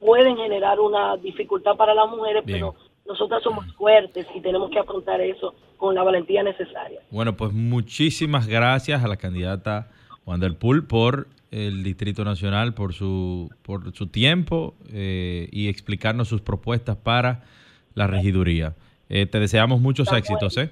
pueden 0.00 0.36
generar 0.36 0.80
una 0.80 1.16
dificultad 1.16 1.76
para 1.76 1.94
las 1.94 2.10
mujeres, 2.10 2.42
pero 2.46 2.74
nosotras 3.06 3.42
somos 3.42 3.64
fuertes 3.74 4.26
y 4.34 4.40
tenemos 4.40 4.70
que 4.70 4.78
afrontar 4.78 5.20
eso 5.20 5.54
con 5.76 5.94
la 5.94 6.02
valentía 6.02 6.42
necesaria. 6.42 7.00
Bueno, 7.10 7.36
pues 7.36 7.52
muchísimas 7.52 8.46
gracias 8.46 9.04
a 9.04 9.08
la 9.08 9.16
candidata 9.16 9.90
Juan 10.24 10.40
del 10.40 10.56
Pool 10.56 10.86
por 10.86 11.26
el 11.54 11.84
Distrito 11.84 12.24
Nacional, 12.24 12.74
por 12.74 12.94
su, 12.94 13.48
por 13.62 13.94
su 13.94 14.08
tiempo 14.08 14.74
eh, 14.92 15.48
y 15.52 15.68
explicarnos 15.68 16.26
sus 16.26 16.40
propuestas 16.40 16.96
para 16.96 17.44
la 17.94 18.08
regiduría. 18.08 18.74
Eh, 19.08 19.26
te 19.26 19.38
deseamos 19.38 19.80
muchos 19.80 20.12
éxitos, 20.12 20.58
¿eh? 20.58 20.70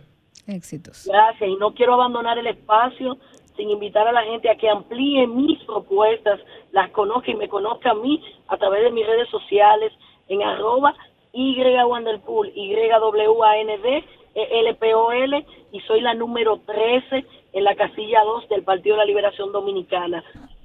Éxitos. 0.49 1.07
Gracias, 1.07 1.49
y 1.49 1.55
no 1.55 1.72
quiero 1.72 1.95
abandonar 1.95 2.37
el 2.39 2.49
espacio 2.49 3.16
sin 3.57 3.70
invitar 3.70 4.09
a 4.09 4.12
la 4.12 4.24
gente 4.24 4.51
a 4.51 4.57
que 4.57 4.68
amplíe 4.68 5.26
mis 5.28 5.62
propuestas, 5.64 6.41
las 6.72 6.91
conozca 6.91 7.30
y 7.30 7.37
me 7.37 7.49
conozca 7.49 7.93
a 7.93 7.95
mí 7.95 8.20
a 8.49 8.57
través 8.57 8.83
de 8.83 8.91
mis 8.91 9.07
redes 9.07 9.28
sociales 9.28 9.93
en 10.28 10.43
arroba 10.43 10.95
y 11.33 11.61
Wanderpool, 11.61 12.51
Y-W-A-N-D, 12.57 14.05
L-P-O-L, 14.35 15.47
y 15.72 15.80
soy 15.80 16.01
la 16.01 16.14
número 16.14 16.61
13 16.66 17.24
en 17.53 17.64
la 17.64 17.74
casilla 17.76 18.24
2 18.24 18.49
del 18.49 18.64
Partido 18.64 18.97
de 18.97 19.03
la 19.03 19.07
Liberación 19.07 19.53
Dominicana. 19.53 20.24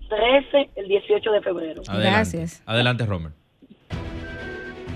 13 0.10 0.70
el 0.76 0.88
18 0.88 1.32
de 1.32 1.42
febrero. 1.42 1.82
Gracias. 1.88 2.62
Adelante, 2.66 3.06
Romer. 3.06 3.32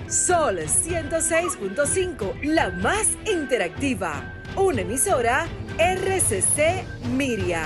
Sol 0.08 0.58
106.5, 0.58 2.42
la 2.42 2.70
más 2.70 3.16
interactiva. 3.26 4.34
Una 4.56 4.82
emisora 4.82 5.46
RCC 5.78 6.84
Miria. 7.16 7.64